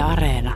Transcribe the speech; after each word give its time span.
Yle 0.00 0.06
Areena. 0.08 0.54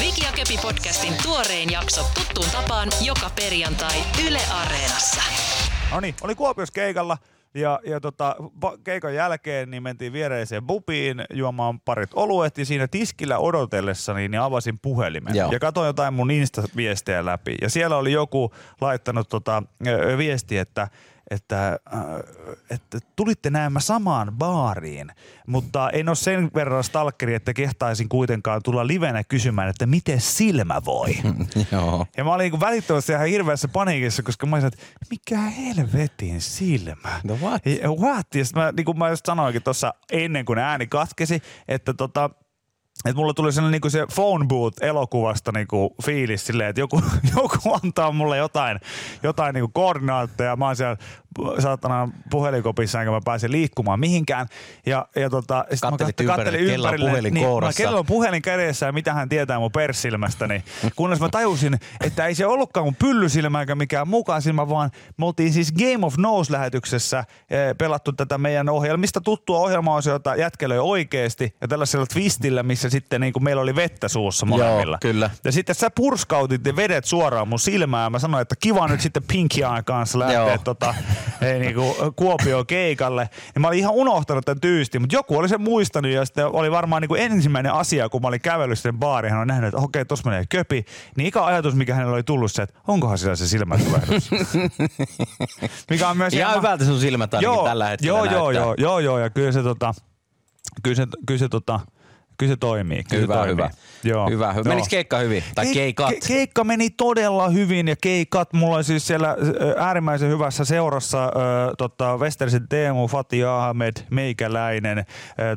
Viki 0.00 0.24
ja 0.24 0.32
Köpi 0.36 0.58
podcastin 0.62 1.14
tuorein 1.22 1.72
jakso 1.72 2.02
tuttuun 2.14 2.50
tapaan 2.52 2.88
joka 3.04 3.30
perjantai 3.36 3.98
Yle 4.26 4.40
Areenassa. 4.52 5.22
No 5.92 6.00
niin, 6.00 6.14
oli 6.22 6.34
Kuopiossa 6.34 6.72
keikalla 6.72 7.18
ja, 7.54 7.80
ja 7.86 8.00
tota, 8.00 8.36
keikan 8.84 9.14
jälkeen 9.14 9.70
niin 9.70 9.82
mentiin 9.82 10.12
viereiseen 10.12 10.66
bubiin 10.66 11.24
juomaan 11.34 11.80
parit 11.80 12.10
oluet 12.14 12.58
ja 12.58 12.64
siinä 12.64 12.88
tiskillä 12.88 13.38
odotellessani 13.38 14.28
niin 14.28 14.40
avasin 14.40 14.78
puhelimen 14.82 15.34
Joo. 15.34 15.52
ja 15.52 15.58
katsoin 15.58 15.86
jotain 15.86 16.14
mun 16.14 16.30
Insta-viestejä 16.30 17.24
läpi 17.24 17.54
ja 17.62 17.70
siellä 17.70 17.96
oli 17.96 18.12
joku 18.12 18.52
laittanut 18.80 19.28
tota, 19.28 19.62
ö, 19.86 20.18
viesti, 20.18 20.58
että 20.58 20.88
että, 21.30 21.78
äh, 21.94 22.00
että 22.70 22.98
tulitte 23.16 23.50
näemmä 23.50 23.80
samaan 23.80 24.32
baariin, 24.32 25.12
mutta 25.46 25.90
en 25.90 26.08
ole 26.08 26.16
sen 26.16 26.50
verran 26.54 26.84
stalkeri, 26.84 27.34
että 27.34 27.54
kehtaisin 27.54 28.08
kuitenkaan 28.08 28.60
tulla 28.64 28.86
livenä 28.86 29.24
kysymään, 29.24 29.68
että 29.68 29.86
miten 29.86 30.20
silmä 30.20 30.82
voi. 30.84 31.14
Joo. 31.72 32.06
Ja 32.16 32.24
mä 32.24 32.34
olin 32.34 32.52
niin 32.52 32.60
välittömästi 32.60 33.12
ihan 33.12 33.26
hirveässä 33.26 33.68
paniikissa, 33.68 34.22
koska 34.22 34.46
mä 34.46 34.56
olisin, 34.56 34.66
että 34.66 35.06
mikä 35.10 35.40
helvetin 35.40 36.40
silmä. 36.40 37.20
No 37.24 37.38
what? 37.42 37.66
Ja, 37.66 37.90
what? 37.90 38.34
Ja 38.34 38.44
mä, 38.54 38.72
niin 38.76 38.84
kuin 38.84 38.98
mä 38.98 39.08
just 39.08 39.26
sanoinkin 39.26 39.62
tuossa 39.62 39.94
ennen 40.12 40.44
kuin 40.44 40.58
ääni 40.58 40.86
katkesi, 40.86 41.42
että 41.68 41.94
tota, 41.94 42.30
että 43.04 43.16
mulla 43.16 43.34
tuli 43.34 43.52
sellainen 43.52 43.72
niinku 43.72 43.90
se 43.90 44.06
phone 44.14 44.46
booth 44.46 44.84
elokuvasta 44.84 45.52
niinku 45.52 45.94
fiilis 46.02 46.46
silleen, 46.46 46.70
että 46.70 46.80
joku, 46.80 47.02
joku 47.36 47.74
antaa 47.82 48.12
mulle 48.12 48.36
jotain, 48.36 48.80
jotain 49.22 49.54
niinku 49.54 49.70
koordinaatteja. 49.72 50.56
Mä 50.56 50.66
oon 50.66 50.76
siellä 50.76 50.96
saatana 51.58 52.08
puhelinkopissa, 52.30 53.00
enkä 53.00 53.10
mä 53.10 53.20
pääse 53.24 53.50
liikkumaan 53.50 54.00
mihinkään. 54.00 54.46
Ja, 54.86 55.06
ja 55.16 55.30
tota, 55.30 55.64
sit 55.70 55.82
mä 55.82 55.90
Kattelit 55.90 56.20
kat- 56.20 56.24
ympärille, 56.24 56.72
kello 56.72 56.88
on 56.88 56.94
ympärille, 56.94 57.10
puhelin 57.10 57.34
niin, 57.34 57.44
mä, 57.44 57.50
kourassa. 57.50 57.82
kello 57.82 57.98
on 57.98 58.06
puhelin 58.06 58.42
kädessä 58.42 58.86
ja 58.86 58.92
mitä 58.92 59.14
hän 59.14 59.28
tietää 59.28 59.58
mun 59.58 59.72
perssilmästäni. 59.72 60.64
Kunnes 60.96 61.20
mä 61.20 61.28
tajusin, 61.28 61.78
että 62.04 62.26
ei 62.26 62.34
se 62.34 62.46
ollutkaan 62.46 62.86
mun 62.86 62.94
pyllysilmä 62.94 63.60
eikä 63.60 63.74
mikään 63.74 64.08
mukaan 64.08 64.42
silmä, 64.42 64.68
vaan 64.68 64.90
me 65.16 65.26
oltiin 65.26 65.52
siis 65.52 65.72
Game 65.72 66.06
of 66.06 66.16
Nose-lähetyksessä 66.16 67.18
eh, 67.18 67.76
pelattu 67.78 68.12
tätä 68.12 68.38
meidän 68.38 68.68
ohjelmista 68.68 69.20
tuttua 69.20 69.58
ohjelmaosiota 69.58 70.36
jätkelöi 70.36 70.78
oikeesti 70.78 71.54
ja 71.60 71.68
tällaisella 71.68 72.06
twistillä, 72.06 72.62
missä 72.62 72.90
sitten 72.90 73.20
niin 73.20 73.32
kuin 73.32 73.44
meillä 73.44 73.62
oli 73.62 73.76
vettä 73.76 74.08
suussa 74.08 74.46
molemmilla. 74.46 74.98
Joo, 75.04 75.12
kyllä. 75.12 75.30
Ja 75.44 75.52
sitten 75.52 75.74
sä 75.74 75.90
purskautit 75.90 76.64
ne 76.64 76.76
vedet 76.76 77.04
suoraan 77.04 77.48
mun 77.48 77.58
silmään 77.58 78.04
ja 78.04 78.10
mä 78.10 78.18
sanoin, 78.18 78.42
että 78.42 78.54
kiva 78.60 78.88
nyt 78.88 79.00
sitten 79.00 79.22
Pinky 79.22 79.60
Eye 79.60 79.82
kanssa 79.84 80.18
lähteä 80.18 80.58
tota, 80.58 80.94
ei, 81.40 81.58
niinku, 81.58 81.94
Kuopio 82.16 82.64
keikalle. 82.64 83.28
Ja 83.54 83.60
mä 83.60 83.68
olin 83.68 83.78
ihan 83.78 83.94
unohtanut 83.94 84.44
tämän 84.44 84.60
tyystin, 84.60 85.02
mutta 85.02 85.16
joku 85.16 85.38
oli 85.38 85.48
sen 85.48 85.60
muistanut 85.60 86.10
ja 86.10 86.24
sitten 86.24 86.46
oli 86.46 86.70
varmaan 86.70 87.02
niinku 87.02 87.14
ensimmäinen 87.14 87.72
asia, 87.72 88.08
kun 88.08 88.22
mä 88.22 88.28
olin 88.28 88.40
kävellyt 88.40 88.78
sen 88.78 88.98
baariin, 88.98 89.32
hän 89.32 89.40
on 89.40 89.46
nähnyt, 89.46 89.68
että 89.68 89.80
okei, 89.80 90.04
tossa 90.04 90.30
menee 90.30 90.44
köpi. 90.48 90.84
Niin 91.16 91.26
ikä 91.26 91.44
ajatus, 91.44 91.74
mikä 91.74 91.94
hänellä 91.94 92.14
oli 92.14 92.22
tullut 92.22 92.52
se, 92.52 92.62
että 92.62 92.80
onkohan 92.88 93.18
sillä 93.18 93.36
se 93.36 93.48
silmätulehdus. 93.48 94.30
mikä 95.90 96.08
on 96.08 96.16
myös 96.16 96.34
Ihan 96.34 96.56
hyvältä 96.56 96.84
sun 96.84 97.00
silmät 97.00 97.34
ainakin 97.34 97.54
joo, 97.54 97.64
tällä 97.64 97.88
hetkellä 97.88 98.18
joo, 98.18 98.24
joo, 98.24 98.50
joo, 98.50 98.74
joo, 98.78 98.98
joo, 98.98 99.18
ja 99.18 99.30
kyllä 99.30 99.52
se, 99.52 99.62
tota, 99.62 99.94
kyllä 100.82 100.96
se, 100.96 101.06
kyllä 101.26 101.38
se, 101.38 101.48
tota, 101.48 101.80
kyllä 102.38 102.52
se 102.52 102.56
toimii. 102.56 103.04
Kyllä 103.04 103.22
Hyvä, 103.22 103.34
se 103.34 103.38
toimii. 103.38 103.52
hyvä. 103.52 103.70
Joo. 104.04 104.30
Hyvä, 104.30 104.52
hyvä. 104.52 104.60
Joo. 104.68 104.74
Menikö 104.74 104.88
keikka 104.90 105.18
hyvin? 105.18 105.44
Tai 105.54 105.64
Keik- 105.64 105.74
keikat? 105.74 106.10
ke- 106.10 106.26
keikka 106.28 106.64
meni 106.64 106.90
todella 106.90 107.48
hyvin 107.48 107.88
ja 107.88 107.96
keikat. 108.02 108.52
Mulla 108.52 108.76
oli 108.76 108.84
siis 108.84 109.06
siellä 109.06 109.36
äärimmäisen 109.78 110.28
hyvässä 110.30 110.64
seurassa 110.64 111.24
ö, 111.24 111.30
tota, 111.78 112.16
Westersin 112.16 112.68
Teemu, 112.68 113.08
Fatih 113.08 113.48
Ahmed, 113.48 113.92
Meikäläinen, 114.10 114.98
ö, 114.98 115.04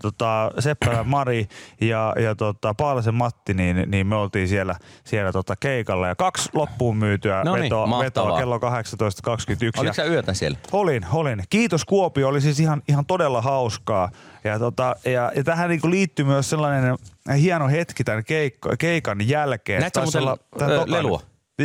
tota, 0.01 0.51
Seppälä 0.59 1.03
Mari 1.15 1.47
ja, 1.81 2.13
ja 2.19 2.35
tota, 2.35 2.73
Paalisen 2.73 3.15
Matti, 3.15 3.53
niin, 3.53 3.83
niin 3.87 4.07
me 4.07 4.15
oltiin 4.15 4.47
siellä, 4.47 4.75
siellä 5.03 5.31
tota, 5.31 5.55
keikalla. 5.55 6.07
Ja 6.07 6.15
kaksi 6.15 6.49
loppuun 6.53 6.97
myytyä 6.97 7.43
No 7.43 7.55
niin, 7.55 7.63
vetoa, 7.63 7.87
mahtavaa. 7.87 8.27
vetoa 8.27 8.39
kello 8.39 8.57
18.21. 8.57 8.61
Oliko 9.77 9.93
sä 9.93 10.03
yötä 10.03 10.33
siellä? 10.33 10.57
Olin, 10.71 11.05
olin. 11.13 11.43
Kiitos 11.49 11.85
Kuopio, 11.85 12.27
oli 12.27 12.41
siis 12.41 12.59
ihan, 12.59 12.81
ihan 12.87 13.05
todella 13.05 13.41
hauskaa. 13.41 14.09
Ja, 14.43 14.59
tota, 14.59 14.95
ja, 15.05 15.31
ja 15.35 15.43
tähän 15.43 15.69
niinku 15.69 15.89
liittyy 15.89 16.25
myös 16.25 16.49
sellainen 16.49 16.70
hieno 17.37 17.67
hetki 17.67 18.03
tämän 18.03 18.23
keikko, 18.23 18.69
keikan 18.79 19.27
jälkeen. 19.27 19.81
Näit 19.81 19.93
sä 19.93 20.01
muuten, 20.01 20.21
olla 20.21 20.37
ö, 20.61 20.65
tokan- 20.79 20.91
lelua? 20.91 21.21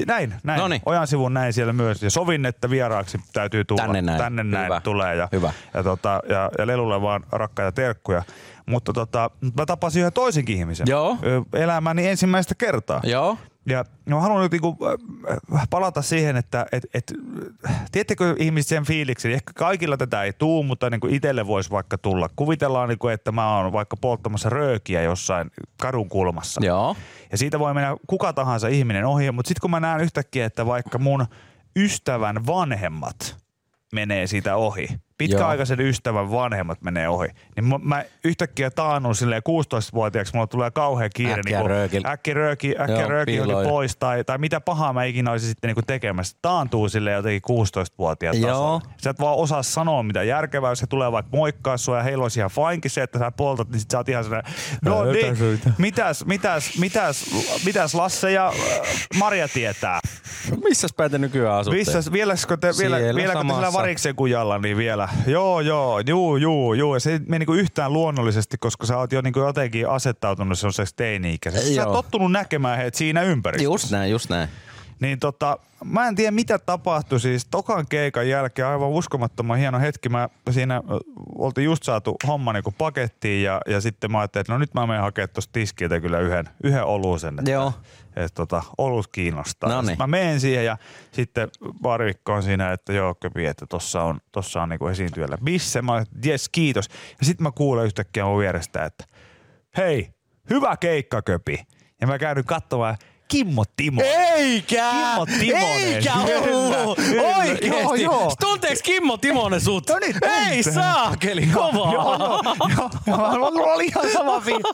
Näin, 0.06 0.34
näin. 0.44 0.60
Noniin. 0.60 0.82
Ojan 0.86 1.06
sivun 1.06 1.34
näin 1.34 1.52
siellä 1.52 1.72
myös. 1.72 2.02
Ja 2.02 2.10
sovin, 2.10 2.46
että 2.46 2.70
vieraaksi 2.70 3.18
täytyy 3.32 3.64
tulla. 3.64 3.82
Tänne 3.82 4.02
näin. 4.02 4.18
Tänne 4.18 4.44
näin 4.44 4.64
Hyvä. 4.64 4.80
tulee. 4.80 5.16
Ja, 5.16 5.28
Hyvä. 5.32 5.52
Ja, 5.74 5.82
tota, 5.82 6.20
ja, 6.28 6.50
ja 6.58 6.66
Lelulle 6.66 7.02
vaan 7.02 7.24
rakkaita 7.32 7.72
terkkuja. 7.72 8.22
Mutta 8.66 8.92
tota, 8.92 9.30
mä 9.56 9.66
tapasin 9.66 10.00
yhden 10.00 10.12
toisenkin 10.12 10.56
ihmisen. 10.56 10.86
Joo. 10.90 11.18
Elämäni 11.54 12.08
ensimmäistä 12.08 12.54
kertaa. 12.58 13.00
Joo. 13.04 13.38
Ja 13.66 13.84
mä 14.08 14.20
haluan 14.20 14.42
nyt 14.42 14.52
niinku, 14.52 14.76
äh, 15.54 15.66
palata 15.70 16.02
siihen, 16.02 16.36
että 16.36 16.66
et, 16.72 16.86
et, 16.94 17.12
tiedättekö 17.92 18.36
ihmiset 18.38 18.68
sen 18.68 18.84
fiiliksen, 18.84 19.32
ehkä 19.32 19.52
kaikilla 19.54 19.96
tätä 19.96 20.22
ei 20.22 20.32
tuu, 20.32 20.62
mutta 20.62 20.90
niinku 20.90 21.06
itselle 21.10 21.46
voisi 21.46 21.70
vaikka 21.70 21.98
tulla. 21.98 22.28
Kuvitellaan, 22.36 22.88
niinku, 22.88 23.08
että 23.08 23.32
mä 23.32 23.56
oon 23.56 23.72
vaikka 23.72 23.96
polttamassa 23.96 24.48
röökiä 24.48 25.02
jossain 25.02 25.50
kadun 25.80 26.08
kulmassa. 26.08 26.60
Joo. 26.64 26.96
Ja 27.32 27.38
siitä 27.38 27.58
voi 27.58 27.74
mennä 27.74 27.96
kuka 28.06 28.32
tahansa 28.32 28.68
ihminen 28.68 29.04
ohi, 29.04 29.32
mutta 29.32 29.48
sitten 29.48 29.60
kun 29.60 29.70
mä 29.70 29.80
näen 29.80 30.00
yhtäkkiä, 30.00 30.46
että 30.46 30.66
vaikka 30.66 30.98
mun 30.98 31.26
ystävän 31.76 32.46
vanhemmat 32.46 33.36
menee 33.92 34.26
siitä 34.26 34.56
ohi, 34.56 34.88
pitkäaikaisen 35.18 35.80
ystävän 35.80 36.30
vanhemmat 36.30 36.82
menee 36.82 37.08
ohi, 37.08 37.28
niin 37.56 37.64
mä, 37.64 37.78
mä 37.82 38.04
yhtäkkiä 38.24 38.70
taannun 38.70 39.14
silleen 39.14 39.42
16-vuotiaaksi, 39.48 40.34
mulla 40.34 40.46
tulee 40.46 40.70
kauhean 40.70 41.10
kiire. 41.14 41.32
Äkkiä 41.32 41.58
niin 41.58 41.70
röökil. 41.70 42.06
äkkiä 42.06 42.34
rööki, 42.34 42.74
äkkiä 42.80 43.00
Joo, 43.00 43.08
rööki 43.08 43.38
pois 43.64 43.96
tai, 43.96 44.24
tai 44.24 44.38
mitä 44.38 44.60
pahaa 44.60 44.92
mä 44.92 45.04
ikinä 45.04 45.30
olisin 45.30 45.48
sitten 45.48 45.68
niinku 45.68 45.82
tekemässä. 45.86 46.38
Taantuu 46.42 46.88
sille 46.88 47.12
jotenkin 47.12 47.42
16-vuotiaan 47.50 48.40
Joo. 48.40 48.80
Sä 49.02 49.10
et 49.10 49.20
vaan 49.20 49.36
osaa 49.36 49.62
sanoa 49.62 50.02
mitä 50.02 50.22
järkevää, 50.22 50.70
jos 50.70 50.78
se 50.78 50.86
tulee 50.86 51.12
vaikka 51.12 51.36
moikkaa 51.36 51.76
sua 51.76 51.96
ja 51.96 52.02
heillä 52.02 52.22
olisi 52.22 52.40
ihan 52.40 52.50
fainkin 52.50 52.90
se, 52.90 53.02
että 53.02 53.18
sä 53.18 53.30
poltat, 53.30 53.68
niin 53.70 53.80
sit 53.80 53.90
sä 53.90 53.98
oot 53.98 54.08
ihan 54.08 54.24
sellainen, 54.24 54.52
no 54.84 55.02
Älä 55.02 55.12
niin, 55.12 55.60
mitäs, 55.78 56.24
mitäs, 56.24 56.78
mitäs, 56.78 57.24
mitäs 57.64 57.94
Lasse 57.94 58.32
ja 58.32 58.46
äh, 58.46 58.54
Maria 59.18 59.48
tietää? 59.48 60.00
Missäs 60.64 60.92
päin 60.96 61.10
te 61.10 61.18
nykyään 61.18 61.56
asutte? 61.56 61.78
Missä, 61.78 62.12
vieläkö 62.12 62.56
te, 62.60 62.70
vielä, 62.78 62.96
vieläkö 62.96 63.40
te 63.40 63.54
sillä 63.54 63.72
variksen 63.72 64.16
kujalla, 64.16 64.58
niin 64.58 64.76
vielä. 64.76 65.05
Joo, 65.26 65.60
joo, 65.60 66.00
juu, 66.00 66.36
juu, 66.36 66.74
juu. 66.74 66.94
Ja 66.94 67.00
se 67.00 67.12
ei 67.12 67.18
mene 67.18 67.38
niinku 67.38 67.54
yhtään 67.54 67.92
luonnollisesti, 67.92 68.58
koska 68.58 68.86
sä 68.86 68.98
oot 68.98 69.12
jo 69.12 69.20
niinku 69.20 69.40
jotenkin 69.40 69.88
asettautunut 69.88 70.58
sellaiseksi 70.58 70.94
teini-ikäiseksi. 70.96 71.74
Sä 71.74 71.86
oot 71.86 71.92
tottunut 71.92 72.32
näkemään 72.32 72.78
heitä 72.78 72.98
siinä 72.98 73.22
ympäristössä. 73.22 73.72
Just 73.72 73.90
näin, 73.90 74.10
just 74.10 74.30
näin. 74.30 74.48
Niin 75.00 75.18
tota, 75.18 75.58
mä 75.84 76.08
en 76.08 76.14
tiedä 76.14 76.30
mitä 76.30 76.58
tapahtui 76.58 77.20
siis 77.20 77.46
tokan 77.50 77.86
keikan 77.88 78.28
jälkeen, 78.28 78.68
aivan 78.68 78.88
uskomattoman 78.88 79.58
hieno 79.58 79.80
hetki. 79.80 80.08
Mä 80.08 80.28
siinä 80.50 80.82
oltiin 81.38 81.64
just 81.64 81.82
saatu 81.82 82.16
homma 82.26 82.52
niinku 82.52 82.74
pakettiin 82.78 83.42
ja, 83.42 83.60
ja 83.66 83.80
sitten 83.80 84.12
mä 84.12 84.18
ajattelin, 84.18 84.42
että 84.42 84.52
no 84.52 84.58
nyt 84.58 84.74
mä 84.74 84.86
menen 84.86 85.02
hakemaan 85.02 85.28
tuosta 85.34 85.52
tiskiltä 85.52 86.00
kyllä 86.00 86.18
yhden, 86.18 86.48
yhden 86.64 86.84
olusen. 86.84 87.38
Että, 87.38 87.50
Joo. 87.50 87.72
Että 88.16 88.34
tota, 88.34 88.62
olut 88.78 89.06
kiinnostaa. 89.12 89.70
No 89.70 89.80
niin. 89.80 89.86
Sitten 89.86 90.02
Mä 90.02 90.06
menen 90.06 90.40
siihen 90.40 90.64
ja 90.64 90.76
sitten 91.12 91.48
varvikko 91.82 92.32
on 92.32 92.42
siinä, 92.42 92.72
että 92.72 92.92
joo 92.92 93.14
köpi, 93.14 93.46
että 93.46 93.66
tossa 93.66 94.02
on, 94.02 94.20
tossa 94.32 94.62
on 94.62 94.68
niinku 94.68 94.86
esiintyjällä 94.86 95.38
bisse. 95.44 95.82
Mä 95.82 95.98
että 95.98 96.28
jes 96.28 96.48
kiitos. 96.48 96.88
Ja 97.18 97.26
sitten 97.26 97.42
mä 97.42 97.50
kuulen 97.52 97.86
yhtäkkiä 97.86 98.24
mun 98.24 98.38
vierestä, 98.38 98.84
että 98.84 99.04
hei, 99.76 100.10
hyvä 100.50 100.76
keikka 100.76 101.22
köpi. 101.22 101.58
Ja 102.00 102.06
mä 102.06 102.18
käyn 102.18 102.44
katsomaan 102.44 102.96
Kimmo 103.28 103.64
Timo. 103.76 104.02
Eikä! 104.04 104.90
Kimmo 104.90 105.26
Timonen. 105.26 105.94
Eikä 105.94 106.12
ollut! 106.14 106.98
Oikeesti! 107.38 107.66
Joo, 107.66 107.94
joo. 107.94 108.32
Tunteeks 108.40 108.82
Kimmo 108.82 109.16
Timonen 109.16 109.60
sut? 109.60 109.88
No 109.90 109.98
niin, 109.98 110.16
Ei 110.22 110.62
tuntee. 110.62 110.82
saakeli, 110.82 111.46
kovaa! 111.46 111.92
Joo, 111.92 112.16
joo, 112.18 112.90
joo. 113.06 113.50
Mulla 113.50 113.72
oli 113.74 113.86
ihan 113.86 114.04
sama 114.12 114.40
fiilis. 114.40 114.64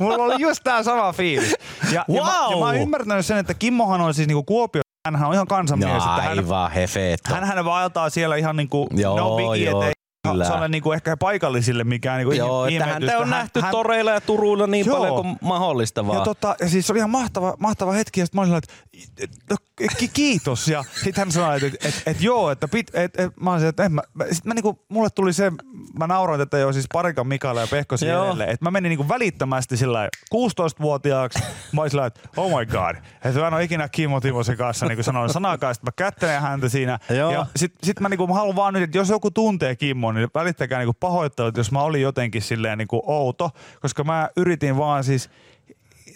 Mulla 0.00 0.24
oli 0.24 0.34
just 0.38 0.60
tää 0.64 0.82
sama 0.82 1.12
fiilis. 1.12 1.54
Ja, 1.92 2.04
ja, 2.08 2.22
mä, 2.24 2.28
ja 2.50 2.56
mä 2.56 2.64
oon 2.64 2.74
Wow. 2.74 2.82
ymmärtänyt 2.82 3.26
sen, 3.26 3.36
että 3.38 3.54
Kimmohan 3.54 4.00
on 4.00 4.14
siis 4.14 4.28
niinku 4.28 4.42
Kuopio, 4.42 4.82
hänhän 5.06 5.28
on 5.28 5.34
ihan 5.34 5.46
kansanmies. 5.46 5.90
No 5.92 5.96
että 5.98 6.10
hän, 6.22 6.38
aivan 6.38 6.70
hefeetto. 6.70 7.34
hän, 7.34 7.44
hän 7.44 7.64
vaeltaa 7.64 8.10
siellä 8.10 8.36
ihan 8.36 8.56
niinku 8.56 8.88
Joo, 8.94 9.16
no 9.18 9.36
bigi, 9.36 9.64
joo, 9.64 9.82
ettei 9.82 9.92
kyllä. 10.28 10.44
se 10.44 10.52
ole 10.52 10.68
niinku 10.68 10.92
ehkä 10.92 11.16
paikallisille 11.16 11.84
mikään 11.84 12.18
niinku 12.18 12.32
Joo, 12.32 12.66
että 12.66 12.84
ihmetys, 12.84 13.08
häntä 13.10 13.18
on 13.18 13.30
nähty 13.30 13.60
hän- 13.60 13.70
toreilla 13.70 14.10
ja 14.10 14.20
turuilla 14.20 14.66
niin 14.66 14.86
Joo. 14.86 14.96
paljon 14.98 15.14
kuin 15.14 15.36
mahdollista 15.40 16.06
vaan. 16.06 16.18
Ja, 16.18 16.24
tota, 16.24 16.56
ja 16.60 16.68
siis 16.68 16.86
se 16.86 16.92
oli 16.92 16.98
ihan 16.98 17.10
mahtava, 17.10 17.54
mahtava 17.58 17.92
hetki, 17.92 18.20
ja 18.20 18.26
sitten 18.26 18.38
mä 18.38 18.42
olin 18.42 18.54
että 18.56 19.56
ki- 19.98 20.08
kiitos. 20.08 20.68
Ja 20.68 20.84
sitten 20.94 21.14
hän 21.16 21.32
sanoi, 21.32 21.56
että 21.56 21.88
et, 21.88 22.02
et, 22.06 22.22
joo, 22.22 22.50
että 22.50 22.68
pit, 22.68 22.94
et, 22.94 23.20
et, 23.20 23.36
mä 23.40 23.52
olisin, 23.52 23.68
että 23.68 23.84
en 23.84 23.92
mä, 23.92 24.02
sit 24.32 24.44
mä 24.44 24.54
niinku, 24.54 24.84
mulle 24.88 25.10
tuli 25.10 25.32
se, 25.32 25.52
mä 25.98 26.06
nauroin 26.06 26.38
tätä 26.38 26.58
jo 26.58 26.72
siis 26.72 26.86
Parikan 26.92 27.26
Mikalle 27.26 27.60
ja 27.60 27.66
Pehkosen 27.66 28.08
Joo. 28.08 28.36
että 28.40 28.56
mä 28.60 28.70
menin 28.70 28.90
niinku 28.90 29.08
välittömästi 29.08 29.76
sillä 29.76 30.08
16-vuotiaaksi. 30.34 31.38
Mä 31.72 31.80
olin 31.80 31.90
sillä 31.90 32.06
että 32.06 32.20
oh 32.36 32.58
my 32.58 32.66
god, 32.66 32.96
että 33.24 33.40
mä 33.40 33.46
en 33.46 33.54
ole 33.54 33.64
ikinä 33.64 33.88
Kimmo 33.88 34.20
Timosen 34.20 34.56
kanssa 34.56 34.86
niinku 34.86 35.02
sanonut 35.02 35.32
sanakaan, 35.32 35.70
että 35.70 35.86
mä 35.86 35.92
kättelen 35.96 36.40
häntä 36.40 36.68
siinä. 36.68 36.98
Joo. 37.10 37.32
Ja 37.32 37.46
sit, 37.56 37.72
sit 37.82 38.00
mä, 38.00 38.08
niinku, 38.08 38.26
mä 38.26 38.34
haluan 38.34 38.56
vaan 38.56 38.74
nyt, 38.74 38.82
että 38.82 38.98
jos 38.98 39.08
joku 39.08 39.30
tuntee 39.30 39.76
Kimmon, 39.76 40.14
niin 40.14 40.28
välittäkää 40.34 40.78
niinku 40.78 40.96
pahoittelut, 41.00 41.56
jos 41.56 41.72
mä 41.72 41.82
olin 41.82 42.02
jotenkin 42.02 42.42
silleen 42.42 42.78
niinku 42.78 43.02
outo, 43.06 43.50
koska 43.80 44.04
mä 44.04 44.28
yritin 44.36 44.76
vaan 44.76 45.04
siis 45.04 45.30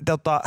tota, 0.04 0.40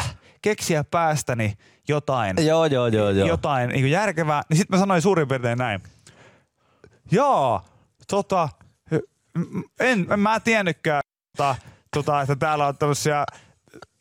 keksiä 0.47 0.83
päästäni 0.83 1.57
jotain 1.87 2.45
Joo, 2.45 2.65
joo, 2.65 2.87
joo, 2.87 3.09
joo. 3.09 3.27
jotain 3.27 3.69
niin 3.69 3.91
järkevää, 3.91 4.41
niin 4.49 4.57
sitten 4.57 4.77
mä 4.77 4.79
sanoin 4.79 5.01
suurin 5.01 5.27
piirtein 5.27 5.57
näin. 5.57 5.83
Jaa, 7.11 7.65
tota, 8.07 8.49
en, 9.79 10.07
en 10.11 10.19
mä 10.19 10.39
tiennytkään, 10.39 11.01
tota, 11.37 11.55
tota, 11.93 12.21
että 12.21 12.35
täällä 12.35 12.67
on 12.67 12.77
tämmöisiä 12.77 13.25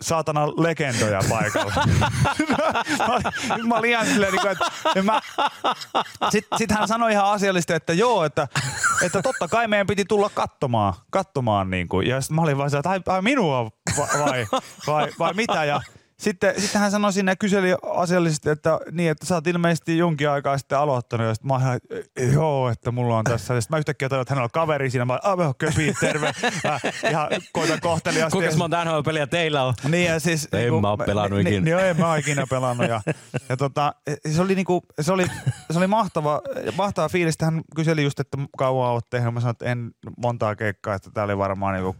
saatana 0.00 0.48
legendoja 0.48 1.20
paikalla. 1.30 1.72
mä, 3.08 3.66
mä 3.68 3.74
olin 3.74 3.90
ihan 3.90 4.06
silleen, 4.06 4.32
niin 4.32 4.46
että 4.46 5.02
mä, 5.02 5.20
sit, 6.30 6.46
sit 6.56 6.70
hän 6.70 6.88
sanoi 6.88 7.12
ihan 7.12 7.26
asiallisesti, 7.26 7.72
että 7.72 7.92
joo, 7.92 8.24
että, 8.24 8.48
että 9.02 9.22
totta 9.22 9.48
kai 9.48 9.68
meidän 9.68 9.86
piti 9.86 10.04
tulla 10.04 10.30
katsomaan, 10.34 10.94
katsomaan 11.10 11.70
niin 11.70 11.88
kuin. 11.88 12.06
Ja 12.06 12.20
sitten 12.20 12.34
mä 12.34 12.42
olin 12.42 12.58
vaan 12.58 12.76
että 12.76 12.90
ai, 12.90 13.00
ai 13.06 13.22
minua 13.22 13.70
vai, 13.98 14.08
vai, 14.18 14.46
vai, 14.86 15.08
vai 15.18 15.34
mitä. 15.34 15.64
Ja 15.64 15.80
sitten, 16.18 16.60
sitten 16.60 16.80
hän 16.80 16.90
sanoi 16.90 17.12
sinne 17.12 17.32
ja 17.32 17.36
kyseli 17.36 17.68
asiallisesti, 17.94 18.50
että 18.50 18.80
niin, 18.92 19.10
että 19.10 19.26
sä 19.26 19.34
oot 19.34 19.46
ilmeisesti 19.46 19.98
jonkin 19.98 20.30
aikaa 20.30 20.58
sitten 20.58 20.78
aloittanut. 20.78 21.26
Ja 21.26 21.34
sitten 21.34 21.48
mä 21.48 21.56
ihan, 21.56 21.76
että 21.76 22.22
joo, 22.22 22.70
että 22.70 22.90
mulla 22.90 23.18
on 23.18 23.24
tässä. 23.24 23.54
Ja 23.54 23.60
sitten 23.60 23.74
mä 23.74 23.78
yhtäkkiä 23.78 24.08
tajuin, 24.08 24.22
että 24.22 24.34
hänellä 24.34 24.44
on 24.44 24.50
kaveri 24.50 24.90
siinä. 24.90 25.04
Mä 25.04 25.18
olin, 25.24 25.46
ah, 25.46 25.54
köpi, 25.58 25.94
terve. 26.00 26.32
Mä 26.64 26.80
ihan 27.10 27.28
koitan 27.52 27.80
kohteliaasti. 27.80 28.38
Kuinka 28.38 28.56
monta 28.56 28.84
NHL-peliä 28.84 29.26
teillä 29.26 29.62
on? 29.62 29.74
Niin 29.88 30.06
ja 30.06 30.20
siis... 30.20 30.48
En 30.52 30.74
mä 30.80 30.90
oo 30.90 30.96
pelannut 30.96 31.38
niin, 31.38 31.46
ikinä. 31.46 31.64
Niin, 31.64 31.70
joo, 31.70 31.80
en 31.80 32.00
mä 32.00 32.08
oo 32.08 32.16
ikinä 32.16 32.46
pelannut. 32.50 32.88
Ja, 32.88 33.00
ja 33.48 33.56
tota, 33.56 33.94
se 34.30 34.42
oli 34.42 34.54
niinku, 34.54 34.82
se 35.00 35.12
oli, 35.12 35.26
se 35.70 35.78
oli 35.78 35.86
mahtava, 35.86 36.40
mahtava 36.76 37.08
fiilis. 37.08 37.36
Hän 37.42 37.62
kyseli 37.76 38.02
just, 38.02 38.20
että 38.20 38.38
kauan 38.58 38.90
oot 38.90 39.10
tehnyt. 39.10 39.34
Mä 39.34 39.40
sanoin, 39.40 39.52
että 39.52 39.64
en 39.64 39.90
montaa 40.16 40.56
keikkaa, 40.56 40.94
että 40.94 41.10
tää 41.10 41.24
oli 41.24 41.38
varmaan 41.38 41.74
niinku 41.74 41.96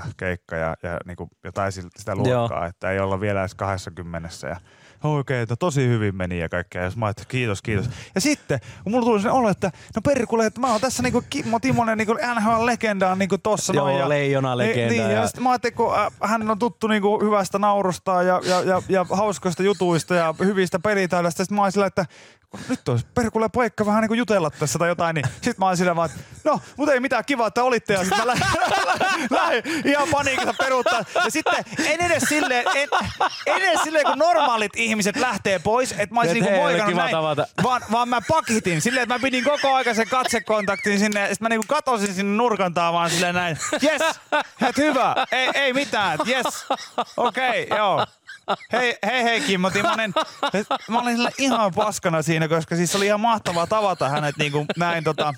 12-13 0.00 0.02
keikka 0.16 0.56
ja, 0.56 0.76
ja 0.82 0.98
niinku 1.06 1.28
jotain 1.44 1.72
sitä 1.72 2.16
luokkaa, 2.16 2.58
Joo. 2.58 2.64
että 2.64 2.83
ei 2.90 3.00
olla 3.00 3.20
vielä 3.20 3.40
edes 3.40 3.54
20 3.54 4.28
ja 4.42 4.56
Oikein, 5.04 5.40
että 5.40 5.56
tosi 5.56 5.88
hyvin 5.88 6.16
meni 6.16 6.38
ja 6.40 6.48
kaikkea. 6.48 6.82
Ja 6.82 6.90
sit 6.90 6.98
mä 6.98 7.06
ajattelin, 7.06 7.28
kiitos, 7.28 7.62
kiitos. 7.62 7.90
Ja 8.14 8.20
sitten, 8.20 8.60
kun 8.84 8.92
mulla 8.92 9.04
tuli 9.04 9.22
sen 9.22 9.30
olo, 9.32 9.48
että 9.48 9.70
no 9.96 10.02
perkule, 10.02 10.46
että 10.46 10.60
mä 10.60 10.72
oon 10.72 10.80
tässä 10.80 11.02
niinku 11.02 11.22
Kimmo 11.30 11.60
Timonen 11.60 11.98
niinku 11.98 12.12
NHL-legendaa 12.34 13.16
niinku 13.16 13.38
tossa 13.38 13.72
Joo, 13.74 13.86
noin. 13.86 13.98
ja- 13.98 14.08
leijona-legenda 14.08 14.90
Niin, 14.92 15.02
niin, 15.02 15.12
ja- 15.12 15.20
ja 15.20 15.26
sitten 15.26 15.42
mä 15.42 15.50
ajattelin, 15.50 15.76
kun 15.76 15.94
äh, 15.98 16.06
hän 16.22 16.50
on 16.50 16.58
tuttu 16.58 16.86
niinku 16.86 17.20
hyvästä 17.24 17.58
naurusta 17.58 18.22
ja, 18.22 18.40
ja, 18.44 18.60
ja, 18.62 18.82
ja 18.88 19.06
hauskoista 19.10 19.62
jutuista 19.62 20.14
ja 20.14 20.34
hyvistä 20.38 20.78
pelitaidoista. 20.78 21.44
Sitten 21.44 21.56
mä 21.56 21.62
olin 21.62 21.72
sillä, 21.72 21.86
että 21.86 22.06
nyt 22.68 22.88
olisi 22.88 23.06
perkulle 23.14 23.48
paikka 23.48 23.86
vähän 23.86 24.00
niinku 24.00 24.14
jutella 24.14 24.50
tässä 24.50 24.78
tai 24.78 24.88
jotain. 24.88 25.14
Niin 25.14 25.26
sitten 25.34 25.54
mä 25.58 25.66
olin 25.66 25.76
sillä 25.76 25.96
vaan, 25.96 26.10
että 26.10 26.22
no, 26.44 26.60
mutta 26.76 26.92
ei 26.94 27.00
mitään 27.00 27.24
kiva, 27.24 27.46
että 27.46 27.62
olitte. 27.64 27.92
Ja 27.94 28.00
sitten 28.00 28.18
mä 28.18 28.26
lähdin, 28.26 28.46
lähdin 29.38 29.62
ihan 29.84 30.08
paniikissa 30.10 30.54
peruuttaa. 30.58 31.02
Ja 31.14 31.30
sitten 31.30 31.54
en 31.86 32.00
edes 32.00 32.22
silleen, 32.28 32.64
en, 32.74 32.88
en 33.46 33.62
edes 33.62 33.80
silleen, 33.82 34.04
kun 34.06 34.18
normaalit 34.18 34.72
ihmiset 34.76 34.93
lähtee 35.16 35.58
pois, 35.58 35.92
että 35.92 36.14
mä 36.14 36.20
olisin 36.20 36.42
niinku 36.42 36.60
moikannut 36.60 36.96
näin, 36.96 37.10
tavata. 37.10 37.46
vaan, 37.62 37.82
vaan 37.92 38.08
mä 38.08 38.20
pakitin 38.28 38.80
silleen, 38.80 39.02
että 39.02 39.14
mä 39.14 39.18
pidin 39.18 39.44
koko 39.44 39.74
ajan 39.74 39.94
sen 39.94 40.08
katsekontaktin 40.08 40.98
sinne. 40.98 41.20
Ja 41.20 41.26
sitten 41.26 41.44
mä 41.44 41.48
niinku 41.48 41.66
katosin 41.68 42.14
sinne 42.14 42.36
nurkan 42.36 42.74
taa 42.74 42.92
vaan 42.92 43.10
silleen 43.10 43.34
näin. 43.34 43.58
Yes, 43.82 44.02
et 44.68 44.76
hyvä. 44.76 45.14
Ei, 45.32 45.48
ei 45.54 45.72
mitään. 45.72 46.18
Yes. 46.28 46.66
Okei, 47.16 47.62
okay, 47.62 47.78
joo. 47.78 48.06
Hei, 48.72 48.98
hei, 49.06 49.24
hei 49.24 49.40
Kimmo 49.40 49.70
Timonen. 49.70 50.12
Mä 50.88 51.00
olin 51.00 51.28
ihan 51.38 51.72
paskana 51.74 52.22
siinä, 52.22 52.48
koska 52.48 52.76
siis 52.76 52.96
oli 52.96 53.06
ihan 53.06 53.20
mahtavaa 53.20 53.66
tavata 53.66 54.08
hänet 54.08 54.36
niinku 54.36 54.66
näin 54.76 55.04
tota, 55.04 55.34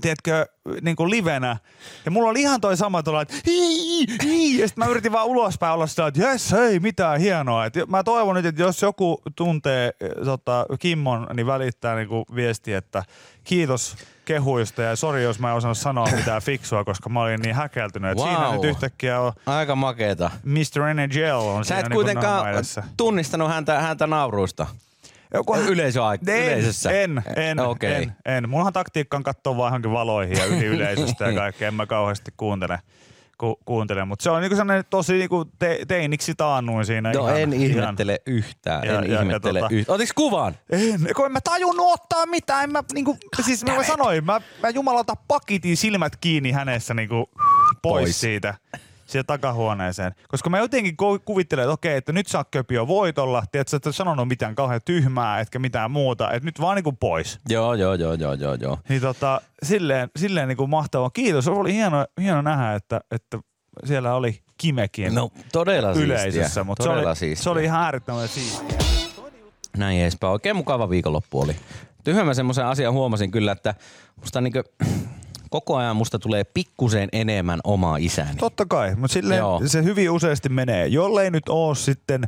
tiedätkö, 0.00 0.46
niin 0.82 0.96
kuin 0.96 1.10
livenä. 1.10 1.56
Ja 2.04 2.10
mulla 2.10 2.30
oli 2.30 2.40
ihan 2.40 2.60
toi 2.60 2.76
sama 2.76 3.02
tuolla, 3.02 3.22
että 3.22 3.34
hii, 3.46 4.06
hii. 4.22 4.58
Ja 4.58 4.68
sitten 4.68 4.84
mä 4.84 4.90
yritin 4.90 5.12
vaan 5.12 5.26
ulospäin 5.26 5.74
olla 5.74 5.86
sitä, 5.86 6.06
että 6.06 6.20
jes, 6.22 6.52
hei, 6.52 6.80
mitään 6.80 7.20
hienoa. 7.20 7.64
Et 7.64 7.74
mä 7.88 8.04
toivon 8.04 8.34
nyt, 8.36 8.46
että 8.46 8.62
jos 8.62 8.82
joku 8.82 9.22
tuntee 9.36 9.90
tota, 10.24 10.66
Kimmon, 10.78 11.26
niin 11.34 11.46
välittää 11.46 11.96
niin 11.96 12.08
kuin 12.08 12.24
viesti, 12.34 12.72
että 12.74 13.02
kiitos 13.44 13.96
kehuista 14.24 14.82
ja 14.82 14.96
sori, 14.96 15.22
jos 15.22 15.38
mä 15.38 15.50
en 15.50 15.56
osannut 15.56 15.78
sanoa 15.78 16.08
mitään 16.16 16.42
fiksua, 16.42 16.84
koska 16.84 17.08
mä 17.08 17.22
olin 17.22 17.40
niin 17.40 17.54
häkeltynyt. 17.54 18.10
Että 18.10 18.24
Siinä 18.24 18.38
Wow. 18.40 18.52
nyt 18.54 18.64
yhtäkkiä 18.64 19.20
on 19.20 19.32
Aika 19.46 19.74
makeeta. 19.76 20.30
Mr. 20.44 20.94
NHL 20.94 21.46
on 21.48 21.64
Sä 21.64 21.68
siinä 21.68 21.80
et 21.80 21.88
niin 21.88 21.94
kuitenkaan 21.94 22.46
tunnistanut 22.96 23.48
häntä, 23.48 23.80
häntä 23.80 24.06
nauruista. 24.06 24.66
Joku- 25.34 25.54
Yleisöaik- 25.56 26.30
en, 26.30 26.44
yleisössä. 26.44 26.90
En, 26.90 27.22
en, 27.36 27.60
Okei. 27.60 27.92
en, 28.02 28.12
en. 28.24 28.48
Mullahan 28.48 28.72
taktiikka 28.72 29.16
on 29.16 29.22
katsoa 29.22 29.56
vaan 29.56 29.68
johonkin 29.68 29.92
valoihin 29.92 30.36
ja 30.38 30.44
yli 30.44 30.64
yleisöstä 30.64 31.24
ja 31.26 31.32
kaikkea. 31.40 31.68
En 31.68 31.74
mä 31.74 31.86
kauheasti 31.86 32.30
kuuntele. 32.36 32.78
Ku, 33.38 33.58
kuuntele. 33.64 34.04
Mutta 34.04 34.22
se 34.22 34.30
on 34.30 34.40
niinku 34.40 34.56
sellainen 34.56 34.84
tosi 34.90 35.12
niinku 35.12 35.44
te, 35.58 35.78
teiniksi 35.88 36.34
taannuin 36.34 36.86
siinä. 36.86 37.12
No 37.12 37.20
ihan, 37.26 37.40
en 37.40 37.52
ihan- 37.52 37.70
ihmettele 37.70 38.18
yhtään. 38.26 38.86
Ja- 38.86 38.98
en 38.98 39.04
ja- 39.10 39.14
ja 39.14 39.20
ihmettele 39.22 39.60
tota- 39.60 39.68
yhtään. 39.70 39.94
Otiks 39.94 40.12
kuvan? 40.12 40.54
En, 40.70 41.00
kun 41.16 41.26
en 41.26 41.32
mä 41.32 41.40
tajunnut 41.44 41.86
ottaa 41.92 42.26
mitään. 42.26 42.64
En 42.64 42.72
mä, 42.72 42.82
niinku, 42.94 43.16
siis 43.44 43.64
mä 43.64 43.82
sanoin, 43.84 44.24
mä, 44.24 44.40
mä 44.62 44.68
jumalauta 44.68 45.14
pakitin 45.28 45.76
silmät 45.76 46.16
kiinni 46.16 46.50
hänessä 46.52 46.94
niinku, 46.94 47.30
Pois. 47.82 48.02
pois. 48.02 48.20
siitä 48.20 48.54
siihen 49.08 49.26
takahuoneeseen. 49.26 50.12
Koska 50.28 50.50
mä 50.50 50.58
jotenkin 50.58 50.96
ku- 50.96 51.18
kuvittelen, 51.24 51.62
että 51.62 51.72
okei, 51.72 51.96
että 51.96 52.12
nyt 52.12 52.26
sä 52.26 52.38
oot 52.38 52.48
köpi 52.50 52.74
jo 52.74 52.86
voitolla. 52.86 53.42
Että 53.54 53.76
et 53.76 53.94
sanonut 53.94 54.28
mitään 54.28 54.54
kauhean 54.54 54.80
tyhmää, 54.84 55.40
etkä 55.40 55.58
mitään 55.58 55.90
muuta. 55.90 56.32
Että 56.32 56.46
nyt 56.46 56.60
vaan 56.60 56.76
niinku 56.76 56.92
pois. 56.92 57.38
Joo, 57.48 57.74
joo, 57.74 57.94
joo, 57.94 58.14
joo, 58.14 58.34
joo, 58.34 58.54
joo. 58.54 58.78
Niin 58.88 59.00
tota, 59.00 59.40
silleen, 59.62 60.10
silleen 60.16 60.48
niinku 60.48 60.66
mahtavaa. 60.66 61.10
Kiitos. 61.10 61.48
Oli 61.48 61.72
hieno, 61.72 62.06
hieno 62.20 62.42
nähdä, 62.42 62.74
että, 62.74 63.00
että 63.10 63.38
siellä 63.84 64.14
oli 64.14 64.40
Kimekin 64.58 65.14
No 65.14 65.30
todella 65.52 65.92
yleisössä. 65.92 66.30
siistiä. 66.42 66.64
Mutta 66.64 66.82
se 66.84 66.88
todella 66.88 67.08
oli, 67.08 67.16
siistiä. 67.16 67.42
se 67.44 67.50
oli 67.50 67.64
ihan 67.64 67.82
äärettömän 67.82 68.28
siistiä. 68.28 68.78
Näin 69.76 70.00
edespäin. 70.00 70.32
Oikein 70.32 70.56
mukava 70.56 70.90
viikonloppu 70.90 71.40
oli. 71.40 71.56
Mä 72.24 72.34
semmoisen 72.34 72.66
asian 72.66 72.92
huomasin 72.92 73.30
kyllä, 73.30 73.52
että 73.52 73.74
musta 74.16 74.40
niinku, 74.40 74.62
koko 75.50 75.76
ajan 75.76 75.96
musta 75.96 76.18
tulee 76.18 76.44
pikkusen 76.44 77.08
enemmän 77.12 77.60
omaa 77.64 77.96
isäni. 77.96 78.36
Totta 78.38 78.66
kai, 78.66 78.94
mutta 78.94 79.12
silleen 79.14 79.38
Joo. 79.38 79.60
se 79.66 79.84
hyvin 79.84 80.10
useasti 80.10 80.48
menee. 80.48 80.86
Jollei 80.86 81.30
nyt 81.30 81.48
ole 81.48 81.74
sitten 81.74 82.24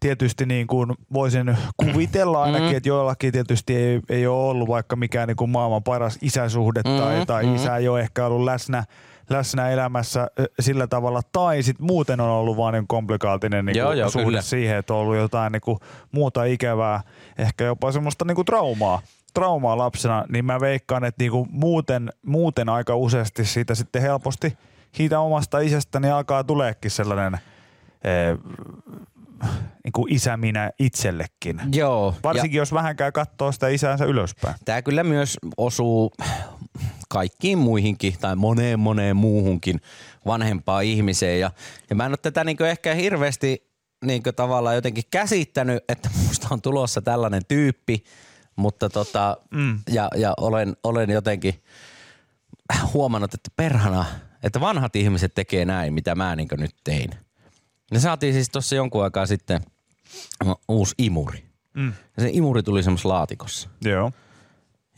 tietysti 0.00 0.46
niin 0.46 0.66
kuin 0.66 0.92
voisin 1.12 1.56
kuvitella 1.76 2.42
ainakin, 2.42 2.68
Mm. 2.70 2.76
että 2.76 2.88
joillakin 2.88 3.32
tietysti 3.32 3.76
ei, 3.76 4.00
ei 4.08 4.26
ole 4.26 4.50
ollut 4.50 4.68
vaikka 4.68 4.96
mikään 4.96 5.28
niin 5.28 5.36
kuin 5.36 5.50
maailman 5.50 5.82
paras 5.82 6.18
isäsuhde 6.22 6.82
Mm, 6.86 6.96
tai, 6.98 7.26
tai 7.26 7.44
mm. 7.46 7.54
isä 7.54 7.76
ei 7.76 7.88
ole 7.88 8.00
ehkä 8.00 8.26
ollut 8.26 8.44
läsnä, 8.44 8.84
läsnä 9.30 9.70
elämässä 9.70 10.26
sillä 10.60 10.86
tavalla, 10.86 11.20
tai 11.32 11.62
sitten 11.62 11.86
muuten 11.86 12.20
on 12.20 12.28
ollut 12.28 12.56
vaan 12.56 12.74
niin 12.74 12.86
komplikaalinen 12.88 13.64
niin 13.64 13.76
Joo, 13.78 13.92
joo, 13.92 14.10
suhde 14.10 14.24
kyllä. 14.26 14.42
siihen, 14.42 14.76
että 14.76 14.94
on 14.94 15.00
ollut 15.00 15.16
jotain 15.16 15.52
niin 15.52 15.60
kuin 15.62 15.78
muuta 16.12 16.44
ikävää, 16.44 17.00
ehkä 17.38 17.64
jopa 17.64 17.92
semmoista 17.92 18.24
niin 18.24 18.34
kuin 18.36 18.46
traumaa 18.46 19.02
traumaa 19.34 19.78
lapsena, 19.78 20.24
niin 20.28 20.44
mä 20.44 20.60
veikkaan, 20.60 21.04
että 21.04 21.22
niinku 21.22 21.46
muuten, 21.50 22.10
muuten 22.26 22.68
aika 22.68 22.96
useasti 22.96 23.44
siitä 23.44 23.74
sitten 23.74 24.02
helposti 24.02 24.56
siitä 24.94 25.20
omasta 25.20 25.58
isästäni 25.58 26.10
alkaa 26.10 26.44
tuleekin 26.44 26.90
sellainen 26.90 27.34
eh, 28.04 28.38
niin 29.84 29.92
kuin 29.92 30.12
isä 30.12 30.36
minä 30.36 30.70
itsellekin. 30.78 31.60
Joo. 31.72 32.14
Varsinkin 32.22 32.58
jos 32.58 32.72
vähänkään 32.72 33.12
katsoo 33.12 33.52
sitä 33.52 33.68
isäänsä 33.68 34.04
ylöspäin. 34.04 34.54
Tämä 34.64 34.82
kyllä 34.82 35.04
myös 35.04 35.38
osuu 35.56 36.12
kaikkiin 37.08 37.58
muihinkin 37.58 38.14
tai 38.20 38.36
moneen 38.36 38.80
moneen 38.80 39.16
muuhunkin 39.16 39.80
vanhempaan 40.26 40.84
ihmiseen. 40.84 41.40
Ja, 41.40 41.50
ja 41.90 41.96
mä 41.96 42.06
en 42.06 42.10
ole 42.10 42.18
tätä 42.22 42.44
niin 42.44 42.62
ehkä 42.62 42.94
hirveästi 42.94 43.70
niin 44.04 44.22
tavallaan 44.36 44.74
jotenkin 44.74 45.04
käsittänyt, 45.10 45.84
että 45.88 46.10
musta 46.26 46.48
on 46.50 46.62
tulossa 46.62 47.02
tällainen 47.02 47.42
tyyppi, 47.48 48.04
mutta 48.60 48.88
tota, 48.90 49.36
mm. 49.50 49.78
ja, 49.88 50.08
ja 50.16 50.34
olen, 50.36 50.76
olen 50.84 51.10
jotenkin 51.10 51.62
huomannut, 52.92 53.34
että 53.34 53.50
perhana, 53.56 54.04
että 54.42 54.60
vanhat 54.60 54.96
ihmiset 54.96 55.34
tekee 55.34 55.64
näin, 55.64 55.94
mitä 55.94 56.14
mä 56.14 56.36
niin 56.36 56.48
nyt 56.56 56.74
tein. 56.84 57.10
Ne 57.92 58.00
saatiin 58.00 58.32
siis 58.34 58.50
tuossa 58.50 58.74
jonkun 58.74 59.04
aikaa 59.04 59.26
sitten 59.26 59.60
uusi 60.68 60.94
imuri. 60.98 61.44
Mm. 61.74 61.92
Ja 62.16 62.22
se 62.22 62.30
imuri 62.32 62.62
tuli 62.62 62.82
semmoisessa 62.82 63.08
laatikossa. 63.08 63.68
Joo. 63.84 64.12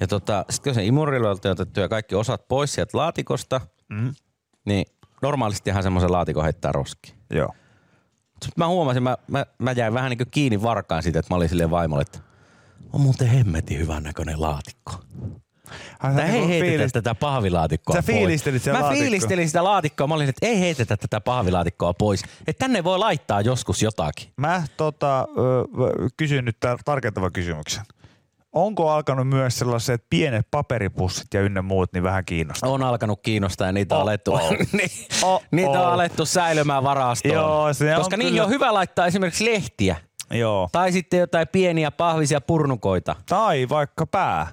Ja 0.01 0.07
tota, 0.07 0.45
sitten 0.51 0.71
kun 0.71 0.75
se 0.75 0.85
imurilla 0.85 1.31
oli 1.31 1.51
otettu 1.51 1.81
ja 1.81 1.89
kaikki 1.89 2.15
osat 2.15 2.49
pois 2.49 2.75
sieltä 2.75 2.99
laatikosta, 2.99 3.61
Mm. 3.89 4.15
niin 4.65 4.87
normaalistihan 5.23 5.83
semmoisen 5.83 6.13
laatikon 6.13 6.45
heittää 6.45 6.73
roskiin. 6.73 7.15
Joo. 7.31 7.55
Sitten 8.33 8.53
mä 8.57 8.69
huomasin, 8.69 9.03
mä, 9.03 9.17
mä, 9.29 9.47
mä 9.59 9.73
jäin 9.73 9.95
vähän 9.95 10.11
niin 10.11 10.19
kuin 10.19 10.31
kiinni 10.31 10.63
varkaan 10.63 11.03
siitä, 11.03 11.19
että 11.19 11.35
mä 11.35 11.37
olin 11.37 11.49
silleen 11.49 11.71
vaimolle, 11.71 12.03
että 12.03 12.19
on 12.93 13.01
muuten 13.01 13.29
hemmetin 13.29 13.79
hyvän 13.79 14.03
näköinen 14.03 14.41
laatikko. 14.41 14.93
Ai, 16.01 16.15
hei 16.15 16.25
niinku 16.33 16.49
heitetä 16.49 16.85
fiilis- 16.85 16.93
tätä 16.93 17.15
pahvilaatikkoa 17.15 17.95
Sä 17.97 18.03
pois. 18.03 18.07
fiilistelit 18.19 18.67
Mä 18.67 18.73
laatikkoa. 18.73 18.99
fiilistelin 18.99 19.47
sitä 19.47 19.65
laatikkoa. 19.65 20.07
Mä 20.07 20.15
olin, 20.15 20.29
että 20.29 20.47
ei 20.47 20.61
heitetä 20.61 20.97
tätä 20.97 21.21
pahvilaatikkoa 21.21 21.95
pois. 21.95 22.23
Että 22.47 22.59
tänne 22.59 22.85
voi 22.85 22.99
laittaa 22.99 23.41
joskus 23.41 23.83
jotakin. 23.83 24.29
Mä 24.37 24.63
tota, 24.77 25.29
kysyn 26.17 26.45
nyt 26.45 26.57
tarkentavan 26.85 27.33
kysymyksen. 27.33 27.83
Onko 28.53 28.91
alkanut 28.91 29.29
myös 29.29 29.59
sellaiset 29.59 30.05
pienet 30.11 30.47
paperipussit 30.51 31.35
ja 31.35 31.41
ynnä 31.41 31.63
muut 31.63 31.93
niin 31.93 32.03
vähän 32.03 32.25
kiinnostaa? 32.25 32.71
On 32.71 32.83
alkanut 32.83 33.21
kiinnostaa 33.23 33.67
ja 33.69 33.73
niitä 33.73 33.95
on 33.95 33.99
Oh, 34.01 34.03
alettu, 34.03 34.33
oh. 34.33 34.51
niin, 34.73 34.91
Oh, 35.23 35.43
niitä 35.51 35.71
on 35.71 35.87
oh. 35.87 35.93
alettu 35.93 36.27
säilymään 36.27 36.85
varastoon. 36.85 37.35
Joo, 37.35 37.73
se 37.75 37.91
on 37.97 38.01
Koska 38.01 38.17
niihin 38.17 38.33
kyllä- 38.33 38.45
on 38.45 38.51
hyvä 38.51 38.75
laittaa 38.75 39.07
esimerkiksi 39.07 39.45
lehtiä. 39.45 39.97
Joo. 40.33 40.69
Tai 40.73 40.93
sitten 40.93 41.21
jotain 41.21 41.49
pieniä 41.53 41.91
pahvisia 41.91 42.41
purnukoita. 42.41 43.17
Tai 43.29 43.69
vaikka 43.69 44.07
pää. 44.07 44.47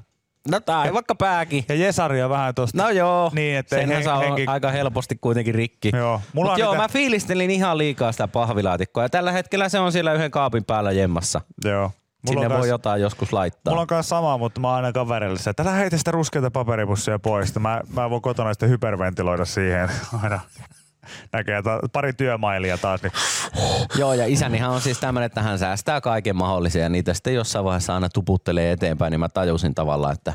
No 0.52 0.60
tai 0.60 0.94
vaikka 0.94 1.16
pääkin. 1.16 1.66
Ja 1.70 1.76
Jesaria 1.76 2.30
vähän 2.30 2.56
tosta. 2.56 2.84
No 2.84 2.90
joo, 2.90 3.32
Niin, 3.34 3.58
että 3.58 3.76
senhän 3.76 3.98
hen- 3.98 4.04
saa 4.04 4.22
henki- 4.22 4.44
aika 4.48 4.72
helposti 4.72 5.16
kuitenkin 5.22 5.56
rikki. 5.56 5.92
Joo, 5.98 6.22
mulla 6.34 6.52
Mut 6.52 6.60
joo, 6.60 6.72
niitä- 6.72 6.84
mä 6.84 6.88
fiilistelin 6.88 7.52
ihan 7.52 7.78
liikaa 7.78 8.12
sitä 8.12 8.28
pahvilaatikkoa 8.28 9.04
ja 9.04 9.10
tällä 9.10 9.32
hetkellä 9.32 9.70
se 9.70 9.80
on 9.80 9.92
siellä 9.92 10.14
yhden 10.14 10.32
kaapin 10.32 10.66
päällä 10.66 10.92
jemmassa. 10.92 11.42
Joo. 11.66 11.92
Mulla 12.28 12.42
Sinne 12.42 12.50
voi 12.50 12.58
kans- 12.58 12.70
jotain 12.70 13.02
joskus 13.02 13.34
laittaa. 13.34 13.72
Mulla 13.72 13.82
on 13.82 13.88
kanssa 13.88 14.10
sama, 14.10 14.38
mutta 14.38 14.60
mä 14.62 14.68
oon 14.68 14.76
aina 14.76 14.92
kaverille 14.92 15.40
se, 15.40 15.50
että 15.50 15.64
älä 15.64 15.72
heitä 15.72 15.98
sitä 15.98 16.12
ruskeita 16.12 16.52
paperipussia 16.52 17.20
pois. 17.20 17.56
Mä, 17.60 17.82
mä 17.94 18.10
voin 18.10 18.22
kotona 18.22 18.54
sitten 18.54 18.70
hyperventiloida 18.70 19.46
siihen 19.46 19.90
aina. 20.24 20.40
Näkee 21.34 21.62
ta- 21.62 21.80
pari 21.94 22.14
työmailia 22.14 22.78
taas. 22.78 23.04
Niin. 23.04 23.12
Joo, 23.98 24.14
ja 24.14 24.26
isänihän 24.26 24.70
on 24.70 24.82
siis 24.82 25.00
tämmöinen, 25.00 25.26
että 25.26 25.42
hän 25.42 25.60
säästää 25.60 26.02
kaiken 26.02 26.36
mahdollisen 26.36 26.82
ja 26.82 26.90
niitä 26.90 27.14
sitten 27.14 27.34
jossain 27.34 27.66
vaiheessa 27.66 27.94
aina 27.94 28.10
tuputtelee 28.10 28.72
eteenpäin, 28.72 29.12
niin 29.12 29.20
mä 29.20 29.30
tajusin 29.30 29.76
tavallaan, 29.76 30.14
että 30.14 30.34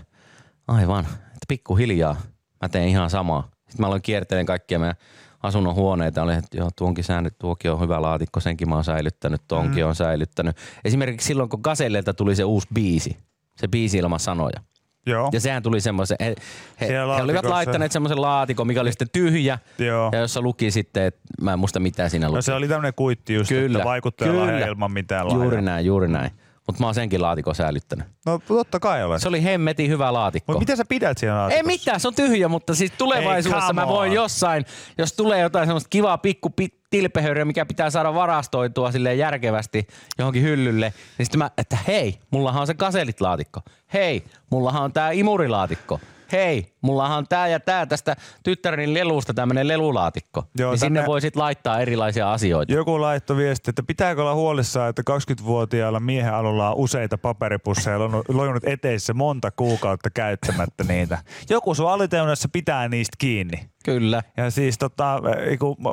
aivan, 0.69 1.05
että 1.25 1.47
pikkuhiljaa 1.49 2.17
mä 2.63 2.69
teen 2.69 2.89
ihan 2.89 3.11
samaa. 3.11 3.49
Sitten 3.69 3.81
mä 3.83 3.87
aloin 3.87 4.03
kiertelen 4.03 4.47
kaikkia 4.47 4.79
meidän 4.79 4.97
asunnon 5.43 5.75
huoneita. 5.75 6.23
Olin, 6.23 6.39
että 6.39 6.57
joo, 6.57 6.71
tuonkin 6.77 7.05
säännöt, 7.05 7.39
tuokin 7.39 7.71
on 7.71 7.81
hyvä 7.81 8.03
laatikko, 8.03 8.41
senkin 8.41 8.69
mä 8.69 8.75
oon 8.75 8.85
säilyttänyt, 8.85 9.43
tuonkin 9.49 9.85
mm. 9.85 9.89
on 9.89 9.95
säilyttänyt. 9.95 10.57
Esimerkiksi 10.85 11.27
silloin, 11.27 11.49
kun 11.49 11.61
Gasellelta 11.63 12.15
tuli 12.15 12.37
se 12.37 12.45
uusi 12.45 12.69
biisi, 12.75 13.17
se 13.57 13.69
biisi 13.69 13.99
ilman 13.99 14.21
sanoja. 14.21 14.61
Joo. 15.07 15.31
Ja 15.33 15.41
sehän 15.41 15.63
tuli 15.63 15.81
semmoisen, 15.81 16.17
he, 16.21 16.35
he, 16.81 16.89
he 16.89 17.03
olivat 17.03 17.45
laittaneet 17.45 17.93
semmoisen 17.93 18.23
laatikon, 18.23 18.67
mikä 18.67 18.81
oli 18.81 18.93
sitten 18.93 19.11
tyhjä. 19.13 19.59
Joo. 19.79 20.11
Ja 20.13 20.19
jossa 20.19 20.41
luki 20.41 20.71
sitten, 20.71 21.03
että 21.03 21.21
mä 21.41 21.53
en 21.53 21.59
muista 21.59 21.81
mitä 21.81 22.09
siinä 22.09 22.29
luki. 22.29 22.37
No 22.37 22.43
se 22.43 22.55
oli 22.55 22.69
tämmöinen 22.69 22.95
kuitti 22.97 23.35
just, 23.35 23.49
Kyllä, 23.49 23.79
että 23.79 23.89
vaikuttajalla 23.89 24.47
kyllä. 24.47 24.67
ilman 24.67 24.93
mitään 24.93 25.27
lahjaa. 25.27 25.45
Juuri 25.45 25.63
näin, 25.63 25.87
juuri 25.87 26.09
näin. 26.09 26.31
Mutta 26.67 26.81
mä 26.83 26.87
oon 26.87 26.95
senkin 26.95 27.23
laatikon 27.23 27.55
säilyttänyt. 27.55 28.07
No 28.27 28.41
totta 28.49 28.81
kai 28.81 29.05
olet. 29.05 29.23
Se 29.23 29.29
oli 29.29 29.45
hemmetin 29.45 29.91
hyvä 29.91 30.13
laatikko. 30.13 30.53
Mutta 30.53 30.61
miten 30.61 30.77
sä 30.77 30.85
pidät 30.85 31.19
siinä 31.19 31.33
Ei 31.33 31.39
laatikossa? 31.39 31.67
mitään, 31.67 32.01
se 32.01 32.09
on 32.09 32.15
tyhjä, 32.15 32.49
mutta 32.49 32.75
siis 32.75 32.93
tulevaisuudessa 32.99 33.67
Ei, 33.67 33.73
mä 33.73 33.89
voin 33.89 34.13
jossain, 34.13 34.65
jos 34.99 35.13
tulee 35.13 35.41
jotain 35.41 35.67
semmoista 35.67 35.89
kivaa 35.89 36.19
pikku 36.19 36.51
pi- 36.51 36.81
tilpehöriä, 36.91 37.45
mikä 37.45 37.67
pitää 37.67 37.91
saada 37.91 38.15
varastoitua 38.15 38.93
silleen 38.93 39.19
järkevästi 39.19 39.87
johonkin 40.19 40.43
hyllylle, 40.43 40.95
niin 41.19 41.27
sitten 41.27 41.39
mä, 41.39 41.51
että 41.59 41.79
hei, 41.87 42.19
mullahan 42.31 42.61
on 42.61 42.67
se 42.67 42.75
kaselit-laatikko. 42.75 43.61
Hei, 43.93 44.25
mullahan 44.51 44.83
on 44.83 44.93
tää 44.93 45.11
imurilaatikko. 45.11 46.01
Hei, 46.33 46.73
mullahan 46.81 47.19
on 47.19 47.27
tää 47.29 47.49
ja 47.49 47.61
tää 47.61 47.87
tästä 47.87 48.17
tyttäreni 48.43 48.95
lelusta 48.95 49.35
tämmönen 49.35 49.69
lelulaatikko. 49.69 50.45
Joo, 50.59 50.71
niin 50.71 50.79
sinne 50.79 51.07
voi 51.07 51.21
sit 51.21 51.37
laittaa 51.37 51.81
erilaisia 51.81 52.33
asioita. 52.33 52.73
Joku 52.73 53.01
laittoi 53.01 53.37
viesti, 53.37 53.71
että 53.71 53.83
pitääkö 53.83 54.21
olla 54.21 54.35
huolissaan, 54.35 54.91
että 54.91 55.03
20-vuotiaalla 55.11 56.01
miehen 56.01 56.35
alulla 56.35 56.71
on 56.71 56.77
useita 56.77 57.19
paperipusseja 57.19 57.99
lojunut- 57.99 58.25
lojunut 58.35 58.65
eteissä 58.67 59.15
monta 59.15 59.51
kuukautta 59.51 60.11
käyttämättä 60.11 60.85
niitä. 60.85 61.19
Joku 61.51 61.75
sun 61.75 61.91
aliteunassa 61.91 62.49
pitää 62.53 62.89
niistä 62.89 63.17
kiinni. 63.19 63.69
Kyllä. 63.85 64.23
Ja 64.37 64.51
siis 64.51 64.79
tota, 64.79 65.23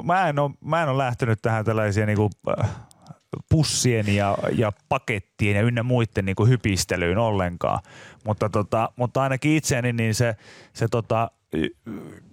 mä 0.03 0.29
en 0.29 0.39
ole, 0.39 0.51
mä 0.65 0.83
en 0.83 0.89
ole 0.89 0.97
lähtenyt 0.97 1.39
tähän 1.41 1.65
tällaisia 1.65 2.05
niinku, 2.05 2.29
äh, 2.59 2.69
pussien 3.49 4.15
ja, 4.15 4.37
ja 4.55 4.71
pakettien 4.89 5.55
ja 5.55 5.61
ynnä 5.61 5.83
muiden 5.83 6.25
niinku 6.25 6.45
hypistelyyn 6.45 7.17
ollenkaan. 7.17 7.79
Mutta, 8.23 8.49
tota, 8.49 8.91
mutta 8.95 9.21
ainakin 9.21 9.55
itseäni 9.55 9.93
niin 9.93 10.15
se, 10.15 10.35
se 10.73 10.87
tota, 10.87 11.31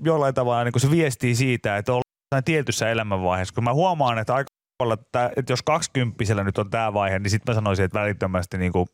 jollain 0.04 0.34
tavalla 0.34 0.64
niin 0.64 0.80
se 0.80 0.90
viestii 0.90 1.34
siitä, 1.34 1.76
että 1.76 1.92
ollaan 1.92 2.44
tietyssä 2.44 2.90
elämänvaiheessa. 2.90 3.54
Kun 3.54 3.64
mä 3.64 3.74
huomaan, 3.74 4.18
että 4.18 4.34
aika 4.34 4.48
että, 4.92 5.30
jos 5.48 5.62
20 5.62 6.44
nyt 6.44 6.58
on 6.58 6.70
tämä 6.70 6.94
vaihe, 6.94 7.18
niin 7.18 7.30
sitten 7.30 7.52
mä 7.52 7.54
sanoisin, 7.54 7.84
että 7.84 8.00
välittömästi 8.00 8.58
niin 8.58 8.72
kuin 8.72 8.86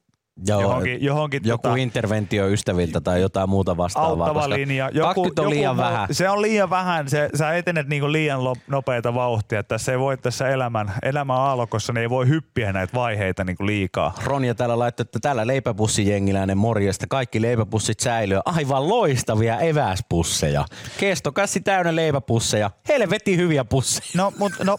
Joo, 0.47 0.61
johonkin, 0.61 1.03
johonkin 1.05 1.41
joku 1.45 1.63
tota, 1.63 1.77
interventio 1.77 2.49
ystäviltä 2.49 3.01
tai 3.01 3.21
jotain 3.21 3.49
muuta 3.49 3.77
vastaavaa. 3.77 4.11
auttava 4.27 4.41
koska 4.41 4.55
linja. 4.55 4.91
20 5.03 5.43
on 5.43 5.51
liian 5.51 5.77
muu- 5.77 5.85
vähän. 5.85 6.09
Se 6.11 6.29
on 6.31 6.43
liian 6.43 6.71
vähän. 6.71 7.09
Se, 7.09 7.29
sä 7.35 7.53
etenet 7.55 7.89
niinku 7.89 8.13
liian 8.13 8.41
nopeita 8.69 9.15
vauhtia. 9.15 9.63
Tässä 9.63 9.93
ei 9.93 9.99
voi 9.99 10.17
tässä 10.17 10.49
elämän, 10.49 10.93
elämän 11.03 11.37
aallokossa, 11.37 11.93
niin 11.93 12.03
ei 12.03 12.11
voi 12.11 12.29
hyppiä 12.29 12.73
näitä 12.73 12.95
vaiheita 12.95 13.45
niinku 13.45 13.67
liikaa. 13.67 14.15
Ronja 14.25 14.55
täällä 14.55 14.79
laittoi, 14.79 15.05
että 15.05 15.19
täällä 15.21 15.47
leipäpussijengiläinen 15.47 16.59
morjesta. 16.59 17.07
Kaikki 17.09 17.43
leipäpussit 17.43 18.01
säilyy. 18.01 18.41
Aivan 18.45 18.89
loistavia 18.89 19.59
eväspusseja. 19.61 20.65
Kestokassi 21.01 21.61
täynnä 21.61 21.97
leipäpusseja. 21.97 22.71
Helvetin 22.89 23.39
hyviä 23.39 23.65
pusseja. 23.65 24.09
No, 24.15 24.33
mutta 24.39 24.65
no, 24.65 24.79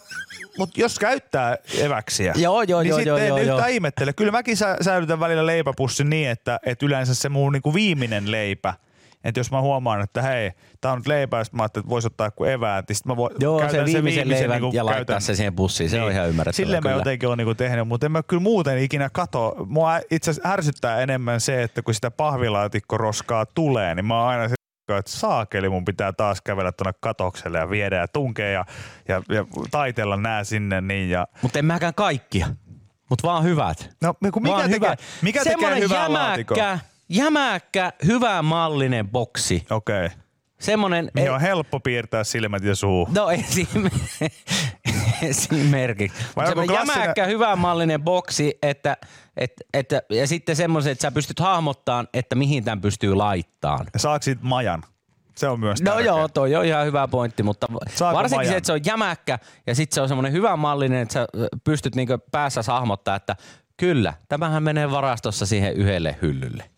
mut 0.58 0.78
jos 0.78 0.98
käyttää 0.98 1.56
eväksiä, 1.78 2.32
Joo, 2.36 2.62
joo, 2.62 2.82
niin 2.82 2.88
joo, 2.90 2.98
sitten 2.98 3.28
joo, 3.28 3.38
joo, 3.38 3.58
joo. 3.58 3.66
ihmettele. 3.66 4.12
Kyllä 4.12 4.32
mäkin 4.32 4.56
sä, 4.56 4.76
säilytän 4.80 5.20
välillä 5.20 5.45
leipäpussin 5.46 6.10
niin, 6.10 6.28
että, 6.30 6.60
että 6.66 6.86
yleensä 6.86 7.14
se 7.14 7.28
mun 7.28 7.52
niinku 7.52 7.74
viimeinen 7.74 8.30
leipä, 8.30 8.74
että 9.24 9.40
jos 9.40 9.50
mä 9.50 9.60
huomaan, 9.60 10.00
että 10.00 10.22
hei, 10.22 10.52
tää 10.80 10.92
on 10.92 10.98
nyt 10.98 11.06
leipä, 11.06 11.38
ja 11.38 11.44
sit 11.44 11.54
mä 11.54 11.62
ajattelin, 11.62 11.82
että 11.84 11.90
vois 11.90 12.06
ottaa 12.06 12.26
joku 12.26 12.44
eväät, 12.44 12.88
niin 12.88 12.96
sit 12.96 13.06
mä 13.06 13.16
voin, 13.16 13.34
Joo, 13.40 13.58
se 13.58 13.64
käytän 13.66 13.84
viimeisen 13.84 14.28
leivän 14.28 14.50
niinku 14.50 14.76
ja 14.76 14.84
laittaa 14.86 15.04
käytän- 15.04 15.20
se 15.20 15.34
siihen 15.34 15.54
pussiin. 15.54 15.90
Se 15.90 16.02
on 16.02 16.12
ihan 16.12 16.28
ymmärrettävää. 16.28 16.64
Silleen 16.66 16.82
mä 16.82 16.88
kyllä. 16.88 17.00
jotenkin 17.00 17.28
olen 17.28 17.38
niinku 17.38 17.54
tehnyt, 17.54 17.88
mutta 17.88 18.06
en 18.06 18.12
mä 18.12 18.22
kyllä 18.22 18.42
muuten 18.42 18.78
ikinä 18.78 19.10
kato. 19.12 19.56
Mua 19.68 20.00
itse 20.10 20.30
asiassa 20.30 20.52
ärsyttää 20.52 21.00
enemmän 21.00 21.40
se, 21.40 21.62
että 21.62 21.82
kun 21.82 21.94
sitä 21.94 22.10
pahvilaatikkoroskaa 22.10 23.46
tulee, 23.46 23.94
niin 23.94 24.04
mä 24.04 24.18
oon 24.20 24.28
aina 24.28 24.48
se, 24.48 24.54
että 24.98 25.10
saakeli 25.10 25.68
mun 25.68 25.84
pitää 25.84 26.12
taas 26.12 26.42
kävellä 26.42 26.72
tuonne 26.72 26.92
katokselle 27.00 27.58
ja 27.58 27.70
viedä 27.70 27.96
ja 27.96 28.08
tunkea 28.08 28.48
ja, 28.48 28.64
ja, 29.08 29.22
ja 29.28 29.44
taitella 29.70 30.16
nää 30.16 30.44
sinne 30.44 30.80
niin 30.80 31.10
ja 31.10 31.26
Mutta 31.42 31.58
en 31.58 31.64
mäkään 31.64 31.94
kaikkia. 31.94 32.46
Mutta 33.10 33.28
vaan 33.28 33.44
hyvät. 33.44 33.90
No 34.02 34.14
kun 34.32 34.42
mikä 34.42 34.52
vaan 34.52 34.70
tekee, 34.70 34.88
hyvät. 34.88 35.00
mikä 35.22 35.38
tekee 35.38 35.52
Semmonen 35.52 35.82
hyvää 35.82 36.12
laatikon? 36.12 36.58
jämäkkä, 36.58 36.86
jämäkkä, 37.08 37.92
hyvä 38.06 38.42
mallinen 38.42 39.08
boksi. 39.08 39.66
Okei. 39.70 40.06
Okay. 40.06 40.18
Semmonen, 40.60 41.10
Mihin 41.14 41.32
on 41.32 41.40
helppo 41.40 41.80
piirtää 41.80 42.24
silmät 42.24 42.62
ja 42.62 42.74
suu. 42.74 43.08
No 43.14 43.30
esim... 43.30 43.68
esimerkiksi. 45.22 46.18
Vai 46.36 46.46
Semmoinen 46.46 46.76
klassinen- 46.76 47.00
jämäkkä, 47.00 47.26
hyvänmallinen 47.26 48.02
boksi, 48.02 48.58
että, 48.62 48.96
et, 49.36 49.52
että, 49.74 50.02
ja 50.10 50.26
sitten 50.26 50.56
semmoisen, 50.56 50.92
että 50.92 51.02
sä 51.02 51.10
pystyt 51.10 51.40
hahmottamaan, 51.40 52.08
että 52.14 52.34
mihin 52.34 52.64
tämän 52.64 52.80
pystyy 52.80 53.18
saako 53.98 54.22
siitä 54.22 54.42
majan? 54.44 54.82
Se 55.36 55.48
on 55.48 55.60
myös 55.60 55.82
No 55.82 55.90
tärkeä. 55.92 56.06
joo, 56.06 56.28
toi 56.28 56.54
on 56.56 56.64
ihan 56.64 56.86
hyvä 56.86 57.08
pointti, 57.08 57.42
mutta 57.42 57.66
Saako 57.94 58.16
varsinkin 58.16 58.38
majan? 58.38 58.52
se, 58.52 58.56
että 58.56 58.66
se 58.66 58.72
on 58.72 58.80
jämäkkä 58.86 59.38
ja 59.66 59.74
sitten 59.74 59.94
se 59.94 60.00
on 60.00 60.08
semmoinen 60.08 60.32
hyvänmallinen, 60.32 60.98
että 61.02 61.12
sä 61.12 61.26
pystyt 61.64 61.94
niinku 61.94 62.18
päässä 62.32 62.60
hahmottaa, 62.66 63.16
että 63.16 63.36
kyllä, 63.76 64.14
tämähän 64.28 64.62
menee 64.62 64.90
varastossa 64.90 65.46
siihen 65.46 65.72
yhdelle 65.74 66.16
hyllylle. 66.22 66.70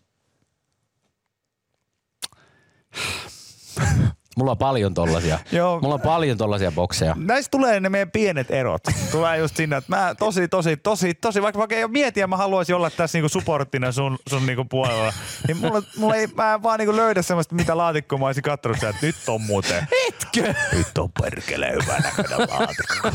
Mulla 4.39 4.51
on 4.51 4.57
paljon 4.57 4.93
tollasia. 4.93 5.39
Joo. 5.51 5.79
Mulla 5.79 5.95
on 5.95 6.01
paljon 6.01 6.37
tollasia 6.37 6.71
bokseja. 6.71 7.15
Näistä 7.19 7.51
tulee 7.51 7.79
ne 7.79 7.89
meidän 7.89 8.11
pienet 8.11 8.51
erot. 8.51 8.81
Tulee 9.11 9.37
just 9.37 9.55
siinä, 9.55 9.77
että 9.77 9.95
mä 9.95 10.15
tosi, 10.19 10.47
tosi, 10.47 10.77
tosi, 10.77 11.13
tosi, 11.13 11.41
vaikka, 11.41 11.59
vaikka 11.59 11.75
ei 11.75 11.83
ole 11.83 11.91
mietiä, 11.91 12.27
mä 12.27 12.37
haluaisin 12.37 12.75
olla 12.75 12.89
tässä 12.89 13.17
niinku 13.17 13.29
supporttina 13.29 13.91
sun, 13.91 14.17
sun 14.29 14.45
niinku 14.45 14.65
puolella. 14.65 15.13
Niin 15.47 15.57
mulla, 15.57 15.81
mulla 15.97 16.15
ei, 16.15 16.27
mä 16.27 16.53
en 16.53 16.63
vaan 16.63 16.79
niinku 16.79 16.95
löydä 16.95 17.21
semmoista, 17.21 17.55
mitä 17.55 17.77
laatikkoa 17.77 18.19
mä 18.19 18.25
olisin 18.25 18.43
kattonut 18.43 18.79
sieltä, 18.79 18.95
että 18.95 19.05
nyt 19.05 19.15
on 19.27 19.41
muuten. 19.41 19.87
Etkö? 20.07 20.53
Nyt 20.73 20.97
on 20.97 21.09
perkele 21.21 21.71
hyvä 21.71 21.97
näköinen 21.99 22.39
laatikko. 22.39 23.09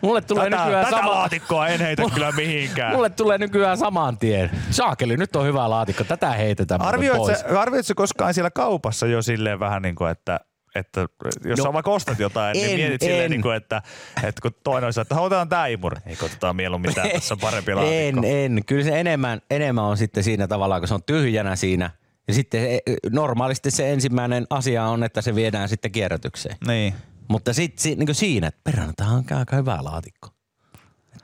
Mulle 0.00 0.20
tulee 0.20 0.50
Tätä, 0.50 0.64
nykyään 0.64 0.84
tätä 0.84 0.96
sama... 0.96 1.10
laatikkoa 1.10 1.68
en 1.68 1.80
heitä 1.80 2.02
kyllä 2.14 2.32
mihinkään. 2.32 2.94
Mulle 2.94 3.10
tulee 3.10 3.38
nykyään 3.38 3.78
saman 3.78 4.18
tien. 4.18 4.50
Saakeli, 4.70 5.16
nyt 5.16 5.36
on 5.36 5.46
hyvä 5.46 5.70
laatikko. 5.70 6.04
Tätä 6.04 6.30
heitetään 6.30 6.80
muuten 6.80 6.94
Arvioit 6.94 7.16
pois. 7.18 7.38
sä, 7.40 7.60
arvioit 7.60 7.86
sä 7.86 7.94
koskaan 7.94 8.34
siellä 8.34 8.50
kaupassa 8.50 9.06
jo 9.06 9.22
silleen 9.22 9.60
vähän 9.60 9.77
niin 9.80 9.94
kuin, 9.94 10.10
että 10.10 10.40
että 10.74 11.00
jos 11.44 11.58
No, 11.58 11.64
sä 11.64 11.72
vaikka 11.72 11.90
ostat 11.90 12.18
jotain, 12.18 12.52
niin 12.52 12.70
en, 12.70 12.76
mietit 12.76 13.00
silleen, 13.00 13.24
en. 13.24 13.30
niin 13.30 13.42
kuin, 13.42 13.56
että, 13.56 13.82
että 14.22 14.42
kun 14.42 14.50
toinen 14.64 14.90
on, 14.96 15.02
että 15.02 15.20
otetaan 15.20 15.48
tää 15.48 15.66
imuri. 15.66 16.00
Ei 16.06 16.16
otetaan 16.22 16.56
mieluummin 16.56 16.94
tää, 16.94 17.08
tässä 17.14 17.34
on 17.34 17.40
parempi 17.40 17.74
laatikko. 17.74 18.26
En, 18.26 18.54
en. 18.56 18.64
Kyllä 18.64 18.84
se 18.84 19.00
enemmän, 19.00 19.40
enemmän 19.50 19.84
on 19.84 19.96
sitten 19.96 20.24
siinä 20.24 20.48
tavallaan, 20.48 20.80
kun 20.80 20.88
se 20.88 20.94
on 20.94 21.02
tyhjänä 21.02 21.56
siinä. 21.56 21.90
Ja 22.28 22.34
sitten 22.34 22.60
se- 22.60 22.82
normaalisti 23.10 23.70
se 23.70 23.92
ensimmäinen 23.92 24.46
asia 24.50 24.84
on, 24.84 25.04
että 25.04 25.22
se 25.22 25.34
viedään 25.34 25.68
sitten 25.68 25.92
kierrätykseen. 25.92 26.56
Niin. 26.66 26.94
Mutta 27.28 27.52
sitten 27.52 27.82
si, 27.82 27.94
niin 27.94 28.14
siinä, 28.14 28.46
että 28.46 28.60
perhana, 28.64 28.92
tämä 28.96 29.10
on 29.10 29.24
aika 29.38 29.56
hyvä 29.56 29.78
laatikko. 29.82 30.28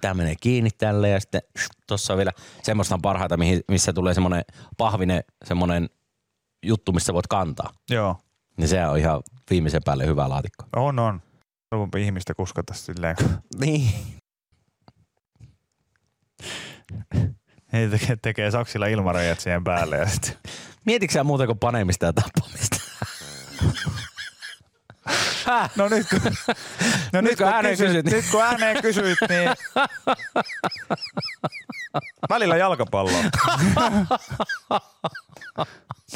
Tämä 0.00 0.14
menee 0.14 0.34
kiinni 0.40 0.70
tälle 0.70 1.08
ja 1.08 1.20
sitten 1.20 1.42
tuossa 1.87 2.12
on 2.12 2.16
vielä 2.16 2.32
semmoista 2.62 2.94
on 2.94 3.02
parhaita, 3.02 3.37
mihin, 3.37 3.61
missä 3.68 3.92
tulee 3.92 4.14
semmoinen 4.14 4.44
pahvinen, 4.76 5.25
semmoinen 5.44 5.88
juttu, 6.62 6.92
missä 6.92 7.14
voit 7.14 7.26
kantaa. 7.26 7.70
Joo. 7.90 8.16
Niin 8.56 8.68
se 8.68 8.87
on 8.87 8.99
ihan 8.99 9.23
viimeisen 9.50 9.82
päälle 9.84 10.06
hyvä 10.06 10.28
laatikko. 10.28 10.64
On, 10.76 10.99
on. 10.99 11.23
Ruvunpa 11.73 11.99
ihmistä 11.99 12.34
kuskata 12.34 12.75
silleen, 12.75 13.16
Niin. 13.61 13.90
he 17.73 17.88
tekee, 17.88 18.16
tekee 18.23 18.50
saksilla 18.50 18.87
ilmarajat 18.87 19.40
siihen 19.40 19.64
päälle 19.64 19.96
ja 19.96 20.06
sitten 20.08 20.37
Mietitkö 20.87 21.12
sä 21.12 21.25
muuta 21.25 21.46
kuin 21.46 21.58
panemista 21.58 22.06
ja 22.06 22.12
tappamista? 22.12 22.76
Häh? 25.46 25.70
No 25.76 25.88
nyt 25.88 26.06
kun, 26.08 26.20
no 27.12 27.20
Nyt 27.20 27.37
kun 27.38 27.46
ääneen 27.46 27.78
kysyt, 27.78 28.04
niin- 28.04 28.16
nyt 28.16 28.25
kun 28.30 28.42
ääneen 28.42 28.82
kysyit, 28.82 29.18
niin 29.28 29.50
välillä 32.30 32.56
jalkapalloa. 32.56 33.18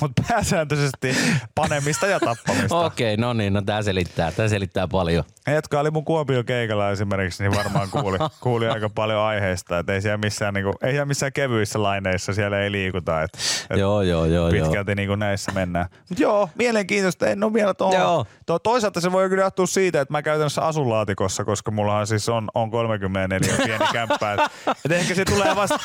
Mutta 0.00 0.22
pääsääntöisesti 0.28 1.16
panemista 1.54 2.06
ja 2.06 2.20
tappamista. 2.20 2.78
Okei, 2.78 3.16
no 3.16 3.32
niin, 3.32 3.52
no 3.52 3.62
tää 3.62 3.82
selittää, 3.82 4.32
tää 4.32 4.48
selittää 4.48 4.88
paljon. 4.88 5.24
Ne, 5.46 5.54
jotka 5.54 5.80
oli 5.80 5.90
mun 5.90 6.04
Kuopio 6.04 6.44
keikalla 6.44 6.90
esimerkiksi, 6.90 7.42
niin 7.42 7.56
varmaan 7.56 7.88
kuuli, 7.90 8.18
kuuli 8.40 8.68
aika 8.68 8.90
paljon 8.90 9.20
aiheesta. 9.20 9.78
Että 9.78 9.92
ei 9.92 10.02
siellä 10.02 10.18
missään, 10.18 10.54
niinku, 10.54 10.72
ei 10.82 10.90
siellä 10.90 11.06
missään 11.06 11.32
kevyissä 11.32 11.82
laineissa 11.82 12.32
siellä 12.32 12.60
ei 12.60 12.72
liikuta. 12.72 13.22
Et, 13.22 13.30
et 13.70 13.78
Joo, 13.78 14.02
joo, 14.02 14.24
joo, 14.24 14.48
joo. 14.48 14.64
pitkälti 14.64 14.94
niinku 14.94 15.14
näissä 15.14 15.52
mennään. 15.52 15.86
Mut 16.10 16.18
joo, 16.18 16.48
mielenkiintoista. 16.54 17.26
En 17.26 17.44
ole 17.44 17.52
vielä 17.52 17.74
tuohon. 17.74 18.00
Joo. 18.00 18.26
Tuo, 18.46 18.58
toisaalta 18.58 19.00
se 19.00 19.12
voi 19.12 19.28
kyllä 19.28 19.42
johtua 19.42 19.66
siitä, 19.66 20.00
että 20.00 20.12
mä 20.12 20.22
käytännössä 20.22 20.62
asun 20.62 20.88
laatikossa, 20.90 21.44
koska 21.44 21.70
mullahan 21.70 22.06
siis 22.06 22.28
on, 22.28 22.48
on 22.54 22.70
34 22.70 23.56
pieni 23.64 23.84
kämppä. 23.92 24.32
Et, 24.32 24.40
et 24.84 24.92
ehkä 24.92 25.14
se 25.14 25.24
tulee 25.24 25.56
vasta, 25.56 25.78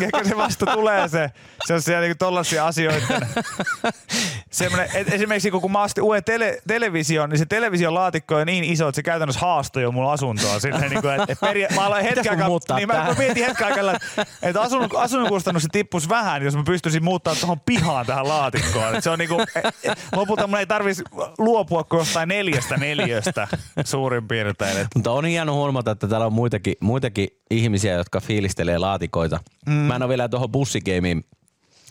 ehkä 0.00 0.24
se 0.24 0.36
vasta 0.36 0.66
tulee 0.66 1.08
se, 1.08 1.30
se 1.66 1.74
on 1.74 1.82
siellä 1.82 2.00
niinku 2.00 2.16
tollasia 2.18 2.66
asioita. 2.66 3.06
Semmoinen, 4.50 4.88
et 4.94 5.12
esimerkiksi 5.12 5.50
kun, 5.50 5.72
mä 5.72 5.82
ostin 5.82 6.04
uuden 6.04 6.24
tele, 6.24 6.58
television, 6.66 7.30
niin 7.30 7.38
se 7.38 7.46
television 7.46 7.94
laatikko 7.94 8.34
on 8.36 8.46
niin 8.46 8.64
iso, 8.64 8.88
että 8.88 8.96
se 8.96 9.02
käytännössä 9.02 9.40
haastoi 9.40 9.82
jo 9.82 9.92
mun 9.92 10.12
asuntoa. 10.12 10.60
Silleen, 10.60 10.90
niin 10.90 11.02
kuin, 11.02 11.14
että, 11.14 11.32
että 11.32 11.46
peria- 11.48 11.74
mä 11.74 11.86
aloin 11.86 12.04
hetken 12.04 12.42
aikaa, 12.42 12.76
niin 12.76 12.88
mä, 12.88 12.94
mä 12.94 13.14
mietin 13.18 13.46
hetken 13.46 13.66
aikaa, 13.66 13.92
että, 13.92 14.26
että 14.42 14.60
asunnon, 14.60 14.90
asunnon 14.96 15.28
kustannus 15.28 15.66
tippuisi 15.72 16.08
vähän, 16.08 16.42
jos 16.42 16.56
mä 16.56 16.62
pystyisin 16.66 17.04
muuttaa 17.04 17.34
tuohon 17.34 17.60
pihaan 17.60 18.06
tähän 18.06 18.28
laatikkoon. 18.28 18.88
Että 18.88 19.00
se 19.00 19.10
on 19.10 19.18
niinku, 19.18 19.40
e- 19.40 19.90
e- 19.90 19.94
lopulta 20.16 20.46
mun 20.46 20.58
ei 20.58 20.66
tarvitsisi 20.66 21.04
luopua 21.38 21.84
kuin 21.84 21.98
jostain 21.98 22.28
neljästä 22.28 22.76
neljöstä 22.76 23.48
suurin 23.84 24.28
piirtein. 24.28 24.78
Et, 24.78 24.86
Mutta 24.94 25.10
on 25.10 25.24
hieno 25.24 25.54
huomata, 25.54 25.90
että 25.90 26.08
täällä 26.08 26.26
on 26.26 26.32
muitakin, 26.32 26.74
muitakin 26.80 27.28
ihmisiä, 27.50 27.94
jotka 27.94 28.20
fiilistelee 28.20 28.78
laatikoita. 28.78 29.40
Mm. 29.66 29.72
Mä 29.72 29.96
en 29.96 30.02
ole 30.02 30.08
vielä 30.08 30.28
tuohon 30.28 30.50
bussigeimiin 30.50 31.24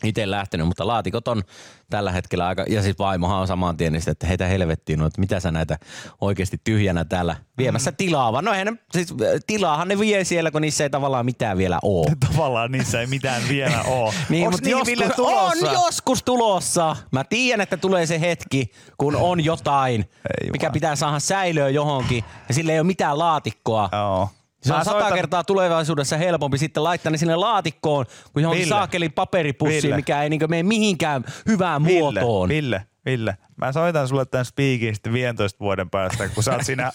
itse 0.04 0.32
lähtenyt, 0.32 0.68
mutta 0.68 0.88
laatikot 0.88 1.28
on 1.28 1.44
tällä 1.90 2.12
hetkellä 2.12 2.48
aika, 2.48 2.66
ja 2.70 2.82
siis 2.82 3.00
vaimohan 3.00 3.40
on 3.40 3.48
saman 3.48 3.78
tien, 3.78 3.94
niin 3.94 4.10
että 4.10 4.28
heitä 4.28 4.48
helvettiin, 4.48 5.00
no, 5.00 5.06
että 5.06 5.22
mitä 5.22 5.40
sä 5.40 5.52
näitä 5.52 5.78
oikeasti 6.22 6.62
tyhjänä 6.64 7.06
täällä 7.06 7.36
viemässä 7.58 7.92
mm. 7.92 7.98
tilaa, 7.98 8.34
vaan 8.34 8.46
no 8.46 8.52
ne, 8.52 8.74
siis 8.92 9.12
äh, 9.12 9.18
tilaahan 9.48 9.88
ne 9.88 10.00
vie 10.00 10.24
siellä, 10.24 10.52
kun 10.52 10.62
niissä 10.62 10.84
ei 10.84 10.90
tavallaan 10.90 11.26
mitään 11.26 11.58
vielä 11.58 11.80
oo. 11.82 12.06
tavallaan 12.32 12.72
niissä 12.72 13.02
ei 13.02 13.08
mitään 13.08 13.42
vielä 13.50 13.82
ole. 14.00 14.14
Niin, 14.30 14.48
Onks 14.48 14.58
mutta 14.58 14.86
niin, 14.86 15.00
joskus, 15.00 15.16
tulossa? 15.16 15.68
on 15.70 15.74
joskus 15.74 16.24
tulossa. 16.24 16.96
Mä 17.12 17.24
tiedän, 17.24 17.62
että 17.62 17.78
tulee 17.78 18.06
se 18.06 18.20
hetki, 18.20 18.72
kun 18.98 19.16
on 19.16 19.46
jotain, 19.46 20.06
Ei 20.42 20.52
mikä 20.52 20.70
pitää 20.70 20.96
saada 20.96 21.20
säilöön 21.20 21.74
johonkin, 21.74 22.24
ja 22.48 22.54
sillä 22.54 22.72
ei 22.72 22.80
ole 22.80 22.88
mitään 22.88 23.20
laatikkoa. 23.20 23.90
Joo. 23.92 24.30
Se 24.62 24.74
on 24.74 24.86
sata 24.86 25.00
soitan- 25.00 25.14
kertaa 25.14 25.44
tulevaisuudessa 25.44 26.18
helpompi 26.18 26.58
sitten 26.58 26.84
laittaa 26.84 27.12
ne 27.12 27.18
sinne 27.18 27.36
laatikkoon 27.36 28.06
kuin 28.34 28.44
johonkin 28.44 28.66
Ville. 28.66 28.76
saakelin 28.76 29.12
paperipussiin, 29.14 29.84
Ville. 29.84 29.96
mikä 29.96 30.24
ei 30.24 30.30
niin 30.30 30.42
mene 30.50 30.64
mihinkään 30.64 31.24
hyvään 31.48 31.84
Ville, 31.86 32.00
muotoon. 32.00 32.50
Ville, 32.50 32.86
Ville, 33.06 33.38
mä 33.58 33.72
soitan 33.72 34.08
sulle 34.08 34.26
tämän 34.26 34.46
spiikin 34.46 34.96
sitten 34.96 35.14
15 35.14 35.60
vuoden 35.60 35.90
päästä, 35.90 36.30
kun 36.30 36.44
sä 36.44 36.52
oot 36.52 36.66
siinä 36.66 36.92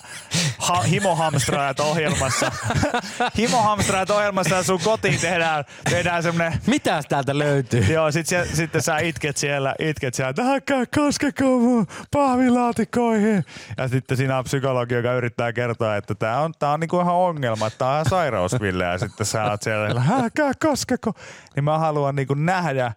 ha- 0.58 0.80
himohamstraajat 0.80 1.80
ohjelmassa. 1.80 2.52
himohamstraajat 3.38 4.10
ohjelmassa 4.10 4.54
ja 4.54 4.62
sun 4.62 4.80
kotiin 4.84 5.20
tehdään, 5.20 5.64
tehdään 5.90 6.22
semmonen 6.22 6.60
Mitä 6.66 7.02
täältä 7.08 7.38
löytyy? 7.38 7.80
Joo, 7.80 8.10
sit 8.10 8.26
se, 8.26 8.48
sitten 8.52 8.82
sä 8.82 8.98
itket 8.98 9.36
siellä, 9.36 9.74
itket 9.78 10.14
siellä, 10.14 10.30
että 10.30 10.42
älkää 10.42 10.84
koskeko 10.94 11.44
mun 11.44 11.86
pahvilaatikoihin. 12.10 13.44
Ja 13.76 13.88
sitten 13.88 14.16
siinä 14.16 14.38
on 14.38 14.44
psykologi, 14.44 14.94
joka 14.94 15.12
yrittää 15.12 15.52
kertoa, 15.52 15.96
että 15.96 16.14
tää 16.14 16.40
on, 16.40 16.52
tää 16.58 16.70
on 16.70 16.80
niinku 16.80 17.00
ihan 17.00 17.14
ongelma, 17.14 17.66
että 17.66 17.78
tää 17.78 17.88
on 17.88 17.94
ihan 17.94 18.06
sairaus, 18.08 18.60
Ville. 18.60 18.84
Ja 18.84 18.98
sitten 18.98 19.26
sä 19.26 19.44
oot 19.44 19.62
siellä, 19.62 20.02
älkää 20.12 20.52
koskeko. 20.60 21.12
Niin 21.56 21.64
mä 21.64 21.78
haluan 21.78 22.16
niinku 22.16 22.34
nähdä 22.34 22.92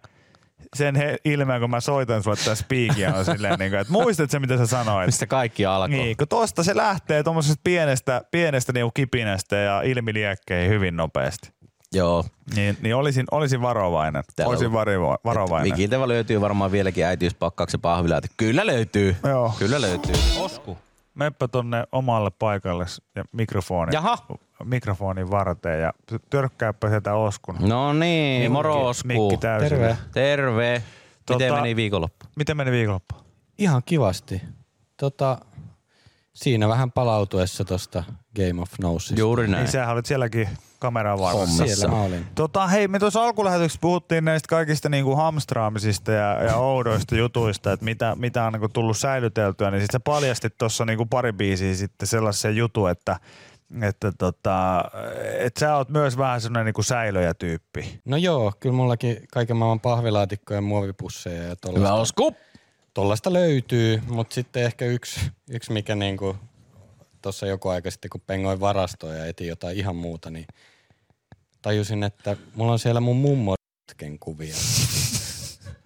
sen 0.76 0.96
he, 0.96 1.16
ilmeen, 1.24 1.60
kun 1.60 1.70
mä 1.70 1.80
soitan 1.80 2.22
sulle 2.22 2.36
tässä 2.36 2.54
spiikiä, 2.54 3.14
on 3.14 3.24
silleen, 3.24 3.58
niinku, 3.58 3.76
että 3.76 3.92
muistat 3.92 4.30
se, 4.30 4.38
mitä 4.38 4.56
sä 4.56 4.66
sanoit. 4.66 5.06
Mistä 5.06 5.26
kaikki 5.26 5.66
alkoi? 5.66 5.88
Niin, 5.88 6.16
kun 6.16 6.28
tosta 6.28 6.62
se 6.62 6.76
lähtee 6.76 7.22
tuommoisesta 7.22 7.60
pienestä, 7.64 8.24
pienestä 8.30 8.72
niinku 8.72 8.90
kipinästä 8.90 9.56
ja 9.56 9.82
ilmiliekkeihin 9.82 10.70
hyvin 10.70 10.96
nopeasti. 10.96 11.52
Joo. 11.92 12.24
Niin, 12.54 12.76
niin 12.82 12.94
olisin, 12.94 13.26
olisin 13.30 13.62
varovainen. 13.62 14.22
Täällä 14.36 14.50
olisin 14.50 14.72
varivo, 14.72 15.16
varovainen. 15.24 15.72
Vikinteva 15.72 16.08
löytyy 16.08 16.40
varmaan 16.40 16.72
vieläkin 16.72 17.04
äitiyspakkauksen 17.04 17.80
pahvilaati. 17.80 18.28
Kyllä 18.36 18.66
löytyy. 18.66 19.16
Joo. 19.24 19.54
Kyllä 19.58 19.80
löytyy. 19.80 20.14
Osku. 20.38 20.78
Meppä 21.14 21.48
tonne 21.48 21.84
omalle 21.92 22.30
paikalle 22.38 22.86
ja 23.16 23.24
mikrofoni, 23.32 23.90
Jaha. 23.94 24.18
mikrofonin 24.64 25.30
varteen 25.30 25.82
ja 25.82 25.92
törkkääpä 26.30 26.88
sieltä 26.88 27.14
Oskun. 27.14 27.56
No 27.60 27.92
niin, 27.92 28.52
moro 28.52 28.86
Osku. 28.86 29.08
Mikki. 29.08 29.36
Terve. 29.36 29.96
Terve. 30.12 30.82
Miten 31.30 31.50
Tota- 31.50 31.54
meni 31.54 31.76
viikonloppu? 31.76 32.26
Miten 32.36 32.56
meni 32.56 32.70
viikonloppu? 32.70 33.14
Ihan 33.58 33.82
kivasti. 33.86 34.42
Tota, 34.96 35.38
siinä 36.32 36.68
vähän 36.68 36.92
palautuessa 36.92 37.64
tosta 37.64 38.04
Game 38.36 38.62
of 38.62 38.70
Thronesista. 38.70 39.20
Juuri 39.20 39.48
näin. 39.48 39.62
Niin 39.62 39.72
sähän 39.72 39.94
olit 39.94 40.06
sielläkin 40.06 40.48
kameran 40.78 41.18
varressa. 41.18 41.46
Hommassa. 41.46 41.76
Siellä 41.76 41.96
mä 41.96 42.02
olin. 42.02 42.26
Tota, 42.34 42.66
hei, 42.66 42.88
me 42.88 42.98
tuossa 42.98 43.22
alkulähetyksessä 43.22 43.80
puhuttiin 43.80 44.24
näistä 44.24 44.46
kaikista 44.48 44.88
niinku 44.88 45.16
hamstraamisista 45.16 46.12
ja, 46.12 46.42
ja 46.44 46.56
oudoista 46.56 47.16
jutuista, 47.16 47.72
että 47.72 47.84
mitä, 47.84 48.16
mitä 48.18 48.44
on 48.44 48.52
niinku 48.52 48.68
tullut 48.68 48.96
säilyteltyä, 48.98 49.70
niin 49.70 49.80
sitten 49.80 50.00
sä 50.00 50.00
paljastit 50.04 50.58
tuossa 50.58 50.84
niinku 50.84 51.06
pari 51.06 51.32
biisiä 51.32 51.74
sitten 51.74 52.08
sellaisen 52.08 52.56
jutun, 52.56 52.90
että 52.90 53.16
että 53.82 54.12
tota, 54.18 54.84
et 55.38 55.56
sä 55.56 55.76
oot 55.76 55.88
myös 55.88 56.18
vähän 56.18 56.40
sellainen 56.40 56.66
niinku 56.66 56.82
säilöjä-tyyppi. 56.82 58.00
No 58.04 58.16
joo, 58.16 58.52
kyllä 58.60 58.76
mullakin 58.76 59.16
kaiken 59.32 59.56
maailman 59.56 59.80
pahvilaatikkoja, 59.80 60.60
muovipusseja 60.60 61.36
ja 61.36 61.42
Hyvä 61.42 61.56
tollaista, 61.56 61.94
Osku. 61.94 62.36
tollaista 62.94 63.32
löytyy, 63.32 64.02
mutta 64.08 64.34
sitten 64.34 64.62
ehkä 64.62 64.84
yksi, 64.84 65.20
yksi 65.50 65.72
mikä 65.72 65.94
niinku 65.94 66.36
tuossa 67.22 67.46
joku 67.46 67.68
aika 67.68 67.90
sitten, 67.90 68.10
kun 68.10 68.20
pengoin 68.20 68.60
varastoa 68.60 69.14
ja 69.14 69.26
etin 69.26 69.46
jotain 69.48 69.76
ihan 69.76 69.96
muuta, 69.96 70.30
niin 70.30 70.46
tajusin, 71.62 72.02
että 72.02 72.36
mulla 72.54 72.72
on 72.72 72.78
siellä 72.78 73.00
mun 73.00 73.16
mummon 73.16 73.56
kuvia. 74.20 74.54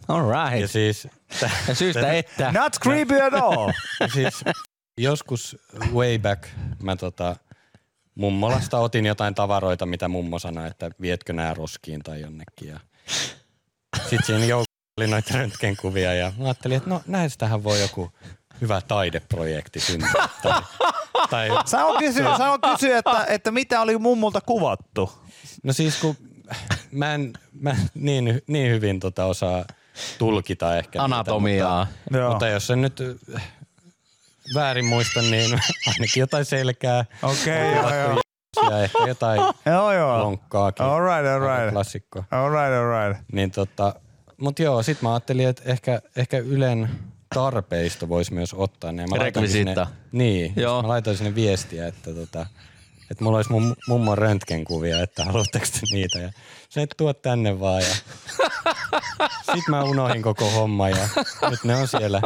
All 0.09 0.31
Ja 0.31 0.51
right. 0.51 0.71
siis, 0.71 1.09
Ja 1.69 1.75
syystä 1.75 2.13
että. 2.13 2.53
Not 2.53 2.73
creepy 2.83 3.21
at 3.21 3.35
all! 3.35 3.73
ja 4.01 4.09
siis 4.09 4.35
joskus 4.99 5.57
way 5.93 6.19
back 6.19 6.49
mä 6.83 6.97
tota, 6.97 7.37
mummolasta 8.15 8.79
otin 8.79 9.07
jotain 9.07 9.35
tavaroita, 9.35 9.87
mitä 9.87 10.09
mummo 10.09 10.39
sanoi, 10.39 10.69
että 10.69 10.91
vietkö 11.01 11.33
nää 11.33 11.55
roskiin 11.55 12.03
tai 12.03 12.21
jonnekin. 12.21 12.69
Ja 12.69 12.81
sitten 14.03 14.23
siinä 14.27 14.45
joukossa 14.45 14.73
oli 15.01 15.07
noita 15.07 15.35
röntgenkuvia 15.35 16.15
ja 16.15 16.33
mä 16.39 16.45
ajattelin, 16.45 16.77
että 16.77 16.91
no 16.91 17.03
näistähän 17.07 17.65
voi 17.65 17.81
joku 17.81 18.11
hyvä 18.61 18.81
taideprojekti 18.81 19.81
syntyä. 19.81 20.29
Tai, 20.43 20.63
tai, 21.31 21.49
Sä 21.67 21.85
on 21.85 21.99
kysyä, 21.99 22.37
sä 22.39 22.51
on 22.51 22.59
kysyä 22.61 22.99
että, 22.99 23.25
että 23.29 23.51
mitä 23.51 23.81
oli 23.81 23.99
mummulta 23.99 24.41
kuvattu. 24.41 25.13
no 25.63 25.73
siis 25.73 25.97
kun 26.01 26.17
mä 26.93 27.15
en, 27.15 27.33
mä 27.61 27.71
en 27.71 27.77
niin, 27.95 28.43
niin 28.47 28.71
hyvin 28.73 29.01
tota 29.01 29.25
osaa 29.25 29.65
tulkita 30.19 30.77
ehkä 30.77 30.99
niitä, 30.99 31.05
Anatomiaa. 31.05 31.87
mutta, 32.05 32.19
Joo. 32.19 32.31
mutta 32.31 32.49
jos 32.49 32.71
en 32.71 32.83
nyt 32.83 33.01
väärin 34.55 34.85
muista, 34.85 35.23
niin 35.23 35.51
ainakin 35.87 36.21
jotain 36.21 36.45
selkää. 36.45 37.05
Okei, 37.23 37.75
joo, 37.75 37.95
joo. 37.95 38.21
ja 38.71 38.79
ehkä 38.83 38.99
jotain 39.07 39.41
Joo, 39.67 39.93
joo. 39.93 40.19
lonkkaakin. 40.19 40.87
All 40.87 41.01
right, 41.01 41.27
all 41.27 41.41
right. 41.59 41.73
Klassikko. 41.73 42.25
All 42.31 42.51
right, 42.51 42.73
all 42.75 43.09
right. 43.09 43.25
Niin 43.33 43.51
tota, 43.51 43.95
mut 44.37 44.59
joo, 44.59 44.83
sit 44.83 45.03
mä 45.03 45.13
ajattelin, 45.13 45.49
että 45.49 45.63
ehkä, 45.67 46.01
ehkä 46.17 46.39
Ylen 46.39 46.91
tarpeista 47.35 48.09
voisi 48.09 48.35
myös 48.35 48.55
ottaa 48.55 48.93
ne. 48.93 49.03
Mä 49.03 49.17
laitoin 49.17 49.45
Rekvisiitta. 49.45 49.85
Sinne, 49.85 50.01
niin, 50.13 50.53
Joo. 50.57 50.73
joo. 50.73 50.83
mä 50.83 50.89
laitoin 50.89 51.17
sinne 51.17 51.35
viestiä, 51.35 51.87
että 51.87 52.15
tota, 52.15 52.47
että 53.11 53.25
mulla 53.25 53.39
olisi 53.39 53.53
mun 53.53 53.77
mummon 53.89 54.19
röntgenkuvia, 54.19 55.03
että 55.03 55.25
haluatteko 55.25 55.67
te 55.73 55.81
niitä. 55.93 56.19
Ja 56.19 56.31
se 56.69 56.83
et 56.83 56.95
tuo 56.97 57.13
tänne 57.13 57.61
vaan. 57.61 57.83
Ja 57.83 57.95
sit 59.55 59.69
mä 59.69 59.85
unohin 59.85 60.23
koko 60.23 60.51
homma 60.51 60.89
ja 60.89 61.09
nyt 61.51 61.65
ne 61.65 61.77
on 61.77 61.89
siellä 61.89 62.21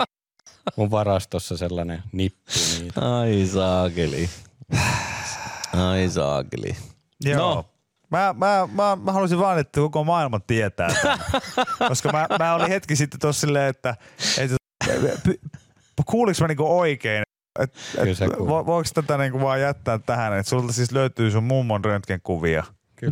mun 0.76 0.90
varastossa 0.90 1.56
sellainen 1.56 2.02
nippu 2.12 2.52
niitä. 2.80 3.18
Ai 3.18 3.46
saakeli. 3.52 4.30
Ai 5.76 6.08
saakeli. 6.08 6.76
Joo. 7.24 7.54
No. 7.54 7.64
Mä, 8.10 8.34
mä, 8.38 8.68
mä, 8.72 8.96
mä 8.96 9.12
halusin 9.12 9.38
vaan, 9.38 9.58
että 9.58 9.80
koko 9.80 10.04
maailma 10.04 10.40
tietää 10.40 10.94
tämän. 11.02 11.18
Koska 11.88 12.12
mä, 12.12 12.26
mä 12.38 12.54
olin 12.54 12.68
hetki 12.68 12.96
sitten 12.96 13.20
tuossa 13.20 13.40
silleen, 13.40 13.70
että, 13.70 13.96
että 14.38 14.56
kuuliko 16.06 16.38
mä 16.40 16.48
niinku 16.48 16.78
oikein, 16.78 17.22
et, 17.60 17.74
Kyllä 17.92 18.10
et, 18.10 18.18
vo, 18.38 18.66
voiko 18.66 18.88
tätä 18.94 19.18
niinku 19.18 19.40
vaan 19.40 19.60
jättää 19.60 19.98
tähän, 19.98 20.38
että 20.38 20.50
sulta 20.50 20.72
siis 20.72 20.92
löytyy 20.92 21.30
sun 21.30 21.44
mummon 21.44 21.84
röntgenkuvia. 21.84 22.64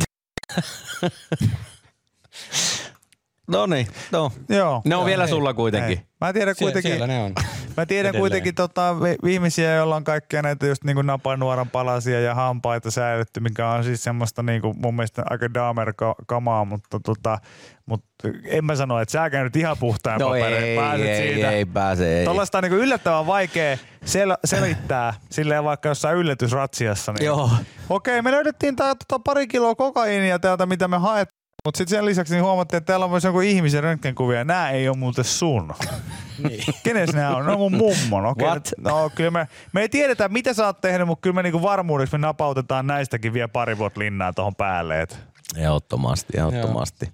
No 3.47 3.65
niin, 3.65 3.87
no. 4.11 4.31
Joo. 4.49 4.81
Ne 4.85 4.95
on 4.95 5.05
vielä 5.05 5.23
ei, 5.23 5.29
sulla 5.29 5.53
kuitenkin. 5.53 5.97
Ei. 5.97 6.05
Mä 6.21 6.33
tiedän 6.33 6.55
Sie- 6.55 6.65
kuitenkin, 6.65 6.91
siellä 6.91 7.07
ne 7.07 7.19
on. 7.19 7.33
Mä 7.77 7.85
tiedän 7.85 8.09
Edelleen. 8.09 8.21
kuitenkin 8.21 8.55
tota, 8.55 8.95
viimeisiä, 9.23 9.75
joilla 9.75 9.95
on 9.95 10.03
kaikkia 10.03 10.41
näitä 10.41 10.67
just 10.67 10.83
niinku 10.83 11.01
napanuoran 11.01 11.69
palasia 11.69 12.21
ja 12.21 12.35
hampaita 12.35 12.91
säilytty, 12.91 13.39
mikä 13.39 13.69
on 13.69 13.83
siis 13.83 14.03
semmoista 14.03 14.43
niinku 14.43 14.73
mun 14.73 14.95
mielestä 14.95 15.23
aika 15.29 15.53
daamer 15.53 15.93
kamaa, 16.27 16.65
mutta 16.65 16.99
tota, 16.99 17.39
mut 17.85 18.03
en 18.45 18.65
mä 18.65 18.75
sano, 18.75 18.99
että 18.99 19.11
sä 19.11 19.29
nyt 19.43 19.55
ihan 19.55 19.77
puhtaan 19.79 20.19
No 20.19 20.27
paperein. 20.27 20.63
ei, 20.63 20.77
Pääset 20.77 21.07
ei, 21.07 21.33
siitä. 21.33 21.51
ei 21.51 21.65
pääse, 21.65 22.19
ei. 22.19 22.25
Tuollaista 22.25 22.57
on 22.57 22.63
niinku 22.63 22.77
yllättävän 22.77 23.27
vaikea 23.27 23.75
sel- 24.05 24.39
selittää 24.45 25.13
silleen 25.31 25.63
vaikka 25.63 25.89
jossain 25.89 26.17
yllätysratsiassa. 26.17 27.11
Niin 27.13 27.25
Joo. 27.25 27.49
Okei, 27.89 28.21
me 28.21 28.31
löydettiin 28.31 28.75
tää, 28.75 28.95
tota, 28.95 29.19
pari 29.23 29.47
kiloa 29.47 29.75
kokaiinia 29.75 30.39
täältä, 30.39 30.65
mitä 30.65 30.87
me 30.87 30.97
haet. 30.97 31.36
Mutta 31.67 31.77
sitten 31.77 31.97
sen 31.97 32.05
lisäksi 32.05 32.33
niin 32.33 32.43
huomattiin, 32.43 32.77
että 32.77 32.87
täällä 32.87 33.03
on 33.03 33.09
myös 33.11 33.23
joku 33.23 33.39
ihmisen 33.39 33.83
röntgenkuvia. 33.83 34.43
Nämä 34.43 34.69
ei 34.69 34.89
ole 34.89 34.97
muuten 34.97 35.23
sun. 35.23 35.73
Niin. 36.49 36.63
Kenes 36.83 37.13
nämä 37.13 37.35
on? 37.35 37.45
No 37.45 37.57
mun 37.57 37.75
mummon. 37.75 38.25
Okei, 38.25 38.47
What? 38.47 38.71
no 38.77 39.11
kyllä 39.15 39.31
me, 39.31 39.47
me 39.73 39.81
ei 39.81 39.89
tiedetä 39.89 40.29
mitä 40.29 40.53
sä 40.53 40.65
oot 40.65 40.81
tehnyt, 40.81 41.07
mutta 41.07 41.21
kyllä 41.21 41.33
me 41.33 41.43
niinku 41.43 41.61
varmuudeksi 41.61 42.13
me 42.13 42.17
napautetaan 42.17 42.87
näistäkin 42.87 43.33
vielä 43.33 43.47
pari 43.47 43.77
vuotta 43.77 43.99
linnaa 43.99 44.33
tuohon 44.33 44.55
päälle. 44.55 45.01
Et. 45.01 45.19
Ehdottomasti, 45.55 46.33
ehdottomasti. 46.37 47.09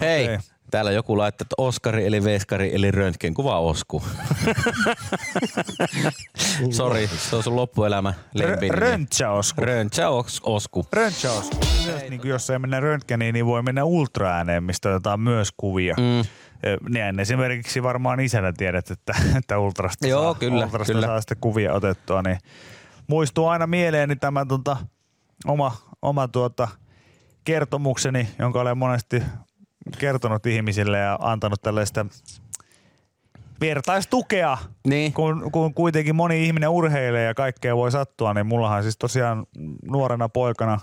Hei, 0.00 0.24
Okei. 0.24 0.38
Täällä 0.72 0.90
joku 0.92 1.18
laittaa, 1.18 1.44
että 1.44 1.54
Oskari 1.58 2.06
eli 2.06 2.24
Veskari 2.24 2.74
eli 2.74 2.90
Röntgen 2.90 3.34
kuva 3.34 3.60
Osku. 3.60 4.02
Sori, 6.70 7.06
se 7.06 7.36
on 7.36 7.42
sun 7.42 7.56
loppuelämä 7.56 8.14
lempinimi. 8.34 8.80
Röntsäosku. 8.80 9.60
Röntsä 9.60 10.02
Os- 10.06 10.40
Osku. 10.42 10.86
Röntsäosku. 10.92 11.56
Myös, 11.86 12.02
niin 12.10 12.20
jos 12.24 12.50
ei 12.50 12.58
mennä 12.58 12.80
röntgeniin, 12.80 13.32
niin 13.32 13.46
voi 13.46 13.62
mennä 13.62 13.84
ultraääneen, 13.84 14.64
mistä 14.64 14.88
otetaan 14.88 15.20
myös 15.20 15.48
kuvia. 15.56 15.94
Mm. 15.98 16.28
Niin 16.88 17.20
esimerkiksi 17.20 17.82
varmaan 17.82 18.20
isällä 18.20 18.52
tiedät, 18.52 18.90
että, 18.90 19.14
että 19.38 19.58
ultrasta, 19.58 20.06
Joo, 20.06 20.22
saa, 20.22 20.34
kyllä, 20.34 20.64
ultrasta 20.64 20.92
kyllä. 20.92 21.06
saa 21.06 21.20
sitten 21.20 21.38
kuvia 21.40 21.72
otettua. 21.72 22.22
Niin 22.22 22.38
muistuu 23.06 23.46
aina 23.46 23.66
mieleeni 23.66 24.16
tämä 24.16 24.46
tota, 24.46 24.76
oma, 25.46 25.76
oma 26.02 26.28
tuota, 26.28 26.68
kertomukseni, 27.44 28.28
jonka 28.38 28.60
olen 28.60 28.78
monesti 28.78 29.22
kertonut 29.98 30.46
ihmisille 30.46 30.98
ja 30.98 31.18
antanut 31.22 31.62
tällaista 31.62 32.06
vertaistukea, 33.60 34.58
Niin. 34.86 35.12
kun, 35.12 35.52
kun 35.52 35.74
kuitenkin 35.74 36.16
moni 36.16 36.46
ihminen 36.46 36.68
urheilee 36.68 37.24
ja 37.24 37.34
kaikkea 37.34 37.76
voi 37.76 37.90
sattua, 37.90 38.34
niin 38.34 38.46
mullahan 38.46 38.82
siis 38.82 38.96
tosiaan 38.98 39.46
nuorena 39.90 40.28
poikana 40.28 40.80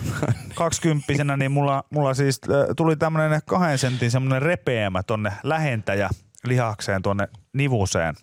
kaksikymppisenä, 0.54 1.36
niin 1.36 1.52
mulla, 1.52 1.84
mulla 1.90 2.14
siis 2.14 2.40
äh, 2.50 2.66
tuli 2.76 2.96
tämmönen 2.96 3.40
kahden 3.46 3.78
sentin 3.78 4.10
semmonen 4.10 4.42
repeämä 4.42 5.02
tonne 5.02 5.32
lähentäjä 5.42 6.08
lihakseen 6.44 7.02
tuonne 7.02 7.28
nivuseen. 7.52 8.14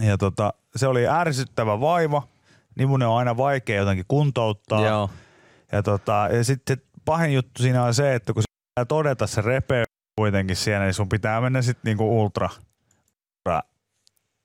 Ja 0.00 0.18
tota, 0.18 0.54
se 0.76 0.86
oli 0.86 1.08
ärsyttävä 1.08 1.80
vaiva. 1.80 2.22
Nivunen 2.78 3.08
on 3.08 3.18
aina 3.18 3.36
vaikea 3.36 3.76
jotenkin 3.76 4.04
kuntouttaa. 4.08 4.86
Joo. 4.86 5.10
Ja, 5.72 5.82
tota, 5.82 6.28
ja 6.32 6.44
sitten 6.44 6.76
pahin 7.04 7.32
juttu 7.34 7.62
siinä 7.62 7.84
on 7.84 7.94
se, 7.94 8.14
että 8.14 8.32
kun 8.32 8.42
todeta 8.84 9.26
se 9.26 9.40
repeä 9.42 9.84
kuitenkin 10.18 10.56
siellä, 10.56 10.84
niin 10.84 10.94
sun 10.94 11.08
pitää 11.08 11.40
mennä 11.40 11.62
sitten 11.62 11.82
niinku 11.84 12.22
ultra, 12.22 12.48
ultra 13.38 13.62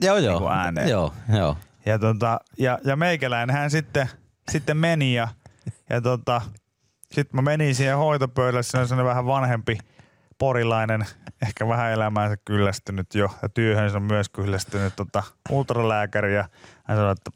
Joo, 0.02 0.18
joo. 0.18 0.34
Niinku 0.34 0.50
ääneen. 0.50 0.90
Joo, 0.90 1.14
joo. 1.38 1.58
ja, 1.86 2.00
tota, 2.00 2.40
ja, 2.58 2.80
ja 2.84 2.96
meikäläinen 2.96 3.56
hän 3.56 3.72
sitten, 3.72 4.10
sitten 4.52 4.78
meni 4.78 5.14
ja, 5.14 5.28
ja 5.90 6.02
tota, 6.02 6.42
sitten 7.12 7.36
mä 7.38 7.42
menin 7.42 7.76
siihen 7.76 7.98
hoitopöydälle, 7.98 8.64
siinä 8.64 8.82
on 8.82 8.88
sellainen 8.88 9.10
vähän 9.10 9.26
vanhempi 9.26 9.78
porilainen, 10.38 11.06
ehkä 11.42 11.68
vähän 11.68 11.92
elämäänsä 11.92 12.38
kyllästynyt 12.46 13.16
jo 13.16 13.30
ja 13.42 13.50
työhönsä 13.50 14.00
myös 14.00 14.30
kyllästynyt 14.30 14.96
tota, 14.96 15.24
ultralääkäri 15.50 16.36
ja 16.36 16.50
hän 16.84 16.98
sanoi, 16.98 17.12
että 17.12 17.32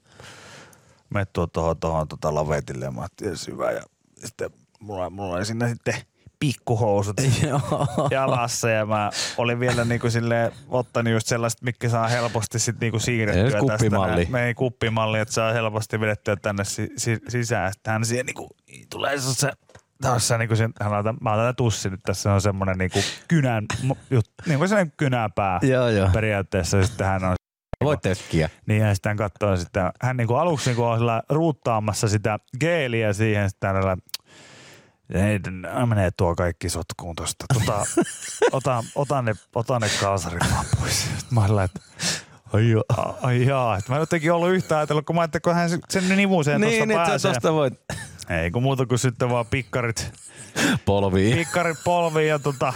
tuo 1.34 1.48
tuohon, 1.48 1.78
tuohon 1.78 2.08
tota 2.08 2.36
lavetille 2.36 2.86
ja 2.86 2.92
mä 2.92 3.02
ajattelin, 3.02 3.32
"Jes, 3.32 3.48
hyvä 3.48 3.72
ja 3.72 3.82
sitten 4.16 4.50
mulla, 4.80 5.10
mulla 5.10 5.36
oli 5.36 5.46
siinä 5.46 5.68
sitten 5.68 5.96
pikkuhousut 6.48 7.18
jalassa 8.12 8.70
ja 8.70 8.86
mä 8.86 9.10
olin 9.38 9.60
vielä 9.60 9.86
niinku 9.86 10.10
silleen 10.10 10.52
ottanut 10.68 11.14
just 11.14 11.28
sellaiset, 11.28 11.62
mitkä 11.62 11.90
saa 11.90 12.08
helposti 12.08 12.60
sit 12.60 12.80
niinku 12.80 13.00
siirrettyä 13.00 13.44
tästä. 13.52 13.60
kuppimalli. 13.60 14.28
ei 14.46 14.54
kuppimalli, 14.54 15.20
että 15.20 15.34
saa 15.34 15.54
helposti 15.54 16.00
vedettyä 16.00 16.36
tänne 16.36 16.64
si- 16.64 16.92
si- 16.98 17.20
sisään. 17.30 17.74
Sitten 17.74 17.92
hän 17.94 18.06
siihen 18.06 18.26
niinku 18.26 18.50
tulee 18.90 19.18
se 19.18 19.52
tässä 20.02 20.38
niinku 20.38 20.56
sen, 20.56 20.72
hän 20.82 20.94
otan, 21.00 21.18
mä 21.22 21.36
tätä 21.36 21.54
tussi 21.54 21.90
nyt, 21.90 22.00
tässä 22.06 22.34
on 22.34 22.42
semmonen 22.42 22.78
niinku 22.78 23.00
kynän, 23.28 23.66
jut, 24.10 24.26
niinku 24.46 24.68
sellainen 24.68 24.94
kynäpää 24.98 25.60
Joo, 25.62 25.90
joo. 25.90 26.10
periaatteessa. 26.14 26.84
Sitten 26.86 27.08
hän 27.08 27.24
on 27.24 27.36
Voit 27.84 28.02
tökkiä. 28.02 28.50
niin 28.68 28.82
ja 28.82 28.94
sitten 28.96 29.10
hän 29.10 29.18
katsoo 29.18 29.58
sitä, 29.58 29.92
hän 30.02 30.18
niinku 30.18 30.36
aluksi 30.36 30.70
niinku 30.70 30.84
on 30.84 30.98
sillä 30.98 31.22
ruuttaamassa 31.30 32.08
sitä 32.08 32.40
geeliä 32.60 33.14
siihen, 33.14 33.50
sitten 33.50 33.68
hänellä 33.68 33.98
ei, 35.14 35.40
menee 35.86 36.12
tuo 36.18 36.36
kaikki 36.36 36.70
sotkuun 36.70 37.16
tosta. 37.16 37.46
Tota, 37.54 37.86
ota, 38.52 38.84
ota, 38.96 39.22
ne, 39.22 39.34
ota 39.56 39.80
ne 39.80 39.90
kalsarit 40.02 40.52
vaan 40.52 40.66
pois. 40.80 41.08
Mä 41.32 41.46
olin, 41.46 41.64
että 41.66 41.80
ai, 42.54 42.70
joo, 42.70 42.84
ai 43.22 43.46
jaa. 43.46 43.78
Että 43.78 43.92
mä 43.92 43.96
en 43.96 44.00
jotenkin 44.00 44.34
ollut 44.34 44.50
yhtään 44.50 44.80
ajatellut, 44.80 45.06
kun 45.06 45.16
mä 45.16 45.22
ajattelin, 45.22 45.42
kun 45.42 45.56
hän 45.56 45.70
sen 45.90 46.18
nivuseen 46.18 46.62
Niin, 46.62 46.92
että 46.92 47.06
sä 47.06 47.10
pääsee. 47.10 47.34
tosta 47.34 47.54
voit 47.54 47.74
Ei 48.30 48.52
kun 48.52 48.64
muuta 48.64 48.86
kuin 48.86 49.00
sitten 49.00 49.30
vaan 49.30 49.46
pikkarit, 49.46 50.14
polviin. 50.86 51.38
pikkarit 51.38 51.78
polviin 51.84 52.28
ja 52.30 52.40
tota, 52.40 52.74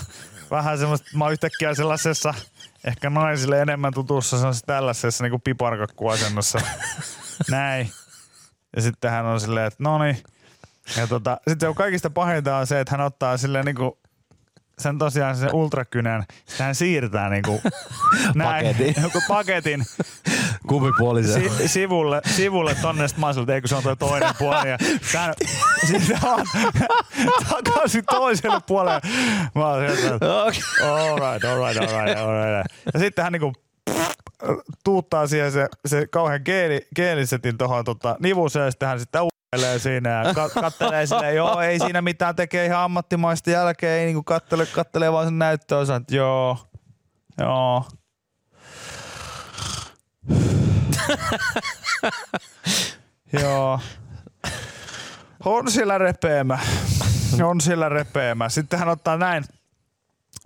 vähän 0.52 0.78
semmoista, 0.78 1.18
mä 1.18 1.24
oon 1.24 1.32
yhtäkkiä 1.34 1.74
sellaisessa 1.74 2.34
ehkä 2.84 3.10
naisille 3.10 3.62
enemmän 3.62 3.94
tutussa 3.94 4.38
sellaisessa 4.38 4.66
tällaisessa 4.66 5.24
niin 5.24 5.42
piparkakkuasennossa. 5.42 6.62
Näin. 7.52 7.92
Ja 8.76 8.82
sitten 8.82 9.12
hän 9.12 9.26
on 9.26 9.42
silleen, 9.42 9.66
että 9.66 9.84
no 9.84 10.04
niin. 10.04 10.18
Ja 10.98 11.08
tota, 11.08 11.38
sitten 11.48 11.60
se 11.60 11.68
on 11.68 11.76
kaikista 11.76 12.10
pahinta 12.10 12.58
on 12.58 12.68
se, 12.68 12.80
että 12.80 12.92
hän 12.98 13.06
ottaa 13.06 13.38
silleen 13.38 13.66
niinku 13.66 14.00
sen 14.80 14.98
tosiaan 14.98 15.36
sen 15.38 15.56
ultrakynän, 15.56 16.24
sitten 16.46 16.66
hän 16.66 16.76
siirtää 16.76 17.30
niinku 17.30 17.62
näin, 18.36 18.66
Paketin. 18.66 18.96
joku 19.04 19.22
paketin 19.28 19.86
Kumpipuolisen. 20.68 21.52
si- 21.58 21.68
sivulle, 21.68 22.22
sivulle 22.26 22.76
tonne, 22.76 23.08
sit 23.08 23.18
mä 23.18 23.26
oon 23.26 23.34
siltä, 23.34 23.54
eikö 23.56 23.68
se 23.68 23.76
on 23.76 23.84
toi 23.84 23.98
toinen 23.98 24.34
puoli. 24.40 24.70
Ja 24.70 24.78
tän, 25.12 25.34
sitten 25.88 26.20
on 26.24 26.46
takaisin 27.50 28.06
toiselle 28.06 28.60
puolelle. 28.68 29.02
Mä 29.56 29.68
oon 29.68 29.88
sieltä, 29.98 30.16
että 30.16 30.44
Okei. 30.44 30.62
all 30.90 31.16
right, 31.20 31.46
all 31.46 31.68
right, 31.68 31.78
all 31.94 32.06
right, 32.06 32.20
all 32.20 32.34
right. 32.34 32.72
Ja 32.94 33.00
sitten 33.00 33.24
hän 33.24 33.34
niinku 33.34 33.54
tuuttaa 34.84 35.28
siihen 35.28 35.52
se, 35.52 35.68
se 35.86 36.08
kauhean 36.08 36.42
geeli, 36.46 36.88
geelisetin 36.96 37.58
tuohon 37.58 37.86
tota, 37.86 38.16
nivuseen 38.20 38.66
ja 38.66 38.72
sitten 38.72 38.90
hän 38.90 39.00
sitten 39.00 39.22
uudelleen 39.56 39.80
siinä 39.80 40.10
ja 40.10 40.34
ka- 40.34 40.50
kattelee 40.50 41.06
silleen, 41.06 41.36
joo 41.36 41.62
ei 41.62 41.80
siinä 41.80 42.02
mitään, 42.02 42.36
tekee 42.36 42.66
ihan 42.66 42.80
ammattimaista 42.80 43.50
jälkeen, 43.52 44.00
ei 44.00 44.06
niinku 44.06 44.24
kattele, 44.24 44.66
kattelee 44.66 45.12
vaan 45.12 45.26
sen 45.28 45.40
näyttöönsä, 45.40 45.96
että 45.96 46.16
joo, 46.16 46.58
joo. 47.38 47.86
joo. 53.42 53.80
On 55.46 55.72
sillä 55.72 55.98
repeämä. 55.98 56.60
On 57.44 57.62
sillä 57.62 57.90
repeämä. 57.90 58.50
Sitten 58.50 58.80
hän 58.80 58.90
ottaa 58.90 59.18
näin 59.18 59.44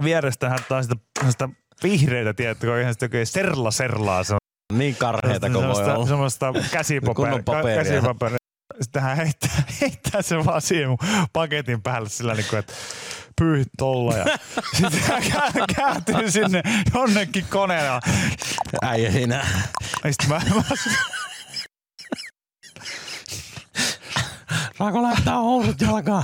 vierestä, 0.04 0.50
hän 0.50 0.60
ottaa 0.62 0.84
sitä, 0.84 0.96
sitä 1.30 1.50
vihreitä, 1.84 2.34
tiedätkö, 2.34 2.82
ihan 2.82 2.94
sitä 2.94 3.06
oikein 3.06 3.28
serla 3.28 3.72
serlaa. 3.72 4.24
Se 4.24 4.34
on 4.34 4.40
Niin 4.78 4.96
karheita 4.96 5.50
kuin 5.50 5.54
voi 5.54 5.62
semmoista, 5.76 5.96
olla. 5.96 6.08
semmoista 6.08 6.54
käsipaperia. 6.72 7.16
Kunnon 7.16 7.44
paperia. 7.44 7.84
käsipaperia. 7.84 8.38
Sitten 8.82 9.02
hän 9.02 9.18
heittää, 9.18 9.64
heittää 9.82 10.22
sen 10.22 10.46
vaan 10.46 10.62
siihen 10.62 10.90
mun 10.90 10.98
paketin 11.34 11.82
päälle 11.82 12.10
sillä 12.10 12.34
niin 12.34 12.46
kuin, 12.50 12.60
että 12.60 12.74
pyyhit 13.40 13.68
tolla. 13.78 14.18
Ja 14.18 14.26
sitten 14.78 15.02
hän 15.02 15.24
kä- 15.24 15.76
kääntyy 15.76 16.32
sinne 16.32 16.62
jonnekin 16.94 17.46
koneella. 17.50 18.00
Äijä 18.82 19.12
siinä. 19.12 19.36
Ja 20.04 20.12
sitten 20.14 20.30
mä, 20.30 20.42
mä 20.56 20.64
Saako 24.78 25.04
laittaa 25.04 25.38
housut 25.40 25.82
jalkaan? 25.82 26.24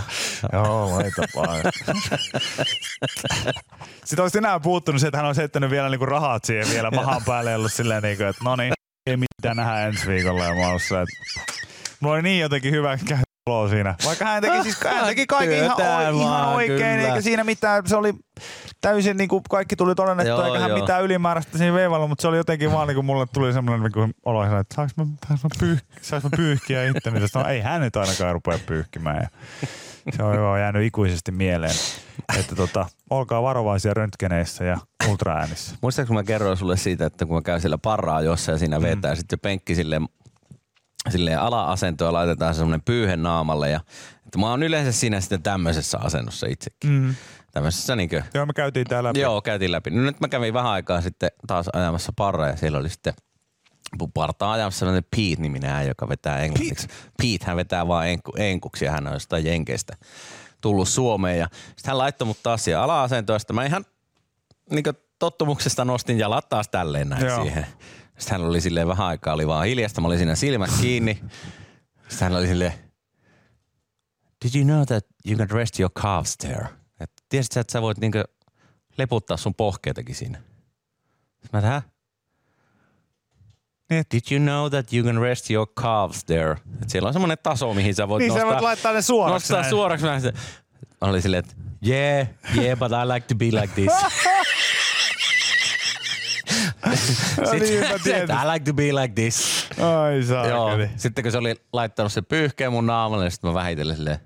Joo, 0.54 0.89
laita 0.91 1.21
vaan. 1.36 1.60
Sitten 4.06 4.23
olisi 4.23 4.38
enää 4.38 4.60
puuttunut 4.60 5.02
se, 5.02 5.08
että 5.08 5.17
hän 5.17 5.28
olisi 5.28 5.41
heittänyt 5.41 5.69
vielä 5.69 5.89
niinku 5.89 6.06
rahat 6.06 6.45
siihen 6.45 6.69
vielä 6.69 6.91
mahan 6.91 7.21
päälle 7.25 7.52
ja 7.52 7.58
ollut 7.58 7.73
silleen, 7.73 8.04
niinku, 8.04 8.23
että 8.23 8.43
no 8.43 8.56
niin, 8.56 8.73
ei 9.08 9.17
mitään 9.17 9.58
nähdä 9.58 9.88
ensi 9.88 10.08
viikolla. 10.08 10.45
Ja 10.45 10.54
mä 10.54 10.67
ollut 10.67 10.82
silleen, 10.82 11.04
että 11.04 11.68
mulla 11.99 12.15
oli 12.15 12.21
niin 12.21 12.39
jotenkin 12.39 12.71
hyvä 12.71 12.97
olo 13.49 13.69
siinä. 13.69 13.95
Vaikka 14.05 14.25
hän 14.25 14.41
teki, 14.41 14.63
siis, 14.63 14.77
hän 14.83 15.05
teki 15.05 15.27
kaiken 15.38 15.63
ihan, 15.63 15.77
ihan 16.15 16.47
oikein, 16.47 16.77
kyllä. 16.77 17.07
eikä 17.07 17.21
siinä 17.21 17.43
mitään, 17.43 17.88
se 17.88 17.95
oli 17.95 18.13
täysin 18.81 19.17
niin 19.17 19.29
kuin 19.29 19.43
kaikki 19.49 19.75
tuli 19.75 19.95
todennettu, 19.95 20.41
eikä 20.41 20.59
hän 20.59 20.71
mitään 20.71 21.03
ylimääräistä 21.03 21.57
siinä 21.57 21.73
veivalla, 21.73 22.07
mutta 22.07 22.21
se 22.21 22.27
oli 22.27 22.38
jotenkin 22.38 22.71
vaan 22.71 22.88
niin 22.88 22.95
kuin 22.95 23.05
mulle 23.05 23.25
tuli 23.33 23.53
semmoinen 23.53 23.83
niin 23.83 23.91
kuin 23.91 24.13
olo, 24.25 24.59
että 24.59 24.75
saanko 24.75 24.93
mä, 24.97 25.05
saanko 25.27 25.43
mä, 25.43 25.59
pyyh, 25.59 25.81
saanko 26.01 26.29
mä 26.29 26.38
pyyhkiä 26.38 26.85
itteni, 26.85 27.19
tästä? 27.19 27.39
no, 27.39 27.47
ei 27.47 27.62
hän 27.62 27.81
nyt 27.81 27.95
ainakaan 27.95 28.33
rupea 28.33 28.59
pyyhkimään. 28.65 29.17
Ja 29.21 29.29
se 30.17 30.23
on 30.23 30.35
joo 30.35 30.57
jäänyt 30.57 30.85
ikuisesti 30.85 31.31
mieleen, 31.31 31.75
että 32.39 32.55
tota, 32.55 32.85
olkaa 33.09 33.43
varovaisia 33.43 33.93
röntgeneissä 33.93 34.63
ja 34.63 34.77
ultraäänissä. 35.09 35.75
Muistaaks 35.81 36.12
mä 36.12 36.23
kerroin 36.23 36.57
sulle 36.57 36.77
siitä, 36.77 37.05
että 37.05 37.25
kun 37.25 37.35
mä 37.35 37.41
käyn 37.41 37.62
siellä 37.62 37.77
parraa 37.77 38.21
jossain 38.21 38.53
ja 38.53 38.59
siinä 38.59 38.81
vetää, 38.81 39.12
mm. 39.12 39.17
sitten 39.17 39.38
jo 39.38 39.41
penkki 39.41 39.75
silleen, 39.75 40.05
silleen 41.09 41.39
ala-asento 41.39 42.05
ja 42.05 42.13
laitetaan 42.13 42.55
semmoinen 42.55 42.81
pyyhe 42.81 43.15
naamalle. 43.15 43.69
Ja, 43.69 43.79
että 44.25 44.39
mä 44.39 44.49
oon 44.49 44.63
yleensä 44.63 44.91
siinä 44.91 45.21
sitten 45.21 45.43
tämmöisessä 45.43 45.97
asennossa 45.97 46.47
itsekin. 46.47 46.89
Mm. 46.89 47.15
Tämmöisessä 47.51 47.95
niinkö, 47.95 48.23
Joo, 48.33 48.45
me 48.45 48.53
käytiin 48.53 48.88
täällä 48.88 49.09
läpi. 49.09 49.19
joo, 49.19 49.41
käytiin 49.41 49.71
läpi. 49.71 49.89
No 49.89 50.01
nyt 50.01 50.19
mä 50.19 50.27
kävin 50.27 50.53
vähän 50.53 50.71
aikaa 50.71 51.01
sitten 51.01 51.29
taas 51.47 51.69
ajamassa 51.73 52.13
parraa 52.15 52.47
ja 52.47 52.55
siellä 52.55 52.77
oli 52.77 52.89
sitten 52.89 53.13
partaa 54.13 54.51
ajamassa 54.51 54.79
sellainen 54.79 55.03
Pete-niminen 55.15 55.71
äijä, 55.71 55.89
joka 55.89 56.09
vetää 56.09 56.39
englanniksi. 56.39 56.88
Pete. 56.88 56.99
Pete, 57.17 57.45
hän 57.45 57.57
vetää 57.57 57.88
vaan 57.88 58.07
enku, 58.07 58.31
enkuksi 58.38 58.85
ja 58.85 58.91
hän 58.91 59.07
on 59.07 59.13
jostain 59.13 59.45
jenkeistä 59.45 59.97
tullut 60.62 60.88
Suomeen. 60.88 61.39
Ja 61.39 61.47
sitten 61.53 61.88
hän 61.88 61.97
laittoi 61.97 62.25
mut 62.25 62.43
taas 62.43 62.63
siihen 62.63 62.79
ala-asentoon 62.79 63.39
sitten 63.39 63.55
mä 63.55 63.65
ihan 63.65 63.85
niin 64.71 64.83
tottumuksesta 65.19 65.85
nostin 65.85 66.19
jalat 66.19 66.49
taas 66.49 66.69
tälleen 66.69 67.09
näin 67.09 67.25
Joo. 67.25 67.43
siihen. 67.43 67.65
Sitten 68.19 68.39
hän 68.39 68.47
oli 68.49 68.62
silleen 68.62 68.88
vähän 68.88 69.08
aikaa, 69.08 69.34
oli 69.34 69.47
vaan 69.47 69.65
hiljasta. 69.65 70.01
Mä 70.01 70.08
olin 70.08 70.17
siinä 70.17 70.36
silmät 70.36 70.69
kiinni. 70.82 71.23
Sitten 72.10 72.25
hän 72.32 72.36
oli 72.39 72.47
silleen, 72.47 72.73
did 74.45 74.55
you 74.55 74.63
know 74.65 74.84
that 74.86 75.05
you 75.27 75.38
can 75.38 75.49
rest 75.49 75.79
your 75.79 75.91
calves 75.91 76.38
there? 76.38 76.67
Et 76.99 77.12
tiesit 77.29 77.51
sä, 77.51 77.60
että 77.62 77.71
sä 77.71 77.82
voit 77.82 77.97
niinku 77.97 78.17
leputtaa 78.97 79.38
sun 79.38 79.55
pohkeitakin 79.55 80.15
siinä? 80.15 80.38
Sitten 81.41 81.49
mä 81.53 81.62
tähän. 81.62 81.82
Niin. 83.89 84.03
Did 84.13 84.21
you 84.32 84.39
know 84.39 84.69
that 84.69 84.93
you 84.93 85.05
can 85.05 85.21
rest 85.21 85.51
your 85.51 85.67
calves 85.79 86.25
there? 86.25 86.51
Et 86.82 86.89
siellä 86.89 87.08
on 87.08 87.13
semmoinen 87.13 87.38
taso, 87.43 87.73
mihin 87.73 87.95
sä 87.95 88.08
voit 88.08 88.19
Niin 88.19 88.32
sä 88.32 88.38
nostaa, 88.38 88.51
voit 88.51 88.62
laittaa 88.63 88.93
ne 88.93 89.01
suoraksi 89.01 89.34
nostaa 89.34 89.62
näin. 89.62 89.69
suoraksi. 89.69 90.05
Mä 90.05 91.08
olin 91.08 91.21
silleen, 91.21 91.39
että 91.39 91.55
yeah, 91.88 92.27
yeah, 92.58 92.79
but 92.79 92.91
I 92.91 93.08
like 93.13 93.27
to 93.27 93.36
be 93.36 93.45
like 93.45 93.73
this. 93.73 93.91
tietysti. 98.03 98.09
I 98.33 98.53
like 98.53 98.65
to 98.65 98.73
be 98.73 98.91
like 98.93 99.13
this. 99.13 99.67
Ai 99.81 100.15
Joo. 100.15 100.23
saakeli. 100.23 100.89
Sitten 100.97 101.23
kun 101.23 101.31
se 101.31 101.38
oli 101.38 101.55
laittanut 101.73 102.13
se 102.13 102.21
pyyhkeen 102.21 102.71
mun 102.71 102.85
naamalle, 102.88 103.23
niin 103.23 103.31
sitten 103.31 103.49
mä 103.49 103.53
vähitellen 103.53 103.95
silleen. 103.95 104.19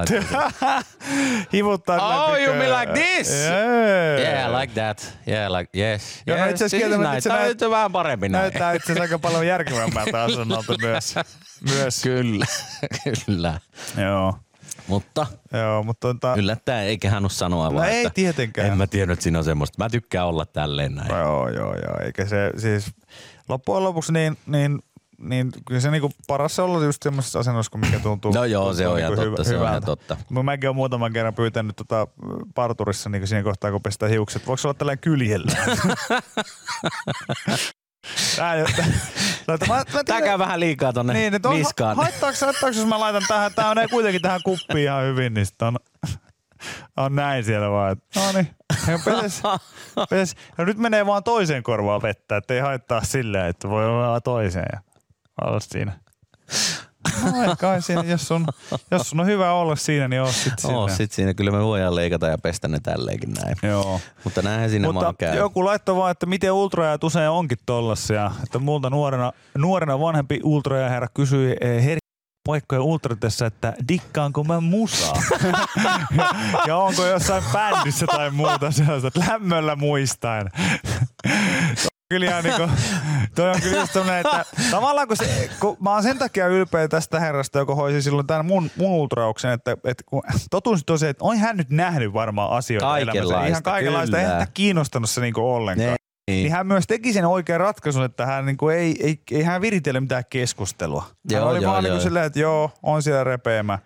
Hivuttaa 1.52 2.24
Oh, 2.26 2.36
you 2.42 2.54
mean 2.54 2.80
like 2.80 2.92
this? 2.92 3.30
Yeah. 3.30 4.20
Yeah, 4.20 4.60
like 4.60 4.72
that. 4.74 5.18
Yeah, 5.28 5.52
like, 5.52 5.78
yes. 5.78 6.22
Joo, 6.26 6.36
no 6.38 6.44
yes, 6.44 6.50
itse 6.52 6.64
asiassa 6.64 6.76
this 6.76 6.82
is 6.82 6.88
kieltämättä 6.88 7.14
nice. 7.14 7.20
se 7.20 7.28
Tää 7.28 7.38
on 7.38 7.44
näyt- 7.44 7.60
nyt 7.60 7.70
vähän 7.70 7.92
parempi 7.92 8.28
näin. 8.28 8.42
Näyttää 8.42 8.72
itse 8.72 8.84
asiassa 8.92 9.02
aika 9.02 9.18
paljon 9.18 9.46
järkevämmältä 9.46 10.22
asennolta 10.22 10.74
myös. 10.80 11.14
myös. 11.74 12.02
Kyllä, 12.02 12.46
kyllä. 13.26 13.60
Joo. 14.02 14.34
Mutta 14.88 15.26
Joo, 15.52 15.82
mutta 15.82 16.08
tota, 16.08 16.34
yllättäen 16.36 16.86
ei 16.86 16.98
kehannut 16.98 17.32
sanoa 17.32 17.68
no 17.68 17.74
vaan, 17.74 17.88
ei 17.88 18.00
että 18.00 18.14
tietenkään. 18.14 18.68
en 18.68 18.78
mä 18.78 18.86
tiennyt, 18.86 19.12
että 19.12 19.22
siinä 19.22 19.38
on 19.38 19.44
semmoista. 19.44 19.84
Mä 19.84 19.90
tykkään 19.90 20.26
olla 20.26 20.46
tälleen 20.46 20.94
näin. 20.94 21.10
Joo, 21.10 21.48
joo, 21.48 21.74
joo. 21.74 21.96
Eikä 22.04 22.26
se 22.26 22.50
siis 22.56 22.92
loppujen 23.48 23.84
lopuksi 23.84 24.12
niin, 24.12 24.36
niin 24.46 24.82
niin 25.20 25.50
kyllä 25.66 25.80
se 25.80 25.90
niinku 25.90 26.10
paras 26.26 26.56
se 26.56 26.62
olla 26.62 26.84
just 26.84 27.02
semmoisessa 27.02 27.38
asennossa, 27.38 27.78
mikä 27.78 27.98
tuntuu. 27.98 28.32
No 28.34 28.44
joo, 28.44 28.74
se 28.74 28.88
on 28.88 28.98
ihan 28.98 29.12
niinku 29.12 29.36
totta, 29.36 29.44
se 29.44 29.56
on 29.56 29.68
ihan 29.68 29.84
totta. 29.84 30.16
Mä 30.30 30.42
mäkin 30.42 30.68
olen 30.68 30.76
muutaman 30.76 31.12
kerran 31.12 31.34
pyytänyt 31.34 31.76
tota 31.76 32.06
parturissa 32.54 33.10
niin 33.10 33.26
siinä 33.26 33.42
kohtaa, 33.42 33.70
kun 33.70 33.82
pestään 33.82 34.12
hiukset. 34.12 34.46
Voiko 34.46 34.60
olla 34.64 34.74
tällainen 34.74 35.00
kyljellä? 35.00 35.52
Tää, 38.36 38.54
tää, 39.58 39.68
mä, 39.68 40.20
käy 40.20 40.38
vähän 40.38 40.60
liikaa 40.60 40.92
tonne 40.92 41.12
niin, 41.12 41.34
on, 41.46 41.56
niskaan. 41.56 41.96
haittaako, 41.96 42.36
haittaako, 42.40 42.76
jos 42.76 42.86
mä 42.86 43.00
laitan 43.00 43.22
tähän, 43.28 43.54
tää 43.54 43.70
on 43.70 43.76
kuitenkin 43.90 44.22
tähän 44.22 44.40
kuppiin 44.44 44.84
ihan 44.84 45.04
hyvin, 45.04 45.34
niin 45.34 45.46
on, 45.62 45.76
on 46.96 47.14
näin 47.14 47.44
siellä 47.44 47.70
vaan. 47.70 47.96
No 48.16 48.22
niin, 48.32 48.48
peses, 49.04 49.42
peses. 50.10 50.36
Ja 50.58 50.64
nyt 50.64 50.78
menee 50.78 51.06
vaan 51.06 51.24
toiseen 51.24 51.62
korvaan 51.62 52.02
vettä, 52.02 52.36
että 52.36 52.54
ei 52.54 52.60
haittaa 52.60 53.04
silleen, 53.04 53.46
että 53.46 53.68
voi 53.68 53.86
olla 53.86 54.20
toiseen 54.20 54.66
ja 54.72 54.80
olla 55.44 55.60
siinä. 55.60 55.92
No 57.46 57.56
kai 57.58 57.82
siinä, 57.82 58.04
jos 58.04 58.28
sun, 58.28 58.46
jos 58.90 59.10
sun 59.10 59.20
on 59.20 59.26
hyvä 59.26 59.52
olla 59.52 59.76
siinä, 59.76 60.08
niin 60.08 60.22
oo 60.22 60.32
sit 60.32 60.52
siinä. 60.58 60.78
Oo, 60.78 60.88
sit 60.88 61.12
siinä 61.12 61.34
kyllä 61.34 61.50
me 61.50 61.62
voidaan 61.64 61.94
leikata 61.94 62.26
ja 62.26 62.38
pestä 62.38 62.68
ne 62.68 62.78
tälleenkin 62.82 63.32
näin. 63.32 63.56
Joo. 63.62 64.00
Mutta 64.24 64.42
näinhän 64.42 64.70
siinä 64.70 64.92
Mutta 64.92 65.14
käy. 65.18 65.36
joku 65.36 65.64
laittoi 65.64 65.96
vaan, 65.96 66.10
että 66.10 66.26
miten 66.26 66.52
ultraajat 66.52 67.04
usein 67.04 67.30
onkin 67.30 67.58
tollasia. 67.66 68.30
Että 68.42 68.58
multa 68.58 68.90
nuorena, 68.90 69.32
nuorena 69.58 70.00
vanhempi 70.00 70.40
ultraajaherra 70.44 71.08
kysyi 71.14 71.56
eh, 71.60 71.84
her 71.84 71.98
paikkojen 72.46 72.82
ultratessa, 72.82 73.46
että 73.46 73.74
dikkaanko 73.88 74.44
mä 74.44 74.60
musaa? 74.60 75.22
ja, 75.42 75.66
ja, 76.66 76.76
onko 76.76 77.06
jossain 77.06 77.44
bändissä 77.52 78.06
tai 78.06 78.30
muuta 78.30 78.70
sellaista, 78.70 79.08
että 79.08 79.20
lämmöllä 79.28 79.76
muistaen. 79.76 80.50
Kyllä 82.10 82.26
ihan 82.26 82.44
niinku, 82.44 82.68
toi 83.34 83.50
on 83.50 83.60
kyllä 83.62 83.76
just 83.80 83.96
että 83.96 84.44
tavallaan 84.70 85.08
kun, 85.08 85.16
se, 85.16 85.50
kun 85.60 85.76
mä 85.80 85.92
oon 85.92 86.02
sen 86.02 86.18
takia 86.18 86.46
ylpeä 86.46 86.88
tästä 86.88 87.20
herrasta, 87.20 87.58
joka 87.58 87.74
hoisi 87.74 88.02
silloin 88.02 88.26
tämän 88.26 88.46
mun, 88.46 88.70
mun 88.76 88.90
ultrauksen, 88.90 89.50
että, 89.50 89.76
että 89.84 90.04
kun 90.06 90.22
totuus 90.50 90.84
on 90.90 90.98
se, 90.98 91.08
että 91.08 91.24
on 91.24 91.38
hän 91.38 91.56
nyt 91.56 91.70
nähnyt 91.70 92.12
varmaan 92.12 92.50
asioita 92.50 92.98
elämässä. 92.98 93.12
Kaikenlaista, 93.12 93.46
Ihan 93.48 93.62
kaikenlaista. 93.62 94.18
Ei 94.18 94.24
kyllä. 94.24 94.36
häntä 94.38 94.50
kiinnostanut 94.54 95.10
se 95.10 95.20
niinku 95.20 95.54
ollenkaan. 95.54 95.90
Ne- 95.90 95.96
Niin. 96.30 96.42
niin. 96.42 96.52
hän 96.52 96.66
myös 96.66 96.84
teki 96.86 97.12
sen 97.12 97.24
oikean 97.26 97.60
ratkaisun, 97.60 98.04
että 98.04 98.26
hän 98.26 98.46
niinku 98.46 98.68
ei, 98.68 98.96
ei, 99.06 99.20
ei 99.30 99.42
hän 99.42 99.60
viritele 99.60 100.00
mitään 100.00 100.24
keskustelua. 100.30 101.00
Hän 101.02 101.12
Joo, 101.30 101.48
oli 101.50 101.62
joo, 101.62 101.72
vaan 101.72 101.84
niinku 101.84 101.96
joo. 101.96 102.02
silleen, 102.02 102.24
että 102.26 102.38
joo, 102.38 102.70
on 102.82 103.02
siellä 103.02 103.24
repeämä. 103.24 103.78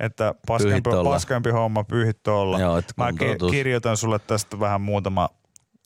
Että 0.00 0.34
paskempi, 0.46 0.90
paskempi 1.04 1.50
homma, 1.50 1.84
pyyhit 1.84 2.28
olla. 2.28 2.60
Joo, 2.60 2.78
että 2.78 2.94
Mä 2.96 3.12
ki- 3.12 3.50
kirjoitan 3.50 3.96
sulle 3.96 4.18
tästä 4.18 4.60
vähän 4.60 4.80
muutama 4.80 5.28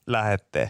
lähetteen. 0.07 0.69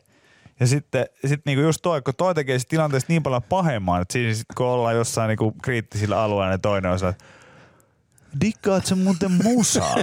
Ja 0.60 0.68
sitten 0.68 1.06
sit 1.26 1.41
niinku 1.46 1.62
just 1.62 1.82
toi, 1.82 2.02
kun 2.02 2.13
toi 2.18 2.36
tekee 2.36 2.60
sit 2.60 2.70
tilanteesta 2.70 3.13
niin 3.13 3.24
paljon 3.24 3.44
pahemman, 3.44 4.02
että 4.02 4.12
siinä 4.12 4.34
sit 4.34 4.46
kun 4.58 4.65
ollaan 4.65 4.96
jossain 4.96 5.28
niinku 5.28 5.56
kriittisillä 5.63 6.22
alueilla, 6.22 6.50
niin 6.50 6.62
toinen 6.62 6.91
on 6.91 7.00
sellainen, 7.00 7.28
Dikkaat 8.41 8.86
sä 8.86 8.96
muuten 8.96 9.32
musaa? 9.32 9.96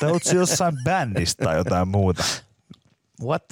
tai 0.00 0.10
oot 0.10 0.22
jossain 0.34 0.74
bändistä 0.84 1.44
tai 1.44 1.56
jotain 1.56 1.88
muuta? 1.88 2.24
What? 3.22 3.44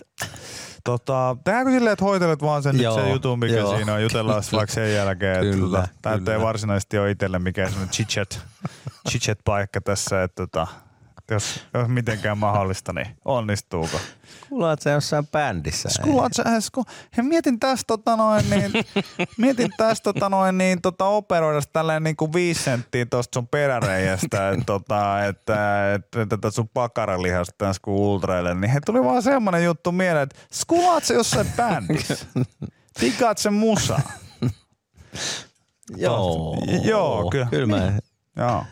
Tota, 0.85 1.37
tehdäänkö 1.45 1.73
silleen, 1.73 1.93
että 1.93 2.05
hoitelet 2.05 2.43
vaan 2.43 2.63
sen, 2.63 2.75
nyt 2.75 2.83
Joo, 2.83 2.95
sen 2.95 3.11
jutun, 3.11 3.39
mikä 3.39 3.55
joo. 3.55 3.77
siinä 3.77 3.95
on, 3.95 4.03
jutellaan 4.03 4.43
vaikka 4.53 4.75
sen 4.75 4.95
jälkeen. 4.95 5.33
Että 5.33 5.57
Kyllä, 5.57 5.79
tota, 5.79 5.89
tää 6.03 6.17
nyt 6.17 6.29
ei 6.29 6.35
kyllä. 6.35 6.47
varsinaisesti 6.47 6.99
ole 6.99 7.11
itselle 7.11 7.39
mikään 7.39 7.69
semmoinen 7.69 7.95
chit-chat, 7.95 8.39
chit-chat 9.09 9.39
paikka 9.45 9.81
tässä, 9.81 10.23
että 10.23 10.47
tota, 10.47 10.67
jos, 11.31 11.67
jos 11.75 11.89
mitenkään 11.89 12.39
mahdollista, 12.39 12.93
niin 12.93 13.07
onnistuuko? 13.25 14.01
Kuulat 14.49 14.83
sä 14.83 14.91
jossain 14.91 15.27
bändissä? 15.27 15.89
Kuulat 16.03 16.33
sä, 16.33 16.61
sku, 16.61 16.85
he 17.17 17.23
mietin 17.23 17.61
tästä 17.61 17.85
tota 17.87 18.17
noin, 18.17 18.51
niin, 18.51 18.73
mietin 19.39 19.71
tästä 19.77 20.13
tota 20.13 20.29
noin, 20.29 20.59
niin, 20.59 20.83
tota, 20.83 21.05
operoida 21.05 21.61
tälleen 21.73 22.03
niin 22.03 22.17
kuin 22.17 22.33
viisi 22.33 22.63
senttiä 22.63 23.07
tosta 23.07 23.35
sun 23.37 23.49
peräreijästä, 23.49 24.51
että, 24.51 24.65
tota, 24.67 25.25
että, 25.25 25.95
että, 25.95 26.27
tätä 26.27 26.51
sun 26.51 26.69
pakaralihasta 26.69 27.55
tässä 27.59 27.83
kun 27.83 27.95
ultraille, 27.95 28.55
niin 28.55 28.71
he 28.71 28.81
tuli 28.87 29.05
vaan 29.05 29.23
semmonen 29.23 29.65
juttu 29.65 29.93
mieleen, 29.93 30.23
että 30.23 30.39
skulaat 30.53 31.05
sä 31.05 31.15
jossain 31.15 31.53
bändissä? 31.57 32.17
Tikaat 33.01 33.39
sen 33.39 33.55
musaa? 33.55 34.01
Joo. 35.97 36.57
Joo, 36.85 37.31
kyllä. 37.31 37.47
Kyllä 37.51 37.67
mä, 37.67 37.93
Joo. 38.37 38.65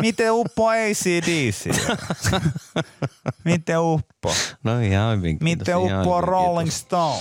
Miten 0.00 0.32
uppo 0.32 0.68
ACDC? 0.68 1.70
Miten 3.44 3.78
uppo? 3.80 4.34
no 4.64 4.80
ihan 4.80 5.16
hyvin. 5.18 5.38
Miten 5.40 5.76
uppo 5.78 6.20
Rolling. 6.20 6.70
Stone? 6.70 7.20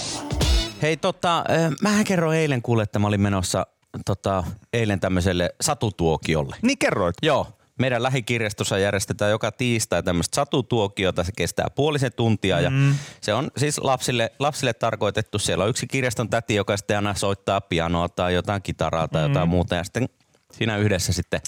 Hei 0.82 0.98
tota, 0.98 1.38
äh, 1.38 1.72
mähän 1.82 2.04
kerroin 2.06 2.38
eilen 2.38 2.62
kuule, 2.62 2.84
että 2.84 3.00
mä 3.00 3.08
olin 3.08 3.22
menossa 3.22 3.68
tota, 4.06 4.44
eilen 4.74 5.00
tämmöiselle 5.00 5.50
satutuokiolle. 5.62 6.56
Niin 6.62 6.78
kerroit. 6.78 7.16
Joo. 7.22 7.48
Meidän 7.80 8.04
lähikirjastossa 8.04 8.78
järjestetään 8.78 9.32
joka 9.32 9.52
tiistai 9.52 10.04
tämmöistä 10.04 10.36
satutuokiota. 10.36 11.24
Se 11.24 11.32
kestää 11.38 11.68
puolisen 11.76 12.12
tuntia 12.16 12.60
ja 12.60 12.70
Mm. 12.70 12.96
se 13.22 13.34
on 13.34 13.52
siis 13.58 13.78
lapsille, 13.78 14.32
lapsille 14.40 14.74
tarkoitettu. 14.74 15.40
Siellä 15.40 15.64
on 15.64 15.70
yksi 15.70 15.88
kirjaston 15.88 16.30
täti, 16.30 16.56
joka 16.56 16.78
sitten 16.78 16.96
aina 16.98 17.14
soittaa 17.14 17.62
pianoa 17.62 18.10
tai 18.10 18.34
jotain 18.34 18.62
kitaraa 18.62 19.08
tai 19.08 19.22
Mm. 19.24 19.30
jotain 19.34 19.50
muuta. 19.50 19.76
Ja 19.76 19.84
sitten 19.84 20.10
siinä 20.52 20.78
yhdessä 20.78 21.14
sitten 21.14 21.42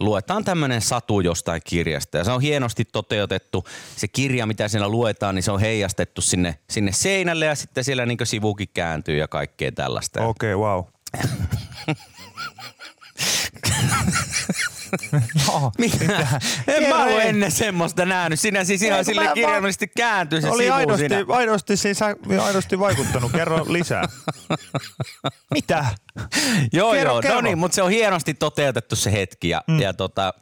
luetaan 0.00 0.44
tämmöinen 0.44 0.82
satu 0.82 1.20
jostain 1.20 1.62
kirjasta. 1.64 2.18
Ja 2.18 2.24
se 2.24 2.30
on 2.30 2.40
hienosti 2.40 2.84
toteutettu. 2.84 3.64
Se 3.96 4.08
kirja, 4.08 4.46
mitä 4.46 4.68
siellä 4.68 4.88
luetaan, 4.88 5.34
niin 5.34 5.42
se 5.42 5.52
on 5.52 5.60
heijastettu 5.60 6.20
sinne, 6.20 6.58
sinne 6.70 6.92
seinälle 6.92 7.44
ja 7.44 7.54
sitten 7.54 7.84
siellä 7.84 8.06
niin 8.06 8.18
sivukin 8.24 8.68
kääntyy 8.74 9.16
ja 9.16 9.28
kaikkea 9.28 9.72
tällaista. 9.72 10.24
Okei, 10.24 10.54
okay, 10.54 10.68
wow. 10.68 10.84
No, 15.48 15.70
Mitä? 15.78 16.40
En 16.66 16.88
mä 16.88 17.04
ole 17.04 17.22
ennen 17.22 17.52
semmoista 17.52 18.04
nähnyt. 18.04 18.40
Sinä 18.40 18.64
siis 18.64 18.82
ihan 18.82 19.04
sille 19.04 19.20
mä- 19.22 19.28
mä- 19.28 19.34
kirjaimellisesti 19.34 19.88
kääntyi 19.96 20.42
se 20.42 20.50
oli 20.50 20.70
aidosti, 20.70 21.08
siinä. 21.08 21.24
aidosti, 21.28 21.76
siis 21.76 21.98
aidosti 22.42 22.78
vaikuttanut. 22.78 23.32
Kerro 23.32 23.64
lisää. 23.68 24.04
Mitä? 25.54 25.84
Joo, 26.72 26.92
Kerro, 26.92 27.12
joo. 27.12 27.20
kerro. 27.22 27.34
No 27.36 27.40
niin, 27.40 27.58
mutta 27.58 27.74
se 27.74 27.82
on 27.82 27.90
hienosti 27.90 28.34
toteutettu 28.34 28.96
se 28.96 29.12
hetki. 29.12 29.48
Ja, 29.48 29.62
mm. 29.66 29.80
ja 29.80 29.94
tota, 29.94 30.34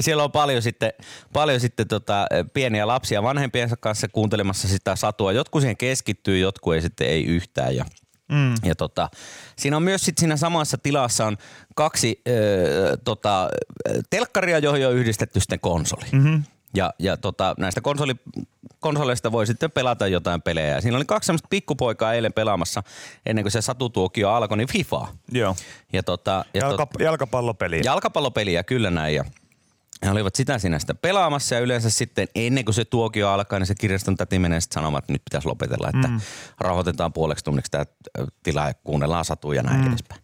siellä 0.00 0.24
on 0.24 0.32
paljon 0.32 0.62
sitten, 0.62 0.92
paljon 1.32 1.60
sitten 1.60 1.88
tota, 1.88 2.26
pieniä 2.54 2.86
lapsia 2.86 3.22
vanhempiensa 3.22 3.76
kanssa 3.76 4.08
kuuntelemassa 4.08 4.68
sitä 4.68 4.96
satua. 4.96 5.32
Jotkut 5.32 5.60
siihen 5.62 5.76
keskittyy, 5.76 6.38
jotkut 6.38 6.74
ei 6.74 6.82
sitten 6.82 7.06
ei 7.06 7.24
yhtään. 7.24 7.76
Ja, 7.76 7.84
Mm. 8.32 8.54
ja 8.64 8.74
tota, 8.74 9.08
siinä 9.56 9.76
on 9.76 9.82
myös 9.82 10.04
sit 10.04 10.18
siinä 10.18 10.36
samassa 10.36 10.78
tilassa 10.78 11.26
on 11.26 11.36
kaksi 11.74 12.20
ö, 12.28 12.96
tota, 13.04 13.48
telkkaria, 14.10 14.58
joihin 14.58 14.86
on 14.86 14.94
yhdistetty 14.94 15.40
sitten 15.40 15.60
konsoli. 15.60 16.04
Mm-hmm. 16.12 16.42
Ja, 16.76 16.94
ja 16.98 17.16
tota, 17.16 17.54
näistä 17.58 17.80
konsoli, 17.80 18.14
konsoleista 18.80 19.32
voi 19.32 19.46
sitten 19.46 19.70
pelata 19.70 20.06
jotain 20.06 20.42
pelejä. 20.42 20.80
Siinä 20.80 20.96
oli 20.96 21.04
kaksi 21.04 21.26
semmoista 21.26 21.48
pikkupoikaa 21.50 22.14
eilen 22.14 22.32
pelaamassa, 22.32 22.82
ennen 23.26 23.44
kuin 23.44 23.52
se 23.52 23.60
satutuokio 23.60 24.30
alkoi, 24.30 24.56
niin 24.56 24.68
FIFA. 24.68 25.08
Joo. 25.32 25.56
Ja 25.92 26.02
tota, 26.02 26.44
ja 26.54 26.60
Jalka, 26.60 26.86
jalkapallopeliä. 26.98 27.82
jalkapallopeliä 27.84 28.62
kyllä 28.62 28.90
näin. 28.90 29.14
Ja 29.14 29.24
he 30.04 30.10
olivat 30.10 30.34
sitä 30.34 30.58
siinä 30.58 30.78
sitä 30.78 30.94
pelaamassa 30.94 31.54
ja 31.54 31.60
yleensä 31.60 31.90
sitten 31.90 32.28
ennen 32.34 32.64
kuin 32.64 32.74
se 32.74 32.84
tuokio 32.84 33.30
alkaa, 33.30 33.58
niin 33.58 33.66
se 33.66 33.74
kirjaston 33.74 34.16
täti 34.16 34.38
menee 34.38 34.60
sitten 34.60 34.74
sanomaan, 34.74 34.98
että 34.98 35.12
nyt 35.12 35.22
pitäisi 35.24 35.48
lopetella, 35.48 35.88
että 35.88 36.08
mm. 36.08 36.20
rauhoitetaan 36.60 37.12
puoleksi 37.12 37.44
tunniksi 37.44 37.70
tämä 37.70 37.84
tila 38.42 38.66
ja 38.66 38.74
kuunnellaan 38.74 39.24
satuja 39.24 39.58
ja 39.58 39.62
näin 39.62 39.80
mm. 39.80 39.88
edespäin. 39.88 40.22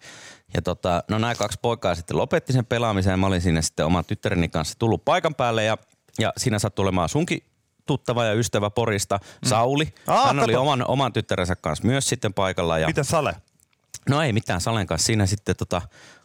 Ja 0.55 0.63
tota, 0.63 1.05
no 1.11 1.19
nämä 1.19 1.35
kaksi 1.35 1.59
poikaa 1.63 1.95
sitten 1.95 2.17
lopetti 2.17 2.53
sen 2.53 2.67
pelaamisen 2.67 3.11
ja 3.11 3.17
mä 3.17 3.27
olin 3.27 3.41
siinä 3.41 3.63
sitten 3.63 3.87
oman 3.87 4.05
tyttäreni 4.05 4.49
kanssa 4.49 4.79
tullut 4.79 5.05
paikan 5.05 5.35
päälle 5.35 5.65
ja, 5.65 5.79
ja 6.19 6.33
siinä 6.37 6.59
sattui 6.59 6.83
olemaan 6.83 7.09
sunkin 7.09 7.43
tuttava 7.87 8.25
ja 8.25 8.33
ystävä 8.33 8.71
Porista, 8.71 9.19
Sauli. 9.45 9.95
Ah, 10.07 10.27
Hän 10.27 10.39
oli 10.39 10.53
kato. 10.53 10.63
oman, 10.63 10.85
oman 10.89 11.13
tyttärensä 11.13 11.57
kanssa 11.57 11.87
myös 11.87 12.09
sitten 12.09 12.35
paikalla. 12.35 12.79
Ja 12.79 12.87
Mitä 12.87 13.05
Sale? 13.05 13.37
No 14.09 14.23
ei 14.23 14.33
mitään 14.33 14.61
Salen 14.61 14.87
kanssa. 14.87 15.07
Siinä 15.07 15.27
sitten 15.27 15.57
tota, 15.57 15.83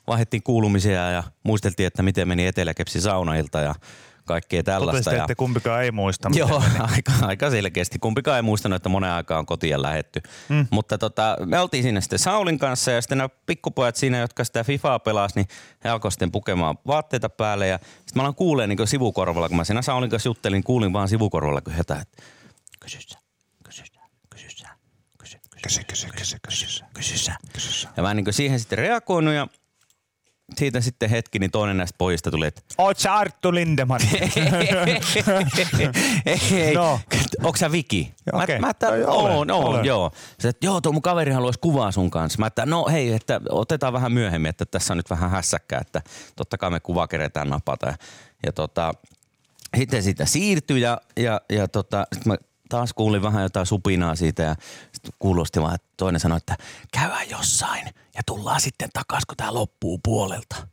vaihdettiin 0.08 0.44
kuulumisia 0.44 1.12
ja 1.12 1.24
muisteltiin, 1.44 1.88
että 1.88 2.04
miten 2.04 2.28
meni 2.28 2.48
Eteläkepsi 2.48 3.02
saunailta 3.02 3.60
ja 3.60 3.76
kaikkea 4.26 4.63
tällaista. 4.63 4.92
Totesitte, 4.92 5.16
Ja, 5.16 5.24
että 5.24 5.36
kumpikaan 5.36 5.84
ei 5.84 5.92
muista. 5.92 6.30
joo, 6.36 6.60
meni. 6.60 6.80
aika, 6.80 7.12
aika 7.22 7.50
selkeästi. 7.50 8.00
Kumpikaan 8.00 8.36
ei 8.36 8.42
muistanut, 8.42 8.76
että 8.76 8.89
monen 8.89 9.10
aikaan 9.12 9.39
on 9.39 9.46
kotiin 9.46 9.82
lähetty. 9.82 10.22
Mm. 10.50 10.68
Mutta 10.72 10.98
tota, 10.98 11.38
me 11.46 11.60
oltiin 11.60 11.84
siinä 11.84 12.02
sitten 12.02 12.20
Saulin 12.20 12.60
kanssa 12.60 12.92
ja 12.92 13.02
sitten 13.02 13.18
nämä 13.18 13.30
pikkupojat 13.46 13.96
siinä, 13.96 14.18
jotka 14.18 14.44
sitä 14.44 14.63
FIFAa 14.63 15.00
pelasi, 15.00 15.36
niin 15.36 15.48
he 15.84 15.89
alkoi 15.89 16.12
sitten 16.12 16.32
pukemaan 16.32 16.78
vaatteita 16.88 17.30
päälle. 17.30 17.68
Ja 17.68 17.80
sitten 17.84 18.13
mä 18.16 18.22
aloin 18.22 18.36
kuulee 18.36 18.68
niin 18.68 18.88
sivukorvalla, 18.88 19.48
kun 19.48 19.58
mä 19.58 19.63
siinä 19.63 19.82
Saulin 19.82 20.10
kanssa 20.10 20.30
juttelin, 20.30 20.63
kuulin 20.63 20.94
vaan 20.94 21.10
sivukorvalla, 21.10 21.62
kun 21.62 21.74
jotain, 21.78 22.02
että 22.02 22.24
kysy 22.80 23.02
sä, 23.02 23.20
kysy 23.63 23.84
sä, 23.94 24.02
kysy 24.30 24.50
sä, 24.50 24.68
kysy, 25.18 25.39
kysy, 25.63 25.84
kysy, 25.84 26.08
kysy, 26.18 26.38
kysy, 26.94 27.18
sä, 27.18 27.36
kysy 27.54 27.72
sä. 27.72 27.89
Ja 27.98 28.04
mä 28.04 28.13
niin 28.13 28.34
siihen 28.34 28.60
sitten 28.60 28.78
reagoinut 28.78 29.34
ja 29.34 29.48
siitä 30.58 30.82
sitten 30.82 31.10
hetki, 31.10 31.39
niin 31.39 31.52
toinen 31.52 31.78
näistä 31.78 31.96
pojista 31.98 32.32
tuli, 32.32 32.46
että 32.48 32.62
Oot 32.78 32.98
sä 33.00 33.13
Arttu 33.16 33.54
Lindeman? 33.54 34.00
ei, 36.26 36.74
No. 36.76 37.00
onko 37.44 37.58
sä 37.58 37.72
Viki? 37.72 38.13
Joo, 38.32 38.44
okei. 38.44 38.60
Mä, 38.60 38.68
mä 38.68 38.70
että, 38.72 38.89
No 38.89 38.96
joo, 38.96 39.12
olen, 39.13 39.36
oon, 39.36 39.52
oon, 39.52 39.66
olen. 39.66 39.86
joo. 39.86 40.12
Se, 40.39 40.50
että 40.50 40.66
joo, 40.66 40.82
tuo 40.82 40.92
mun 40.92 41.02
kaveri 41.02 41.32
haluaisi 41.32 41.60
kuvaa 41.60 41.92
sun 41.92 42.12
kanssa. 42.12 42.39
Mä 42.39 42.48
että 42.48 42.66
no 42.66 42.86
hei, 42.92 43.13
että 43.13 43.42
otetaan 43.50 43.94
vähän 43.94 44.12
myöhemmin, 44.12 44.50
että 44.50 44.66
tässä 44.66 44.94
on 44.94 44.98
nyt 44.98 45.10
vähän 45.10 45.30
hässäkkää, 45.30 45.82
että 45.82 46.02
totta 46.36 46.58
kai 46.58 46.70
me 46.70 46.80
kuva 46.80 47.08
keretään 47.08 47.50
napata. 47.50 47.88
Ja, 47.88 47.96
ja 48.46 48.52
tota, 48.52 48.94
sitten 49.78 50.04
siitä 50.04 50.26
siirtyi 50.26 50.82
ja, 50.82 51.02
ja, 51.18 51.42
ja 51.50 51.68
tota, 51.68 52.08
sit 52.13 52.26
mä 52.26 52.36
taas 52.70 52.94
kuulin 52.94 53.22
vähän 53.22 53.44
jotain 53.44 53.66
supinaa 53.66 54.16
siitä 54.16 54.44
ja 54.44 54.56
kuulosti 55.20 55.62
vaan, 55.62 55.76
että 55.76 55.88
toinen 55.98 56.20
sanoi, 56.20 56.38
että 56.38 56.58
käydään 56.92 57.30
jossain 57.30 57.86
ja 58.16 58.22
tullaan 58.26 58.62
sitten 58.62 58.89
takaisin, 58.94 59.28
kun 59.28 59.38
tää 59.38 59.54
loppuu 59.54 60.00
puolelta. 60.04 60.68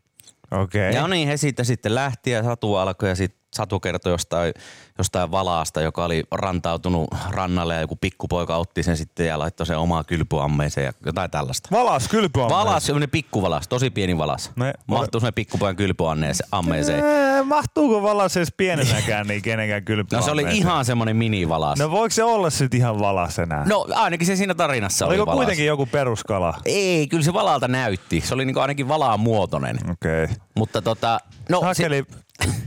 Okei. 0.50 0.94
Ja 0.94 1.00
no 1.00 1.06
niin, 1.06 1.28
he 1.28 1.36
siitä 1.36 1.64
sitten 1.64 1.94
lähti 1.94 2.30
ja 2.30 2.42
Satu 2.42 2.74
alkoi 2.74 3.08
ja 3.08 3.14
sitten 3.14 3.39
Satu 3.54 3.80
kertoi 3.80 4.12
jostain, 4.12 4.54
jostain 4.98 5.30
valaasta, 5.30 5.80
joka 5.80 6.04
oli 6.04 6.24
rantautunut 6.30 7.08
rannalle 7.30 7.74
ja 7.74 7.80
joku 7.80 7.96
pikkupoika 7.96 8.56
otti 8.56 8.82
sen 8.82 8.96
sitten 8.96 9.26
ja 9.26 9.38
laittoi 9.38 9.66
sen 9.66 9.78
omaa 9.78 10.04
kylpyammeeseen 10.04 10.84
ja 10.84 10.92
jotain 11.06 11.30
tällaista. 11.30 11.68
Valas 11.72 12.08
kylpyammeeseen. 12.08 12.66
Valas, 12.66 12.86
semmoinen 12.86 13.10
pikkuvalas, 13.10 13.68
tosi 13.68 13.90
pieni 13.90 14.18
valas. 14.18 14.50
Ne- 14.56 14.74
Mahtuu 14.86 15.20
semmoinen 15.20 15.34
pikkupojan 15.34 15.76
kylpyammeeseen. 15.76 17.04
Mahtuuko 17.44 18.02
valas 18.02 18.36
edes 18.36 18.52
pienenäkään 18.56 19.26
niin 19.26 19.42
kenenkään 19.42 19.82
No 19.82 19.84
kylpyammeeseen? 19.86 20.24
se 20.24 20.30
oli 20.48 20.56
ihan 20.58 20.84
semmoinen 20.84 21.16
minivalas. 21.16 21.78
No 21.78 21.90
voiko 21.90 22.10
se 22.10 22.24
olla 22.24 22.50
sitten 22.50 22.80
ihan 22.80 22.98
valas 22.98 23.38
enää? 23.38 23.64
No 23.66 23.86
ainakin 23.94 24.26
se 24.26 24.36
siinä 24.36 24.54
tarinassa 24.54 25.06
Oliko 25.06 25.22
oli 25.22 25.26
valas. 25.26 25.36
kuitenkin 25.38 25.66
joku 25.66 25.86
peruskala? 25.86 26.54
Ei, 26.64 27.06
kyllä 27.06 27.24
se 27.24 27.32
valalta 27.32 27.68
näytti. 27.68 28.20
Se 28.20 28.34
oli 28.34 28.44
niinku 28.44 28.60
ainakin 28.60 28.88
valaan 28.88 29.20
muotoinen. 29.20 29.76
Okei. 29.90 30.24
Okay. 30.24 30.36
Mutta 30.56 30.82
tota, 30.82 31.20
no 31.48 31.60
se, 31.60 31.66
Hakeli, 31.66 32.04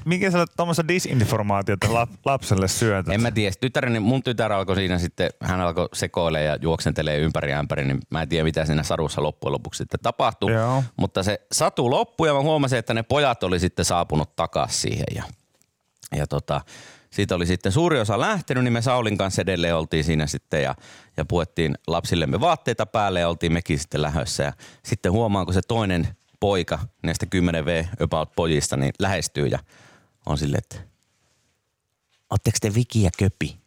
minkä 0.05 0.31
sä 0.31 0.45
tuommoista 0.57 0.87
disinformaatiota 0.87 1.87
lap- 1.87 2.19
lapselle 2.25 2.67
syötät? 2.67 3.13
En 3.13 3.21
mä 3.21 3.31
tiedä. 3.31 3.55
Tyttäreni, 3.61 3.99
mun 3.99 4.23
tytär 4.23 4.51
alkoi 4.51 4.75
siinä 4.75 4.97
sitten, 4.97 5.29
hän 5.41 5.61
alkoi 5.61 5.89
sekoilemaan 5.93 6.45
ja 6.45 6.57
juoksentelee 6.61 7.17
ympäri 7.17 7.53
ämpäri, 7.53 7.85
niin 7.85 7.99
mä 8.09 8.21
en 8.21 8.29
tiedä 8.29 8.43
mitä 8.43 8.65
siinä 8.65 8.83
sadussa 8.83 9.23
loppujen 9.23 9.53
lopuksi 9.53 9.77
sitten 9.77 9.99
tapahtui. 9.99 10.51
Joo. 10.51 10.83
Mutta 10.97 11.23
se 11.23 11.41
satu 11.51 11.89
loppui 11.89 12.27
ja 12.27 12.33
mä 12.33 12.41
huomasin, 12.41 12.79
että 12.79 12.93
ne 12.93 13.03
pojat 13.03 13.43
oli 13.43 13.59
sitten 13.59 13.85
saapunut 13.85 14.35
takaisin 14.35 14.81
siihen 14.81 15.05
ja, 15.15 15.23
ja 16.15 16.27
tota, 16.27 16.61
siitä 17.09 17.35
oli 17.35 17.45
sitten 17.45 17.71
suuri 17.71 17.99
osa 17.99 18.19
lähtenyt, 18.19 18.63
niin 18.63 18.73
me 18.73 18.81
Saulin 18.81 19.17
kanssa 19.17 19.41
edelleen 19.41 19.75
oltiin 19.75 20.03
siinä 20.03 20.27
sitten 20.27 20.63
ja, 20.63 20.75
ja 21.17 21.25
puettiin 21.25 21.75
lapsillemme 21.87 22.39
vaatteita 22.39 22.85
päälle 22.85 23.19
ja 23.19 23.29
oltiin 23.29 23.53
mekin 23.53 23.79
sitten 23.79 24.01
lähössä. 24.01 24.43
Ja 24.43 24.53
sitten 24.83 25.11
huomaan, 25.11 25.45
kun 25.45 25.53
se 25.53 25.61
toinen 25.67 26.07
poika 26.43 26.79
näistä 27.03 27.25
10V 27.35 28.03
about 28.03 28.35
pojista 28.35 28.77
niin 28.77 28.93
lähestyy 28.99 29.47
ja 29.47 29.59
on 30.25 30.37
silleen, 30.37 30.63
että 30.63 30.89
Ootteko 32.29 32.57
te 32.61 32.73
Viki 32.73 33.03
ja 33.03 33.09
Köpi? 33.17 33.57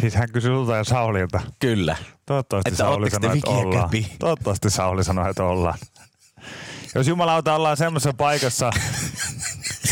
Siis 0.00 0.14
hän 0.14 0.32
kysyi 0.32 0.50
sulta 0.50 0.76
ja 0.76 0.84
Saulilta. 0.84 1.40
Kyllä. 1.58 1.96
Toivottavasti 2.26 2.68
Että 2.68 2.78
Sauli 2.78 3.10
sanoi, 3.10 3.26
että 3.26 3.36
Viki 3.36 3.50
ja 3.50 3.56
ollaan. 3.56 3.90
Köpi? 3.90 4.12
Toivottavasti 4.18 4.70
Sauli 4.70 5.04
sanoi, 5.04 5.30
että 5.30 5.44
ollaan. 5.44 5.78
Jos 6.94 7.08
jumalauta 7.08 7.54
ollaan 7.54 7.76
semmoisessa 7.76 8.14
paikassa, 8.14 8.70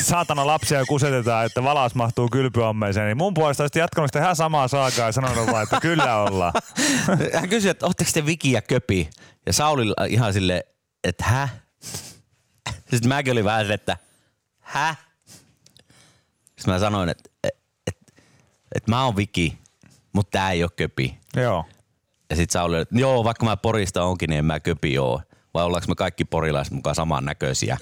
saatana 0.09 0.47
lapsia 0.47 0.85
kusetetaan, 0.85 1.47
että 1.47 1.63
valas 1.63 1.95
mahtuu 1.95 2.29
kylpyammeeseen, 2.29 3.07
niin 3.07 3.17
mun 3.17 3.35
puolesta 3.35 3.63
olisit 3.63 3.77
jatkanut 3.77 4.09
sitä 4.09 4.19
ihan 4.19 4.37
samaa 4.37 4.69
saakaa 4.69 5.07
ja 5.07 5.13
sanonut 5.13 5.47
vaan, 5.47 5.63
että 5.63 5.81
kyllä 5.81 6.17
ollaan. 6.17 6.53
Hän 7.41 7.49
kysyi, 7.49 7.71
että 7.71 7.87
ootteko 7.87 8.11
te 8.15 8.27
Viki 8.27 8.53
ja 8.53 8.63
Köpi? 8.63 9.11
Ja 9.47 9.53
Sauli 9.53 9.95
ihan 10.09 10.33
sille, 10.33 10.65
että 11.05 11.25
hä? 11.25 11.49
Sitten 12.91 13.09
mäkin 13.09 13.33
olin 13.33 13.45
vähän 13.45 13.71
että 13.71 13.97
hä? 14.61 14.95
Sitten 16.45 16.75
mä 16.75 16.79
sanoin, 16.79 17.09
että, 17.09 17.31
että, 17.45 17.61
että, 17.87 18.13
että 18.75 18.91
mä 18.91 19.05
oon 19.05 19.17
Viki, 19.17 19.59
mutta 20.13 20.31
tää 20.31 20.51
ei 20.51 20.63
oo 20.63 20.71
Köpi. 20.77 21.19
Joo. 21.37 21.65
Ja 22.31 22.37
sitten 22.37 22.53
Sauli 22.53 22.75
oli, 22.75 22.83
että 22.83 22.99
joo, 22.99 23.25
vaikka 23.25 23.45
mä 23.45 23.57
Porista 23.57 24.05
onkin, 24.05 24.31
niin 24.31 24.39
en 24.39 24.45
mä 24.45 24.61
Köpi 24.61 24.99
oo. 24.99 25.23
Vai 25.55 25.65
ollaanko 25.65 25.89
me 25.89 25.95
kaikki 25.95 26.25
porilaiset 26.25 26.75
mukaan 26.75 26.95
samannäköisiä? 26.95 27.79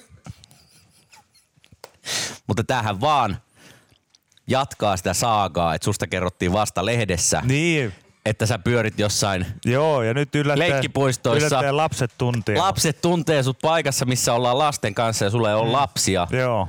Mutta 2.46 2.64
tämähän 2.64 3.00
vaan 3.00 3.36
jatkaa 4.48 4.96
sitä 4.96 5.14
saagaa, 5.14 5.74
että 5.74 5.84
susta 5.84 6.06
kerrottiin 6.06 6.52
vasta 6.52 6.84
lehdessä, 6.84 7.42
Niin, 7.44 7.92
että 8.26 8.46
sä 8.46 8.58
pyörit 8.58 8.98
jossain 8.98 9.46
joo, 9.64 10.02
ja 10.02 10.14
nyt 10.14 10.34
yllättäen, 10.34 10.70
Leikkipuistoissa. 10.70 11.46
yllättäen 11.46 11.76
lapset 11.76 12.10
tuntia. 12.18 12.58
Lapset 12.58 13.00
tuntee 13.00 13.42
sut 13.42 13.58
paikassa, 13.62 14.04
missä 14.04 14.34
ollaan 14.34 14.58
lasten 14.58 14.94
kanssa 14.94 15.24
ja 15.24 15.30
sulla 15.30 15.48
ei 15.48 15.54
ole 15.54 15.70
lapsia. 15.70 16.26
Joo. 16.30 16.68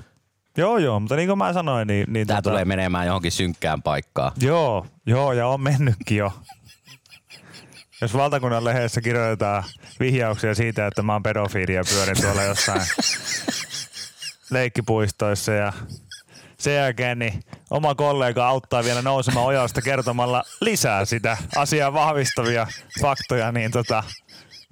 Joo, 0.58 0.78
joo, 0.78 1.00
mutta 1.00 1.16
niin 1.16 1.28
kuin 1.28 1.38
mä 1.38 1.54
sanoin, 1.54 1.88
niin... 1.88 2.14
niin 2.14 2.28
Tää 2.28 2.42
tulee 2.42 2.66
menemään 2.66 3.06
johonkin 3.08 3.32
synkkään 3.32 3.82
paikkaan. 3.82 4.32
Joo, 4.42 4.86
joo, 5.06 5.34
ja 5.34 5.48
on 5.48 5.62
mennytkin 5.62 6.18
jo. 6.18 6.34
Jos 8.02 8.14
valtakunnan 8.14 8.64
lehdessä 8.64 9.02
kirjoitetaan 9.02 9.64
vihjauksia 10.00 10.56
siitä, 10.56 10.88
että 10.88 11.02
mä 11.02 11.14
oon 11.14 11.24
pedofiili 11.24 11.74
ja 11.74 11.84
pyörin 11.90 12.22
tuolla 12.22 12.44
jossain 12.44 12.82
leikkipuistoissa 14.50 15.52
ja 15.52 15.74
sen 16.58 16.76
jälkeen 16.76 17.20
niin 17.20 17.44
oma 17.70 17.96
kollega 17.96 18.48
auttaa 18.48 18.84
vielä 18.84 19.02
nousemaan 19.02 19.46
ojasta 19.46 19.82
kertomalla 19.82 20.44
lisää 20.62 21.06
sitä 21.06 21.38
asiaa 21.56 21.94
vahvistavia 21.94 22.68
faktoja, 23.02 23.52
niin 23.52 23.72
tota, 23.72 24.04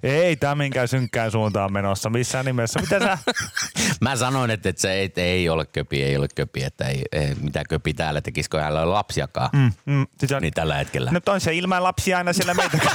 ei 0.02 0.36
tämä 0.36 0.54
minkään 0.54 0.88
synkkään 0.88 1.30
suuntaan 1.30 1.72
menossa 1.72 2.10
missään 2.10 2.44
nimessä. 2.44 2.80
Mitä 2.80 2.98
sä? 2.98 3.18
Mä 4.00 4.16
sanoin, 4.16 4.50
että, 4.50 4.68
että 4.68 4.82
se 4.82 4.92
ei, 4.92 5.12
ei 5.16 5.48
ole 5.48 5.66
köpi, 5.66 6.02
ei 6.02 6.16
ole 6.16 6.28
köpi, 6.34 6.62
että 6.62 6.88
ei, 6.88 7.02
ei 7.12 7.34
mitä 7.34 7.62
köpi 7.68 7.94
täällä 7.94 8.20
tekisikö 8.20 8.60
hänellä 8.60 8.82
ole 8.82 8.92
lapsiakaan. 8.92 9.50
Mm. 9.52 9.72
Mm, 9.86 10.06
sit 10.20 10.30
on, 10.30 10.42
Niin 10.42 10.54
tällä 10.54 10.76
hetkellä. 10.76 11.10
Nyt 11.10 11.28
on 11.28 11.40
se 11.40 11.54
ilman 11.54 11.82
lapsia 11.82 12.18
aina 12.18 12.32
siellä 12.32 12.54
meitä. 12.54 12.78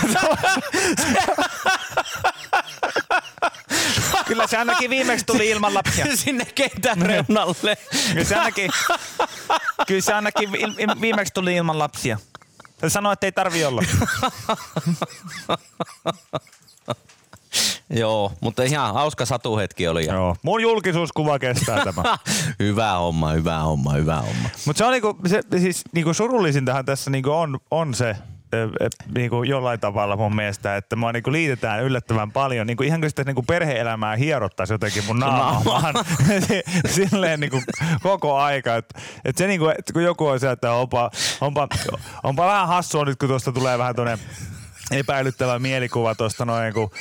Kyllä 4.32 4.47
se 4.47 4.57
ainakin 4.57 4.89
viimeksi 4.89 5.25
tuli 5.25 5.49
ilman 5.49 5.73
lapsia. 5.73 6.05
Sinne 6.15 6.45
kentän 6.45 7.01
reunalle. 7.01 7.77
Kyllä 8.13 8.23
se 8.25 8.36
ainakin, 8.36 8.71
kyllä 9.88 10.01
se 10.01 10.13
ainakin 10.13 10.51
vi- 10.51 10.59
vi- 10.77 11.01
viimeksi 11.01 11.34
tuli 11.34 11.55
ilman 11.55 11.79
lapsia. 11.79 12.17
Se 12.82 12.89
sanoi, 12.89 13.13
että 13.13 13.25
ei 13.27 13.32
tarvi 13.32 13.65
olla. 13.65 13.82
Joo, 17.89 18.32
mutta 18.41 18.63
ihan 18.63 18.93
hauska 18.93 19.25
satuhetki 19.25 19.88
oli. 19.88 20.05
Ja 20.05 20.13
Joo. 20.13 20.36
Mun 20.41 20.61
julkisuuskuva 20.61 21.39
kestää 21.39 21.84
tämä. 21.86 22.17
hyvä 22.59 22.91
homma, 22.93 23.32
hyvä 23.32 23.59
homma, 23.59 23.93
hyvä 23.93 24.21
homma. 24.21 24.49
Mutta 24.65 24.77
se 24.77 24.86
on 24.86 24.91
niinku, 24.91 25.17
se, 25.27 25.41
siis 25.59 25.84
niinku 25.93 26.13
surullisintahan 26.13 26.86
tässä 26.86 27.11
niinku 27.11 27.32
on, 27.32 27.59
on 27.71 27.93
se, 27.93 28.15
ö, 28.54 28.70
niinku 29.16 29.43
jollain 29.43 29.80
tavalla 29.80 30.18
mun 30.18 30.36
mielestä, 30.36 30.78
että 30.78 30.95
mua 30.95 31.12
niinku 31.12 31.32
liitetään 31.32 31.84
yllättävän 31.84 32.32
paljon. 32.32 32.68
Niinku 32.68 32.84
ihan 32.84 32.99
kuin 33.02 33.10
sitä 33.10 33.24
niinku 33.24 33.43
perhe-elämää 33.43 34.16
hierottaisi 34.16 34.74
jotenkin 34.74 35.06
mun 35.08 35.20
naamaan. 35.20 35.93
Silleen 36.95 37.39
niinku 37.39 37.62
koko 38.02 38.38
aika. 38.38 38.76
Et, 38.76 38.93
et 39.26 39.38
se 39.38 39.47
niinku, 39.47 39.68
et 39.68 39.91
kun 39.93 40.04
joku 40.04 40.28
on 40.28 40.39
sieltä, 40.39 40.54
että 40.54 40.74
onpa, 40.74 41.12
onpa, 41.41 41.68
onpa 42.24 42.45
vähän 42.45 42.68
hassua 42.68 43.06
nyt, 43.06 43.20
kun 43.20 43.30
tuosta 43.30 43.52
tulee 43.52 43.78
vähän 43.78 43.95
tuonne 43.95 44.20
epäilyttävä 44.91 45.60
mielikuva 45.60 46.16
tuosta 46.16 46.45
noin, 46.45 46.74
kun 46.74 46.91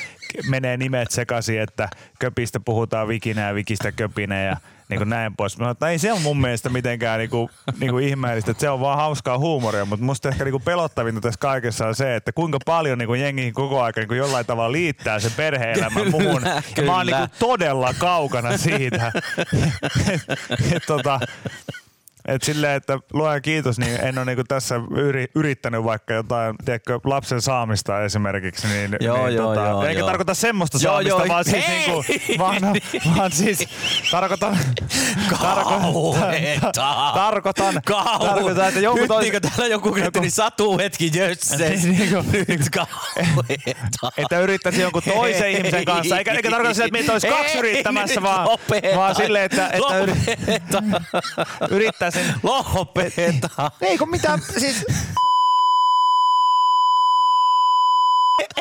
menee 0.49 0.77
nimet 0.77 1.11
sekaisin, 1.11 1.61
että 1.61 1.89
köpistä 2.19 2.59
puhutaan 2.59 3.07
vikinä 3.07 3.47
ja 3.47 3.55
vikistä 3.55 3.91
köpinä 3.91 4.43
ja 4.43 4.57
niin 4.91 4.99
kuin 4.99 5.09
näin 5.09 5.35
pois. 5.35 5.57
Mä 5.57 5.65
sanoin, 5.65 5.91
ei 5.91 5.99
se 5.99 6.13
on 6.13 6.21
mun 6.21 6.41
mielestä 6.41 6.69
mitenkään 6.69 7.19
niin 7.19 7.29
kuin, 7.29 7.49
niin 7.79 7.91
kuin 7.91 8.07
ihmeellistä, 8.07 8.51
että 8.51 8.61
se 8.61 8.69
on 8.69 8.79
vaan 8.79 8.97
hauskaa 8.97 9.37
huumoria, 9.37 9.85
mutta 9.85 10.05
musta 10.05 10.29
ehkä 10.29 10.43
niin 10.43 10.51
kuin 10.51 10.63
pelottavinta 10.63 11.21
tässä 11.21 11.39
kaikessa 11.39 11.87
on 11.87 11.95
se, 11.95 12.15
että 12.15 12.31
kuinka 12.31 12.57
paljon 12.65 12.97
niin 12.97 13.07
kuin 13.07 13.21
jengi 13.21 13.51
koko 13.51 13.81
ajan 13.81 13.93
niin 13.95 14.07
kuin 14.07 14.17
jollain 14.17 14.45
tavalla 14.45 14.71
liittää 14.71 15.19
sen 15.19 15.31
perhe-elämän 15.37 16.11
muuhun. 16.11 16.41
Ja 16.77 16.83
mä 16.83 16.97
oon 16.97 17.05
niin 17.05 17.17
kuin 17.17 17.29
todella 17.39 17.93
kaukana 17.99 18.57
siitä. 18.57 19.11
et, 20.09 20.21
et, 20.75 20.83
tota, 20.87 21.19
et 22.27 22.43
silleen, 22.43 22.73
että 22.73 22.99
luojan 23.13 23.41
kiitos, 23.41 23.79
niin 23.79 24.01
en 24.01 24.17
ole 24.17 24.25
niinku 24.25 24.43
tässä 24.47 24.75
yri, 24.97 25.25
yrittänyt 25.35 25.83
vaikka 25.83 26.13
jotain, 26.13 26.55
tiedätkö, 26.65 26.99
lapsen 27.03 27.41
saamista 27.41 28.03
esimerkiksi. 28.03 28.67
Niin, 28.67 28.97
Joo, 28.99 29.25
niin, 29.27 29.35
joo, 29.35 29.53
joo, 29.53 29.83
Eikä 29.83 29.99
joo. 29.99 30.07
tarkoita 30.07 30.33
semmoista 30.33 30.77
Joo, 30.81 30.93
saamista, 30.93 31.19
joo, 31.19 31.27
vaan 31.27 31.45
siis, 31.45 31.67
niinku, 31.67 32.03
vaan, 32.37 32.61
vaan 33.17 33.31
siis 33.31 33.59
tarkoitan, 34.11 34.57
tarkoitan, 35.41 35.81
Kauheeta. 35.81 36.71
tarkoitan, 37.13 37.81
Kauhu. 37.85 38.25
tarkoitan, 38.25 38.67
että 38.67 38.79
joku 38.79 38.97
Nyt 38.99 39.07
tois, 39.07 39.31
niin 39.31 39.41
täällä 39.41 39.67
joku 39.67 39.91
kirjoitti, 39.91 40.19
niin 40.19 40.31
satu 40.31 40.77
hetki 40.77 41.11
jösses. 41.13 41.83
Niin 41.83 42.09
kuin- 42.09 42.45
Nyt 42.47 42.69
kauheeta. 42.69 44.11
että 44.17 44.39
yrittäisi 44.39 44.81
jonkun 44.81 45.01
toisen 45.15 45.41
Hei. 45.41 45.53
ihmisen 45.53 45.85
kanssa. 45.85 46.17
Eikä, 46.17 46.31
eikä 46.31 46.49
tarkoita 46.49 46.73
sitä, 46.73 46.85
että 46.85 46.97
meitä 46.97 47.11
olisi 47.11 47.27
kaksi 47.27 47.57
yrittämässä, 47.57 48.15
nyt 48.15 48.23
vaan, 48.23 48.47
vaan 48.95 49.15
silleen, 49.15 49.45
että, 49.45 49.67
että 49.67 49.97
yri, 49.97 50.13
Yrittäisin. 52.15 52.35
Lopeta. 52.43 53.71
Ei 53.87 53.97
kun 53.97 54.09
mitä, 54.09 54.39
siis... 54.59 54.85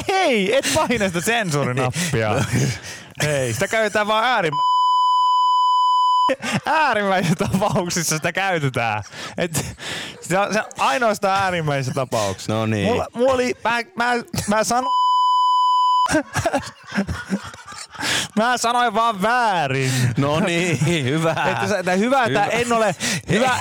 Hei, 0.08 0.56
et 0.56 0.70
paina 0.74 1.08
sitä 1.08 1.20
sensuurinappia. 1.20 2.44
Hei, 3.22 3.52
sitä 3.52 3.68
käytetään 3.68 4.06
vaan 4.06 4.24
äärimmä... 4.24 4.62
Äärimmäisissä 6.66 7.34
tapauksissa 7.34 8.16
sitä 8.16 8.32
käytetään. 8.32 9.02
Et 9.38 9.66
se, 10.20 10.38
on, 10.38 10.52
se 10.52 10.60
on 10.60 10.66
ainoastaan 10.78 11.42
äärimmäisissä 11.42 11.94
tapauksissa. 11.94 12.52
No 12.52 12.66
niin. 12.66 12.86
Mulla, 12.86 13.06
mulla 13.14 13.32
oli, 13.32 13.54
mä, 13.64 13.80
mä, 13.96 14.22
mä 14.48 14.64
sanoin... 14.64 14.94
Mä 18.36 18.56
sanoin 18.58 18.94
vaan 18.94 19.22
väärin. 19.22 19.92
No 20.16 20.40
niin, 20.40 20.78
hyvä. 21.04 21.30
Että, 21.30 21.78
että 21.78 21.92
hyvä, 21.92 22.24
että 22.24 22.42
Hyvä. 22.44 22.52
en 22.52 22.72
ole, 22.72 22.94
hyvä, 23.30 23.60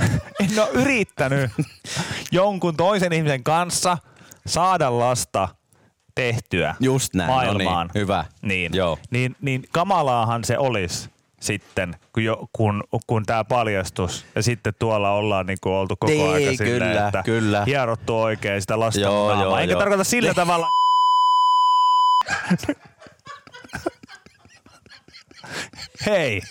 en 0.40 0.60
ole 0.60 0.68
yrittänyt 0.72 1.50
jonkun 2.32 2.76
toisen 2.76 3.12
ihmisen 3.12 3.44
kanssa 3.44 3.98
saada 4.46 4.98
lasta 4.98 5.48
tehtyä 6.14 6.74
Just 6.80 7.14
näin, 7.14 7.30
maailmaan. 7.30 7.86
no 7.86 7.92
niin, 7.94 8.00
hyvä. 8.02 8.24
Niin, 8.42 8.74
Joo. 8.74 8.98
niin, 9.10 9.36
niin 9.40 9.64
kamalaahan 9.72 10.44
se 10.44 10.58
olisi 10.58 11.10
sitten, 11.40 11.96
kun, 12.12 12.24
jo, 12.24 12.48
kun, 12.52 12.84
kun 13.06 13.26
tämä 13.26 13.44
paljastus 13.44 14.26
ja 14.34 14.42
sitten 14.42 14.74
tuolla 14.78 15.10
ollaan 15.10 15.46
niin 15.46 15.58
kuin 15.62 15.72
oltu 15.72 15.96
koko 15.96 16.12
Niin, 16.12 16.32
aika 16.34 16.50
silleen, 16.50 16.78
kyllä, 16.90 17.06
että 17.08 17.22
kyllä. 17.22 17.64
hierottu 17.64 18.20
oikein 18.20 18.60
sitä 18.60 18.80
lasta 18.80 19.00
Joo, 19.00 19.42
joo, 19.42 19.56
Enkä 19.58 19.72
joo. 19.72 19.78
tarkoita 19.80 20.04
sillä 20.04 20.34
tavalla. 20.42 20.66
Hei. 26.06 26.42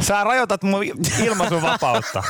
Sä 0.00 0.24
rajoitat 0.24 0.62
mun 0.62 0.84
ilmaisun 1.22 1.62
vapautta. 1.62 2.22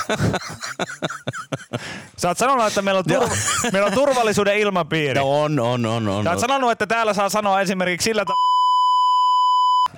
Sä 2.17 2.29
oot 2.29 2.39
sanonut, 2.39 2.67
että 2.67 2.83
meillä 2.83 2.99
on, 2.99 3.05
turva, 3.09 3.35
meillä 3.73 3.87
on 3.87 3.93
turvallisuuden 3.93 4.59
ilmapiiri. 4.59 5.15
No 5.15 5.43
on, 5.43 5.61
on, 5.61 5.87
on, 5.87 6.09
on. 6.09 6.25
Sä 6.25 6.31
oot 6.31 6.37
on. 6.37 6.41
sanonut, 6.41 6.71
että 6.71 6.87
täällä 6.87 7.15
saa 7.15 7.29
sanoa 7.29 7.61
esimerkiksi 7.61 8.05
sillä 8.05 8.25
tavalla, 8.25 8.51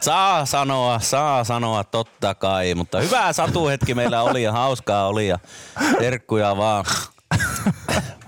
Saa 0.00 0.46
sanoa, 0.46 0.98
saa 0.98 1.44
sanoa 1.44 1.84
totta 1.84 2.34
kai, 2.34 2.74
mutta 2.74 3.00
hyvä 3.00 3.32
satuhetki 3.32 3.94
meillä 3.94 4.22
oli 4.22 4.42
ja 4.42 4.53
hauskaa 4.53 5.07
oli 5.07 5.28
ja 5.28 5.38
terkkuja 5.98 6.57
vaan 6.57 6.84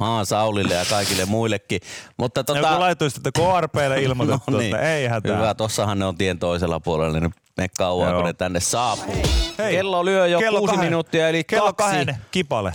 maan 0.00 0.26
Saulille 0.26 0.74
ja 0.74 0.84
kaikille 0.90 1.24
muillekin. 1.24 1.80
Mutta 2.16 2.44
tota, 2.44 2.58
joku 2.58 2.80
laittuisi, 2.80 3.16
että 3.26 3.30
KRPlle 3.32 4.02
ilmoitettu, 4.02 4.50
no 4.50 4.58
niin, 4.58 4.74
että 4.74 4.94
ei 4.94 5.06
hätää. 5.06 5.36
hyvä, 5.36 5.54
tossahan 5.54 5.98
ne 5.98 6.04
on 6.04 6.16
tien 6.16 6.38
toisella 6.38 6.80
puolella, 6.80 7.20
niin 7.20 7.34
ne 7.58 7.66
kauan 7.78 8.08
Joo. 8.10 8.16
kun 8.18 8.26
ne 8.26 8.32
tänne 8.32 8.60
saapuu. 8.60 9.14
Hei, 9.58 9.72
Kello 9.76 10.04
lyö 10.04 10.26
jo 10.26 10.38
kello 10.38 10.58
kuusi 10.58 10.74
kahden- 10.74 10.84
minuuttia, 10.84 11.28
eli 11.28 11.44
kello 11.44 11.72
kaksi. 11.72 11.96
kahden 11.96 12.16
kipale. 12.30 12.72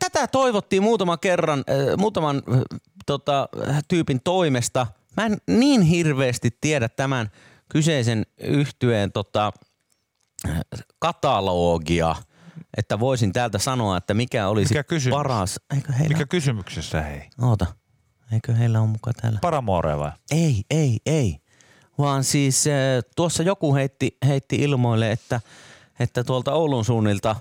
Tätä 0.00 0.26
toivottiin 0.26 0.82
muutaman 0.82 1.18
kerran, 1.20 1.64
muutaman 1.96 2.42
tota, 3.06 3.48
tyypin 3.88 4.20
toimesta. 4.24 4.86
Mä 5.16 5.26
en 5.26 5.36
niin 5.46 5.82
hirveästi 5.82 6.56
tiedä 6.60 6.88
tämän 6.88 7.30
kyseisen 7.68 8.26
yhtyeen 8.40 9.12
tota, 9.12 9.52
katalogia, 10.98 12.16
että 12.80 13.00
voisin 13.00 13.32
täältä 13.32 13.58
sanoa, 13.58 13.96
että 13.96 14.14
mikä 14.14 14.48
olisi 14.48 14.74
Mikä 14.74 14.84
kysymys? 14.84 15.14
paras. 15.16 15.60
Eikö 15.76 15.92
heillä, 15.92 16.08
Mikä 16.14 16.26
kysymyksessä 16.26 17.02
hei? 17.02 17.22
Oota, 17.42 17.66
eikö 18.32 18.54
heillä 18.54 18.80
ole 18.80 18.88
mukaan 18.88 19.14
täällä? 19.22 19.38
Paramore 19.42 19.98
vai? 19.98 20.12
Ei, 20.30 20.64
ei, 20.70 20.98
ei. 21.06 21.36
Vaan 21.98 22.24
siis 22.24 22.66
äh, 22.66 22.72
tuossa 23.16 23.42
joku 23.42 23.74
heitti, 23.74 24.16
heitti 24.26 24.56
ilmoille, 24.56 25.10
että, 25.12 25.40
että 25.98 26.24
tuolta 26.24 26.52
Oulun 26.52 26.84
suunnilta 26.84 27.36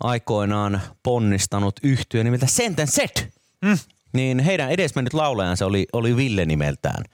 aikoinaan 0.00 0.80
ponnistanut 1.02 1.80
yhtyö 1.82 2.24
nimeltä 2.24 2.46
Senten 2.46 2.86
Set. 2.88 3.28
Mm. 3.64 3.78
Niin 4.12 4.38
heidän 4.38 4.70
edesmennyt 4.70 5.14
laulajansa 5.14 5.66
oli, 5.66 5.86
oli 5.92 6.16
Ville 6.16 6.44
nimeltään. 6.44 7.04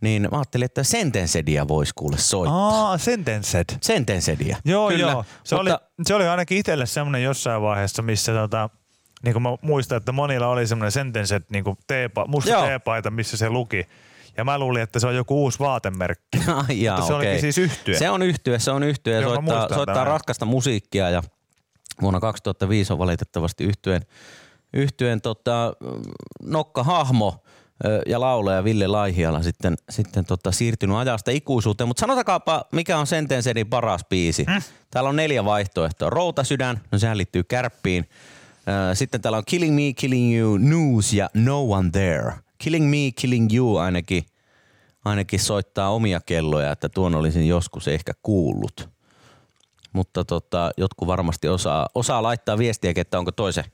Niin 0.00 0.28
mä 0.32 0.38
ajattelin, 0.38 0.64
että 0.64 0.82
Sentensedia 0.82 1.68
voisi 1.68 1.92
kuule 1.96 2.18
soittaa. 2.18 2.88
Aa, 2.88 2.98
Sentenced. 2.98 3.64
Sentensedia. 3.80 4.56
Joo, 4.64 4.88
Kyllä, 4.88 5.10
joo. 5.12 5.24
Se, 5.44 5.56
mutta, 5.56 5.78
oli, 5.78 6.04
se 6.06 6.14
oli 6.14 6.26
ainakin 6.28 6.58
itselle 6.58 6.86
semmoinen 6.86 7.22
jossain 7.22 7.62
vaiheessa, 7.62 8.02
missä 8.02 8.32
tota, 8.32 8.70
niin 9.24 9.32
kuin 9.32 9.42
mä 9.42 9.48
muistan, 9.62 9.96
että 9.96 10.12
monilla 10.12 10.48
oli 10.48 10.66
semmoinen 10.66 10.92
Sentenced 10.92 11.42
niin 11.48 11.64
kuin 11.64 11.76
teepa, 11.86 12.24
musta 12.28 12.50
Joo. 12.50 12.66
teepaita, 12.66 13.10
missä 13.10 13.36
se 13.36 13.50
luki. 13.50 13.86
Ja 14.36 14.44
mä 14.44 14.58
luulin, 14.58 14.82
että 14.82 14.98
se 14.98 15.06
on 15.06 15.16
joku 15.16 15.42
uusi 15.42 15.58
vaatemerkki. 15.58 16.38
Ai 16.68 16.82
jaa, 16.82 16.96
Mutta 16.96 17.06
se 17.06 17.14
olikin 17.14 17.30
okei. 17.30 17.40
siis 17.40 17.58
yhtye. 17.58 17.98
Se 17.98 18.10
on 18.10 18.22
yhtye, 18.22 18.58
se 18.58 18.70
on 18.70 18.82
yhtye. 18.82 19.20
Joo, 19.20 19.34
soittaa, 19.34 19.58
soittaa 19.68 19.84
tämän. 19.86 20.06
raskasta 20.06 20.44
musiikkia 20.44 21.10
ja 21.10 21.22
vuonna 22.02 22.20
2005 22.20 22.92
on 22.92 22.98
valitettavasti 22.98 23.64
yhtyeen, 23.64 24.02
yhtyeen 24.72 25.20
tota, 25.20 25.72
nokkahahmo 26.42 27.43
ja 28.06 28.20
laulaja 28.20 28.64
Ville 28.64 28.86
Laihiala 28.86 29.42
sitten, 29.42 29.76
sitten 29.90 30.24
tota, 30.24 30.52
siirtynyt 30.52 30.96
ajasta 30.96 31.30
ikuisuuteen. 31.30 31.88
Mutta 31.88 32.00
sanotaanpa, 32.00 32.64
mikä 32.72 32.98
on 32.98 33.06
Sentensedin 33.06 33.66
paras 33.66 34.04
biisi. 34.08 34.44
Hm? 34.44 34.58
Täällä 34.90 35.10
on 35.10 35.16
neljä 35.16 35.44
vaihtoehtoa. 35.44 36.10
Routasydän, 36.10 36.80
no 36.92 36.98
sehän 36.98 37.16
liittyy 37.16 37.42
kärppiin. 37.42 38.08
Sitten 38.94 39.20
täällä 39.20 39.38
on 39.38 39.44
Killing 39.46 39.74
Me, 39.74 39.92
Killing 39.92 40.38
You, 40.38 40.56
News 40.56 41.12
ja 41.12 41.30
No 41.34 41.62
One 41.62 41.90
There. 41.90 42.32
Killing 42.58 42.90
Me, 42.90 43.12
Killing 43.20 43.54
You 43.54 43.76
ainakin 43.76 44.24
ainakin 45.04 45.40
soittaa 45.40 45.90
omia 45.90 46.20
kelloja, 46.26 46.72
että 46.72 46.88
tuon 46.88 47.14
olisin 47.14 47.48
joskus 47.48 47.88
ehkä 47.88 48.12
kuullut. 48.22 48.93
Mutta 49.94 50.24
tota, 50.24 50.70
jotkut 50.76 51.08
varmasti 51.08 51.48
osaa, 51.48 51.88
osaa 51.94 52.22
laittaa 52.22 52.58
viestiä, 52.58 52.92
että 52.96 53.18
onko 53.18 53.32
toisen 53.32 53.64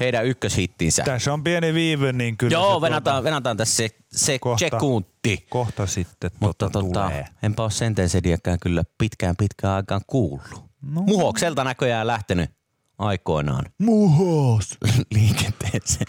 heidän 0.00 0.26
ykköshittinsä. 0.26 1.02
Tässä 1.02 1.32
on 1.32 1.44
pieni 1.44 1.74
viive, 1.74 2.12
niin 2.12 2.36
kyllä 2.36 2.52
Joo, 2.52 2.74
se 2.74 2.80
venataan, 2.80 3.24
venataan 3.24 3.56
tässä 3.56 3.76
se, 3.76 3.88
se 4.12 4.38
Kohta. 4.38 4.58
sekunti. 4.58 5.46
kohta 5.50 5.86
sitten 5.86 6.30
Mutta 6.40 6.70
tota, 6.70 6.86
tota, 6.86 7.02
tulee. 7.04 7.26
enpä 7.42 7.62
ole 7.62 7.70
sentensediäkään 7.70 8.58
kyllä 8.60 8.82
pitkään 8.98 9.36
pitkään 9.36 9.74
aikaan 9.74 10.00
kuullut. 10.06 10.64
No. 10.82 11.02
Muhokselta 11.02 11.64
näköjään 11.64 12.06
lähtenyt 12.06 12.50
aikoinaan 12.98 13.64
Muhos. 13.78 14.78
liikenteeseen. 15.14 16.06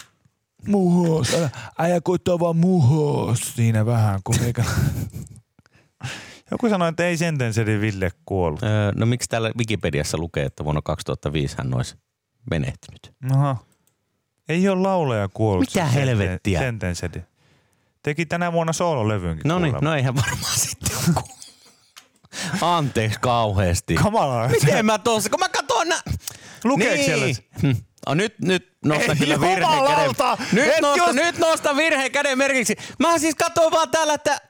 muhos, 0.66 1.34
älä, 1.78 2.00
koittaa 2.00 2.38
vaan 2.38 2.56
muhos 2.56 3.40
siinä 3.54 3.86
vähän, 3.86 4.20
kun 4.24 4.34
meikä... 4.40 4.64
Joku 6.50 6.68
sanoi, 6.68 6.88
että 6.88 7.06
ei 7.06 7.16
Sentensedin 7.16 7.80
Ville 7.80 8.10
kuollut. 8.26 8.62
Öö, 8.62 8.92
no 8.94 9.06
miksi 9.06 9.28
täällä 9.28 9.50
Wikipediassa 9.58 10.18
lukee, 10.18 10.44
että 10.44 10.64
vuonna 10.64 10.82
2005 10.82 11.54
hän 11.58 11.74
olisi 11.74 11.96
menehtynyt? 12.50 13.14
Aha. 13.32 13.56
Ei 14.48 14.68
ole 14.68 14.80
lauleja 14.80 15.28
kuollut. 15.28 15.68
Mitä 15.74 15.88
se 15.88 15.94
helvettiä? 15.94 16.58
Sentensedi. 16.60 17.22
Teki 18.02 18.26
tänä 18.26 18.52
vuonna 18.52 18.72
soololevynkin 18.72 19.48
No 19.48 19.58
niin, 19.58 19.74
no 19.80 19.94
eihän 19.94 20.16
varmaan 20.16 20.58
sitten 20.58 20.90
joku. 21.08 21.28
Anteeksi 22.60 23.20
kauheasti. 23.20 23.94
Kamalaa. 23.94 24.48
Miten 24.48 24.86
mä 24.86 24.98
tuossa, 24.98 25.30
kun 25.30 25.40
mä 25.40 25.48
katson 25.48 25.88
nä... 25.88 26.00
Lukeeko 26.64 26.94
niin. 26.94 27.04
siellä? 27.04 27.74
Oh, 28.06 28.14
nyt, 28.14 28.34
nyt 28.38 28.76
nostan 28.84 29.10
Ei 29.10 29.16
kyllä 29.16 29.40
virheen 29.40 29.84
käden. 29.88 30.10
Nyt, 30.52 30.68
Et 30.68 30.80
nostan, 30.80 31.06
jos- 31.06 31.14
nyt 31.14 31.38
nostan 31.38 31.76
virheen 31.76 32.12
käden 32.12 32.38
merkiksi. 32.38 32.76
Mä 32.98 33.18
siis 33.18 33.34
katsoin 33.34 33.72
vaan 33.72 33.90
täällä, 33.90 34.14
että, 34.14 34.40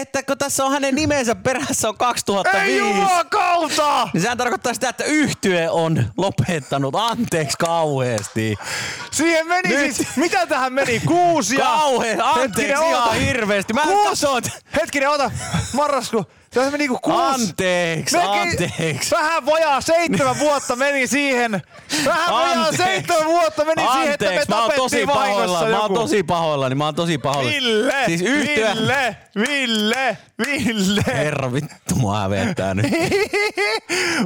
että 0.00 0.22
kun 0.22 0.38
tässä 0.38 0.64
on 0.64 0.72
hänen 0.72 0.94
nimensä 0.94 1.34
perässä 1.34 1.88
on 1.88 1.96
2005. 1.98 2.70
Ei 2.72 2.78
jumalauta! 2.78 4.08
Niin 4.12 4.22
sehän 4.22 4.38
tarkoittaa 4.38 4.74
sitä, 4.74 4.88
että 4.88 5.04
yhtye 5.04 5.70
on 5.70 6.04
lopettanut. 6.16 6.94
Anteeksi 6.94 7.56
kauheasti. 7.58 8.56
Siihen 9.10 9.46
meni 9.46 9.68
Nyt. 9.68 9.94
siis, 9.96 10.08
mitä 10.16 10.46
tähän 10.46 10.72
meni? 10.72 11.00
Kuusi 11.00 11.54
ja... 11.56 11.64
Kauhean, 11.64 12.20
anteeksi 12.20 12.42
Hetkinen, 12.62 12.88
ihan 12.90 13.02
oota. 13.02 13.12
hirveästi. 13.12 13.72
Mä 13.72 13.82
Kuusi. 13.82 14.08
katsoin, 14.08 14.44
Hetkinen, 14.76 15.10
ota. 15.10 15.30
Marrasku. 15.72 16.26
Se 16.54 16.60
meni 16.64 16.78
niinku 16.78 16.98
kuusi. 17.02 17.20
Anteeksi, 17.22 18.16
anteeksi. 18.18 19.10
Vähän 19.10 19.46
vajaa 19.46 19.80
seitsemän 19.80 20.38
vuotta 20.38 20.76
meni 20.76 21.06
siihen. 21.06 21.62
Vähän 22.04 22.34
vajaa 22.34 22.50
Anteeksi. 22.52 22.76
seitsemän 22.76 23.26
vuotta 23.26 23.64
meni 23.64 23.82
siihen, 23.92 24.12
että 24.12 24.24
me 24.24 24.28
Anteeksi, 24.30 24.48
mä 24.50 24.62
oon 24.62 24.72
tosi 24.76 25.06
tapettiin 25.06 25.08
pahoilla. 25.08 25.60
Mä 25.60 25.66
oon 25.80 25.82
joku. 25.82 25.94
tosi 25.94 26.22
pahoilla, 26.22 26.68
niin 26.68 26.78
mä 26.78 26.84
oon 26.84 26.94
tosi 26.94 27.18
pahoilla. 27.18 27.50
Ville, 27.52 27.94
Siis 28.06 28.20
yhtyä... 28.22 28.74
Ville, 28.74 29.16
Ville, 29.48 30.18
Ville. 30.46 31.02
Herra 31.06 31.52
vittu, 31.52 31.94
mua 31.94 32.18
hävettää 32.20 32.74
nyt. 32.74 32.86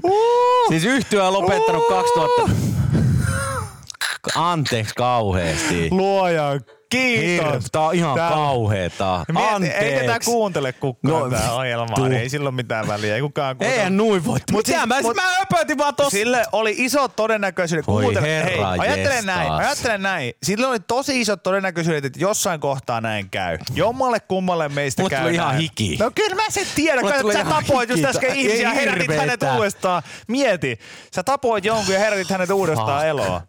Uh. 0.04 0.68
Siis 0.68 0.84
yhtyä 0.84 1.26
on 1.28 1.32
lopettanut 1.32 1.82
Uh. 1.82 1.88
2000... 1.88 2.50
Anteeksi 4.34 4.94
kauheesti. 4.94 5.88
Luoja, 5.90 6.60
kiitos. 6.92 7.64
Tää 7.72 7.82
on 7.82 7.94
ihan 7.94 8.14
Tää- 8.16 8.30
kauheeta. 8.30 9.24
Anteeksi. 9.52 9.78
eikä 9.84 10.04
tää 10.06 10.18
kuuntele 10.24 10.72
kukaan 10.72 11.30
No, 11.30 11.30
tää 11.38 11.52
ohjelma, 11.52 11.94
tuu. 11.94 12.04
ei 12.06 12.28
sillä 12.28 12.48
ole 12.48 12.54
mitään 12.54 12.88
väliä. 12.88 13.14
Ei 13.14 13.20
kukaan 13.20 13.56
kuuntele. 13.56 13.74
Eihän 13.78 13.96
nuin 13.96 14.24
voi. 14.24 14.38
Mut 14.52 14.66
siis- 14.66 14.86
mä, 14.86 15.00
mut- 15.02 15.16
mä 15.16 15.22
öpötin 15.42 15.78
vaan 15.78 15.94
tossa. 15.94 16.10
Sille 16.10 16.44
oli 16.52 16.74
isot 16.78 17.16
todennäköisyydet. 17.16 17.86
Voi 17.86 18.02
Kuuntele, 18.02 18.26
herra 18.28 18.70
hei, 18.70 18.78
ajattele 18.80 19.22
näin, 19.22 19.52
ajattele 19.52 19.98
näin. 19.98 20.32
Sillä 20.42 20.68
oli 20.68 20.80
tosi 20.80 21.20
isot 21.20 21.42
todennäköisyydet, 21.42 22.04
että 22.04 22.18
jossain 22.20 22.60
kohtaa 22.60 23.00
näin 23.00 23.30
käy. 23.30 23.58
Jommalle 23.74 24.20
kummalle 24.20 24.68
meistä 24.68 25.02
Mulle 25.02 25.10
käy 25.10 25.22
tuli 25.22 25.34
ihan 25.34 25.48
näin. 25.48 25.60
hiki. 25.60 25.96
No 26.00 26.10
kyllä 26.14 26.34
mä 26.34 26.42
sen 26.50 26.66
tiedän, 26.74 27.00
kun 27.00 27.32
sä 27.32 27.38
ihan 27.40 27.54
tapoit 27.62 27.90
just 27.90 28.04
äsken 28.04 28.30
Ei 28.30 28.40
ihmisiä 28.40 28.68
ja 28.68 28.74
herätit 28.74 29.16
hänet 29.16 29.40
uudestaan. 29.56 30.02
Mieti, 30.28 30.78
sä 31.14 31.22
tapoit 31.22 31.64
jonkun 31.64 31.94
ja 31.94 32.00
herätit 32.00 32.30
hänet 32.30 32.50
uudestaan 32.50 33.06
eloon. 33.08 33.40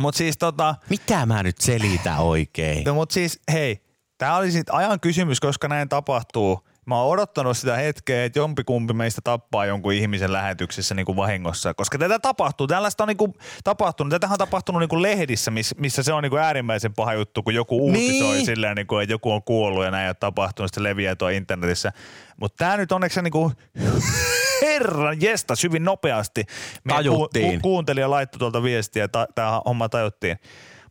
Mut 0.00 0.14
siis 0.14 0.38
tota, 0.38 0.74
Mitä 0.90 1.26
mä 1.26 1.42
nyt 1.42 1.58
selitän 1.58 2.18
oikein? 2.18 2.84
No 2.84 2.94
mut 2.94 3.10
siis 3.10 3.40
hei, 3.52 3.82
tää 4.18 4.36
oli 4.36 4.52
sit 4.52 4.70
ajan 4.70 5.00
kysymys, 5.00 5.40
koska 5.40 5.68
näin 5.68 5.88
tapahtuu. 5.88 6.67
Mä 6.88 7.00
oon 7.02 7.10
odottanut 7.10 7.56
sitä 7.56 7.76
hetkeä, 7.76 8.24
että 8.24 8.38
jompikumpi 8.38 8.92
meistä 8.92 9.20
tappaa 9.24 9.66
jonkun 9.66 9.92
ihmisen 9.92 10.32
lähetyksessä 10.32 10.94
niin 10.94 11.06
kuin 11.06 11.16
vahingossa. 11.16 11.74
Koska 11.74 11.98
tätä 11.98 12.18
tapahtuu. 12.18 12.66
Tällaista 12.66 13.04
on 13.04 13.08
niin 13.08 13.16
kuin 13.16 13.34
tapahtunut. 13.64 14.10
Tätähän 14.10 14.34
on 14.34 14.38
tapahtunut 14.38 14.80
niin 14.80 14.88
kuin 14.88 15.02
lehdissä, 15.02 15.50
miss, 15.50 15.74
missä 15.76 16.02
se 16.02 16.12
on 16.12 16.22
niin 16.22 16.30
kuin 16.30 16.42
äärimmäisen 16.42 16.94
paha 16.94 17.14
juttu, 17.14 17.42
kun 17.42 17.54
joku 17.54 17.78
uutisoi 17.86 18.32
Niin. 18.34 18.46
silleen, 18.46 18.76
niin 18.76 18.86
kuin, 18.86 19.02
että 19.02 19.12
joku 19.12 19.32
on 19.32 19.42
kuollut 19.42 19.84
ja 19.84 19.90
näin 19.90 20.02
ei 20.04 20.08
ole 20.08 20.14
tapahtunut. 20.20 20.74
Se 20.74 20.82
leviää 20.82 21.16
tuo 21.16 21.28
internetissä. 21.28 21.92
Mutta 22.40 22.56
tämä 22.64 22.76
nyt 22.76 22.92
onneksi 22.92 23.22
niin 23.22 23.32
kuin 23.32 23.52
herran 24.62 25.20
jesta 25.20 25.54
hyvin 25.62 25.84
nopeasti. 25.84 26.44
Meidän 26.84 27.04
Tajuttiin. 27.04 27.50
Ku, 27.50 27.52
ku, 27.52 27.68
kuuntelija 27.68 28.10
laittoi 28.10 28.38
tuolta 28.38 28.62
viestiä 28.62 29.02
ja 29.02 29.08
ta, 29.08 29.26
tämä 29.34 29.62
homma 29.66 29.88
tajuttiin. 29.88 30.38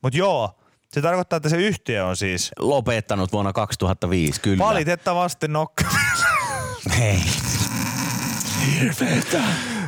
Mutta 0.01 0.17
joo, 0.17 0.59
se 0.93 1.01
tarkoittaa, 1.01 1.37
että 1.37 1.49
se 1.49 1.57
yhtiö 1.57 2.05
on 2.05 2.17
siis 2.17 2.51
Lopettanut 2.59 3.31
vuonna 3.31 3.53
2005, 3.53 4.41
kyllä. 4.41 4.63
valitettavasti 4.63 5.47
nokka. 5.47 5.83
Hei. 6.99 7.19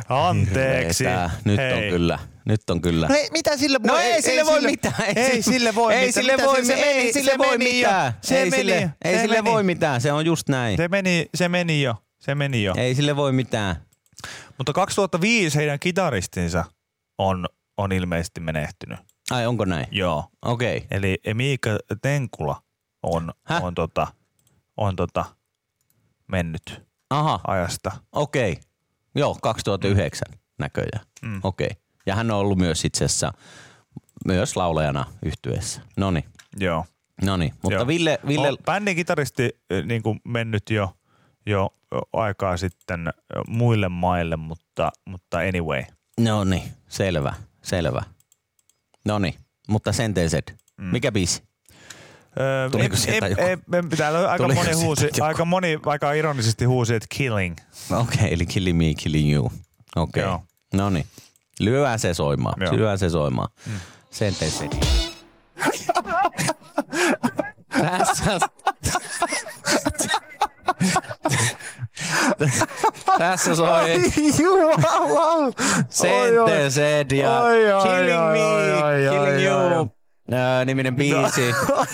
Anteeksi. 0.08 1.04
Hirveetä. 1.04 1.30
Nyt 1.44 1.56
Hei. 1.58 1.72
on 1.72 1.90
kyllä. 1.90 2.18
Nyt 2.44 2.70
on 2.70 2.80
kyllä. 2.80 3.08
No 3.08 3.14
ei, 3.14 3.28
mitä 3.32 3.56
sille 3.56 3.78
voi? 3.82 3.88
No 3.90 3.98
ei, 3.98 4.22
sille 4.22 4.46
voi 4.46 4.60
mitään. 4.60 4.94
Ei 5.16 5.42
sille 5.42 5.74
voi 5.74 5.94
ei 5.94 6.06
mitään. 6.06 6.12
Sille 6.12 6.32
Mitä 6.32 6.44
voi, 6.46 6.64
se- 6.64 6.72
ei, 6.74 7.06
se 7.12 7.18
sille 7.18 7.32
se 7.32 7.38
voi 7.38 7.58
mitään. 7.58 8.12
Se 8.22 8.38
ei 8.42 8.50
meni. 8.50 8.56
sille, 8.62 8.90
ei 9.04 9.14
Se 9.14 9.20
sille 9.20 9.42
meni. 9.42 9.50
voi 9.54 9.62
mitään. 9.62 10.00
Se 10.00 10.12
on 10.12 10.26
just 10.26 10.48
näin. 10.48 10.76
Se 10.76 10.88
meni, 10.88 11.26
se 11.34 11.48
meni 11.48 11.82
jo. 11.82 11.94
Se 12.20 12.34
meni 12.34 12.64
jo. 12.64 12.74
Ei 12.76 12.94
sille 12.94 13.16
voi 13.16 13.32
mitään. 13.32 13.76
Mutta 14.58 14.72
2005 14.72 15.56
heidän 15.58 15.78
kitaristinsa 15.80 16.64
on, 17.18 17.46
on 17.76 17.92
ilmeisesti 17.92 18.40
menehtynyt. 18.40 18.98
Ai 19.30 19.46
onko 19.46 19.64
näin? 19.64 19.86
Joo. 19.90 20.24
Okei. 20.42 20.76
Okay. 20.76 20.88
Eli 20.90 21.20
Miika 21.34 21.70
Tenkula 22.02 22.62
on, 23.02 23.32
Häh? 23.44 23.64
on, 23.64 23.74
tota, 23.74 24.06
on 24.76 24.96
tota, 24.96 25.24
mennyt 26.28 26.82
Aha, 27.10 27.40
ajasta. 27.46 27.90
okei. 28.12 28.52
Okay. 28.52 28.64
Joo, 29.14 29.36
2009 29.42 30.28
näköjään. 30.58 31.04
Mm. 31.22 31.40
Okei. 31.42 31.66
Okay. 31.66 31.82
Ja 32.06 32.14
hän 32.14 32.30
on 32.30 32.38
ollut 32.38 32.58
myös 32.58 32.84
itse 32.84 33.04
asiassa 33.04 33.32
myös 34.24 34.56
laulajana 34.56 35.04
yhtyessä. 35.22 35.80
Noni, 35.96 36.24
Joo. 36.56 36.84
noni. 37.24 37.52
Mutta 37.62 37.74
Joo. 37.74 37.86
Ville, 37.86 38.18
Ville 38.26 38.48
On 38.48 38.56
bändin 38.64 38.96
kitaristi 38.96 39.50
niin 39.84 40.02
kuin 40.02 40.20
mennyt 40.24 40.70
jo, 40.70 40.96
jo 41.46 41.70
aikaa 42.12 42.56
sitten 42.56 43.12
muille 43.48 43.88
maille, 43.88 44.36
mutta, 44.36 44.92
mutta 45.04 45.38
anyway. 45.38 45.82
no 46.20 46.44
niin, 46.44 46.72
selvä, 46.88 47.34
selvä. 47.62 48.02
Noni, 49.06 49.34
mutta 49.68 49.92
Sentenced. 49.92 50.42
Mm. 50.80 50.84
Mikä 50.84 51.12
biisi? 51.12 51.42
Öö, 52.40 52.70
Tuliko 52.70 52.94
em- 52.94 52.98
sieltä 52.98 53.26
em- 53.26 53.30
joku? 53.30 53.42
em- 53.42 53.84
em- 53.84 53.96
Täällä 53.96 54.18
on 54.18 54.28
aika 54.30 54.44
Tuliko 54.44 54.62
moni, 54.62 54.72
huusi, 54.74 55.04
joku? 55.04 55.24
aika 55.24 55.44
moni 55.44 55.78
aika 55.86 56.12
ironisesti 56.12 56.64
huusi, 56.64 56.94
että 56.94 57.06
killing. 57.16 57.56
Okei, 57.90 58.02
okay, 58.16 58.28
eli 58.30 58.46
Killing 58.46 58.78
Me, 58.78 58.84
Killing 58.98 59.32
You. 59.34 59.52
Okei. 59.96 60.24
Okay. 60.24 60.38
No 60.74 60.90
niin. 60.90 61.06
Lyöään 61.60 61.98
se 61.98 62.14
soimaan. 62.14 62.62
Joo. 62.62 62.76
Lyöään 62.76 62.98
se 62.98 63.10
soimaan. 63.10 63.48
Mm. 63.66 63.72
Sentenced. 64.10 64.70
Tässä... 67.82 68.38
Tässä 73.18 73.54
soi 73.54 74.02
Jumala! 74.38 75.52
Sentenced 75.88 77.10
ja 77.16 77.40
Oi, 77.40 77.72
oi, 77.72 77.82
Killing 77.82 78.22
oi, 78.22 78.32
Me, 78.32 78.44
oi, 78.44 78.82
oi, 78.82 79.18
Killing 79.18 79.52
oi, 79.52 79.66
oi. 79.66 79.72
You. 79.72 80.00
Ää, 80.32 80.64
niminen 80.64 80.96
biisi. 80.96 81.42
Ai, 81.76 81.86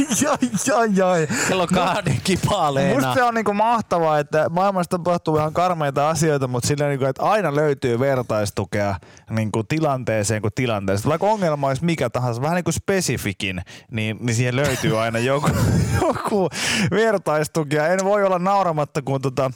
ai, 0.76 1.02
ai. 1.02 1.28
Kello 1.48 1.66
kahden 1.66 2.20
kipaleena. 2.24 2.94
Musta 2.94 3.14
se 3.14 3.22
on 3.22 3.34
niinku 3.34 3.52
mahtavaa, 3.54 4.18
että 4.18 4.48
maailmassa 4.50 4.90
tapahtuu 4.90 5.36
ihan 5.36 5.52
karmeita 5.52 6.08
asioita, 6.08 6.48
mutta 6.48 6.68
sillä 6.68 6.88
niinku, 6.88 7.04
että 7.04 7.22
aina 7.22 7.54
löytyy 7.54 7.98
vertaistukea 7.98 8.96
niinku 9.30 9.64
tilanteeseen 9.64 10.42
kuin 10.42 10.54
tilanteeseen. 10.54 11.08
Vaikka 11.08 11.26
ongelma 11.26 11.68
olisi 11.68 11.84
mikä 11.84 12.10
tahansa, 12.10 12.42
vähän 12.42 12.54
niin 12.54 12.64
kuin 12.64 12.74
spesifikin, 12.74 13.62
niin, 13.90 14.16
niin 14.20 14.34
siihen 14.34 14.56
löytyy 14.56 15.00
aina 15.00 15.18
joku, 15.18 15.50
joku 16.00 16.48
vertaistukea. 16.90 17.88
En 17.88 18.04
voi 18.04 18.24
olla 18.24 18.38
nauramatta, 18.38 19.02
kun 19.02 19.20
tota, 19.20 19.50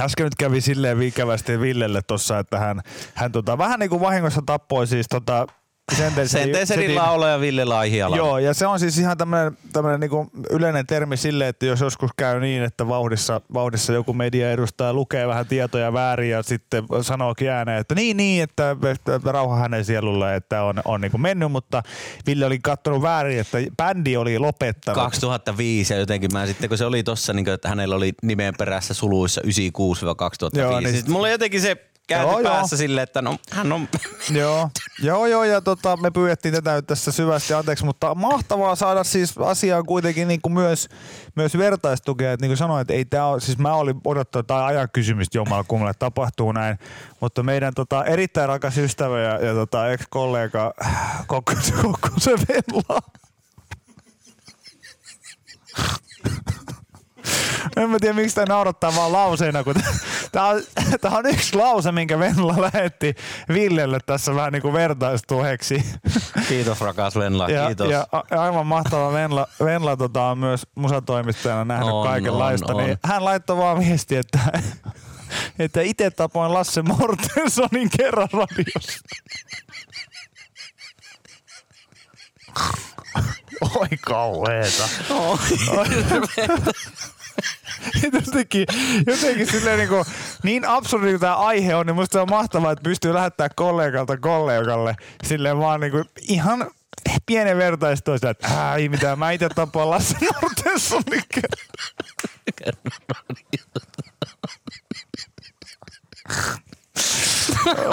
Äsken 0.00 0.24
nyt 0.24 0.34
kävi 0.34 0.60
silleen 0.60 1.02
ikävästi 1.02 1.60
Villelle 1.60 2.02
tossa, 2.02 2.38
että 2.38 2.58
hän, 2.58 2.80
hän 3.14 3.32
tota, 3.32 3.58
vähän 3.58 3.80
niin 3.80 3.90
kuin 3.90 4.00
vahingossa 4.00 4.42
tappoi 4.46 4.86
siis 4.86 5.06
tota, 5.08 5.46
Sentencedin 5.96 6.94
laulaja 6.94 7.40
Ville 7.40 7.64
Laihiala. 7.64 8.16
Joo, 8.16 8.38
ja 8.38 8.54
se 8.54 8.66
on 8.66 8.80
siis 8.80 8.98
ihan 8.98 9.18
tämmöinen, 9.18 9.58
tämmöinen 9.72 10.00
niinku 10.00 10.30
yleinen 10.50 10.86
termi 10.86 11.16
sille, 11.16 11.48
että 11.48 11.66
jos 11.66 11.80
joskus 11.80 12.10
käy 12.16 12.40
niin, 12.40 12.62
että 12.62 12.88
vauhdissa, 12.88 13.40
vauhdissa 13.54 13.92
joku 13.92 14.12
media 14.12 14.50
edustaa 14.50 14.92
lukee 14.92 15.28
vähän 15.28 15.46
tietoja 15.46 15.92
väärin 15.92 16.30
ja 16.30 16.42
sitten 16.42 16.84
sanookin 17.02 17.50
ääneen, 17.50 17.78
että 17.80 17.94
niin, 17.94 18.16
niin, 18.16 18.42
että, 18.42 18.76
että 18.92 19.32
rauha 19.32 19.56
hänen 19.56 19.84
sielulle, 19.84 20.34
että 20.36 20.62
on, 20.62 20.80
on 20.84 21.00
niinku 21.00 21.18
mennyt, 21.18 21.52
mutta 21.52 21.82
Ville 22.26 22.46
oli 22.46 22.58
kattonut 22.62 23.02
väärin, 23.02 23.38
että 23.40 23.58
bändi 23.76 24.16
oli 24.16 24.38
lopettanut. 24.38 25.02
2005 25.02 25.92
ja 25.94 25.98
jotenkin 26.00 26.30
mä 26.32 26.46
sitten, 26.46 26.68
kun 26.68 26.78
se 26.78 26.84
oli 26.84 27.02
tossa, 27.02 27.32
niin 27.32 27.44
kuin, 27.44 27.54
että 27.54 27.68
hänellä 27.68 27.96
oli 27.96 28.12
nimen 28.22 28.54
perässä 28.58 28.94
suluissa 28.94 29.40
96-2005. 29.40 29.48
Joo, 30.58 30.70
niin- 30.80 30.84
niin 30.84 30.96
sitten 30.96 31.12
mulla 31.12 31.28
jotenkin 31.28 31.60
se 31.60 31.76
käyty 32.08 32.32
joo, 32.32 32.42
päässä 32.42 32.74
joo. 32.74 32.78
silleen, 32.78 33.02
että 33.02 33.22
no, 33.22 33.36
hän 33.50 33.72
on... 33.72 33.88
joo, 34.30 34.70
joo, 35.02 35.26
joo 35.26 35.44
ja 35.44 35.60
tota, 35.60 35.96
me 35.96 36.10
pyydettiin 36.10 36.54
tätä 36.54 36.74
nyt 36.74 36.86
tässä 36.86 37.12
syvästi. 37.12 37.54
Anteeksi, 37.54 37.84
mutta 37.84 38.14
mahtavaa 38.14 38.76
saada 38.76 39.04
siis 39.04 39.38
asiaan 39.38 39.86
kuitenkin 39.86 40.28
niin 40.28 40.40
kuin 40.42 40.52
myös, 40.52 40.88
myös 41.34 41.58
vertaistukea, 41.58 42.32
että 42.32 42.44
niin 42.44 42.50
kuin 42.50 42.56
sanoin, 42.56 42.80
että 42.80 42.94
ei 42.94 43.04
tämä 43.04 43.26
ole, 43.26 43.40
siis 43.40 43.58
mä 43.58 43.72
olin 43.72 44.00
odottanut 44.04 44.46
tai 44.46 44.62
ajan 44.62 44.88
kysymystä 44.92 45.38
jommalla 45.38 45.64
kummalla, 45.64 45.90
että 45.90 46.06
tapahtuu 46.06 46.52
näin, 46.52 46.78
mutta 47.20 47.42
meidän 47.42 47.74
tota, 47.74 48.04
erittäin 48.04 48.48
rakas 48.48 48.78
ystävä 48.78 49.20
ja, 49.20 49.44
ja 49.44 49.54
tota, 49.54 49.90
ex-kollega 49.92 50.74
Kokkosen 51.26 51.74
kokko, 51.82 52.08
vella. 52.48 53.00
en 57.76 57.90
mä 57.90 57.98
tiedä, 58.00 58.14
miksi 58.14 58.34
tämä 58.34 58.44
naurattaa 58.48 58.96
vaan 58.96 59.12
lauseena, 59.12 59.64
kun 59.64 59.74
tämä 60.32 60.46
on, 60.46 60.62
tää 61.00 61.10
on 61.10 61.26
yksi 61.26 61.56
lause, 61.56 61.92
minkä 61.92 62.18
Venla 62.18 62.54
lähetti 62.60 63.14
Villelle 63.48 63.98
tässä 64.06 64.34
vähän 64.34 64.52
niin 64.52 64.62
kuin 64.62 64.72
vertaistuheksi. 64.74 65.84
Kiitos 66.48 66.80
rakas 66.80 67.16
Venla, 67.16 67.48
Ja, 67.48 67.66
kiitos. 67.66 67.90
ja 67.90 68.06
a- 68.12 68.42
aivan 68.42 68.66
mahtava 68.66 69.12
Venla, 69.12 69.46
Venla 69.64 69.96
tota, 69.96 70.22
on 70.22 70.38
myös 70.38 70.66
musatoimittajana 70.74 71.64
nähnyt 71.64 71.92
On, 71.94 72.06
kaikenlaista. 72.06 72.72
on, 72.74 72.80
on. 72.80 72.86
Niin 72.86 72.98
hän 73.04 73.24
laittoi 73.24 73.56
vaan 73.56 73.78
viesti, 73.78 74.16
että, 74.16 74.38
että 75.58 75.80
itse 75.80 76.10
tapoin 76.10 76.54
Lasse 76.54 76.82
Mortensonin 76.82 77.90
kerran 77.96 78.28
radiossa. 78.32 78.98
Oi 83.76 83.88
kauheeta. 84.00 84.88
jotenkin, 88.02 88.66
jotenkin 89.06 89.46
silleen 89.46 89.78
niin, 89.78 89.88
kuin, 89.88 90.04
niin 90.42 90.64
absurdi 90.64 91.18
tämä 91.18 91.36
aihe 91.36 91.74
on, 91.74 91.86
niin 91.86 91.94
musta 91.94 92.22
on 92.22 92.30
mahtavaa, 92.30 92.72
että 92.72 92.82
pystyy 92.82 93.14
lähettämään 93.14 93.50
kollegalta 93.56 94.16
kollegalle 94.16 94.96
silleen 95.24 95.58
vaan 95.58 95.80
niin 95.80 95.90
kuin, 95.90 96.04
ihan 96.20 96.70
pienen 97.26 97.56
vertaistoista, 97.56 98.30
että 98.30 98.74
ei 98.74 98.88
mitään, 98.88 99.18
mä 99.18 99.30
itse 99.30 99.48
tapaan 99.48 99.90
Lasse 99.90 100.16
Mortensonin 100.42 101.22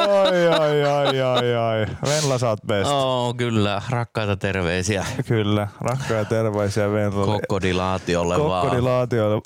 Oi, 0.08 0.48
oi, 0.48 0.84
oi, 0.86 1.22
oi, 1.22 1.56
oi. 1.56 1.86
Venla, 2.10 2.38
sä 2.38 2.50
oot 2.50 2.60
best. 2.68 2.90
Oo, 2.92 3.34
kyllä, 3.38 3.82
rakkaita 3.90 4.38
terveisiä 4.38 5.06
Kyllä, 5.28 5.68
rakkaita 5.82 6.30
terveisiä 6.30 6.92
Venlalle. 6.92 7.26
kokkodilaatiolle 7.40 8.40
vaan. 8.40 8.62
Kokkodilaatiolle. 8.62 9.42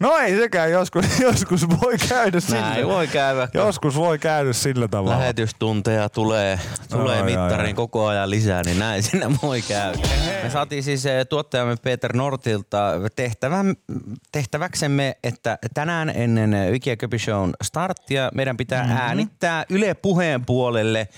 no 0.00 0.16
ei 0.16 0.36
sekään, 0.36 0.70
joskus, 0.70 1.20
joskus 1.20 1.68
voi 1.68 1.98
käydä 2.08 2.38
Näin 2.50 2.74
sillä. 2.74 2.88
voi 2.94 3.06
käydä. 3.08 3.48
Joskus 3.54 3.96
voi 3.96 4.18
käydä 4.18 4.52
sillä 4.52 4.88
tavalla. 4.88 5.18
Lähetystunteja 5.18 6.08
tulee, 6.08 6.60
tulee 6.90 7.16
ai, 7.16 7.22
mittariin 7.22 7.66
ai. 7.66 7.74
koko 7.74 8.06
ajan 8.06 8.30
lisää, 8.30 8.62
niin 8.62 8.78
näin 8.78 9.02
sinne 9.02 9.26
voi 9.42 9.62
käydä. 9.62 9.98
Me 10.42 10.50
saatiin 10.50 10.82
siis 10.82 11.06
eh, 11.06 11.26
tuottajamme 11.26 11.76
Peter 11.82 12.16
Nortilta 12.16 12.92
tehtävän, 13.16 13.74
tehtäväksemme, 14.32 15.16
että 15.24 15.58
tänään 15.74 16.08
ennen 16.38 16.72
Viki 16.72 16.90
ja 16.90 16.96
Köpi 16.96 17.18
Shown 17.18 17.52
starttia 17.62 18.30
meidän 18.34 18.56
pitää 18.56 18.82
mm-hmm. 18.82 18.98
äänittää 18.98 19.64
Yle 19.70 19.94
Puheen 19.94 20.46
puolelle 20.46 21.08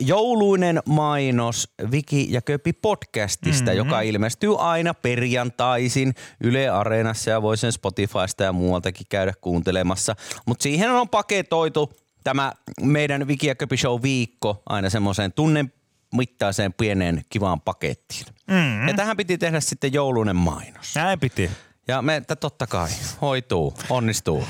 jouluinen 0.00 0.82
mainos 0.86 1.68
Viki 1.90 2.26
ja 2.30 2.42
Köpi 2.42 2.72
podcastista, 2.72 3.70
mm-hmm. 3.70 3.78
joka 3.78 4.00
ilmestyy 4.00 4.54
aina 4.58 4.94
perjantaisin 4.94 6.14
Yle 6.40 6.68
Areenassa 6.68 7.30
ja 7.30 7.42
voi 7.42 7.56
sen 7.56 7.72
Spotifysta 7.72 8.44
ja 8.44 8.52
muualtakin 8.52 9.06
käydä 9.10 9.32
kuuntelemassa. 9.40 10.16
Mutta 10.46 10.62
siihen 10.62 10.90
on 10.90 11.08
paketoitu 11.08 11.92
tämä 12.24 12.52
meidän 12.80 13.28
Viki 13.28 13.46
ja 13.46 13.54
Köpi 13.54 13.76
Show 13.76 14.02
viikko 14.02 14.62
aina 14.66 14.90
semmoiseen 14.90 15.32
tunnen 15.32 15.72
mittaiseen 16.14 16.72
pieneen 16.72 17.24
kivaan 17.28 17.60
pakettiin. 17.60 18.26
Mm-hmm. 18.46 18.88
Ja 18.88 18.94
tähän 18.94 19.16
piti 19.16 19.38
tehdä 19.38 19.60
sitten 19.60 19.92
joulunen 19.92 20.36
mainos. 20.36 20.94
Näin 20.94 21.20
piti. 21.20 21.50
Ja 21.90 22.02
me, 22.02 22.16
että 22.16 22.36
totta 22.36 22.66
kai, 22.66 22.88
hoituu, 23.20 23.74
onnistuu. 23.88 24.44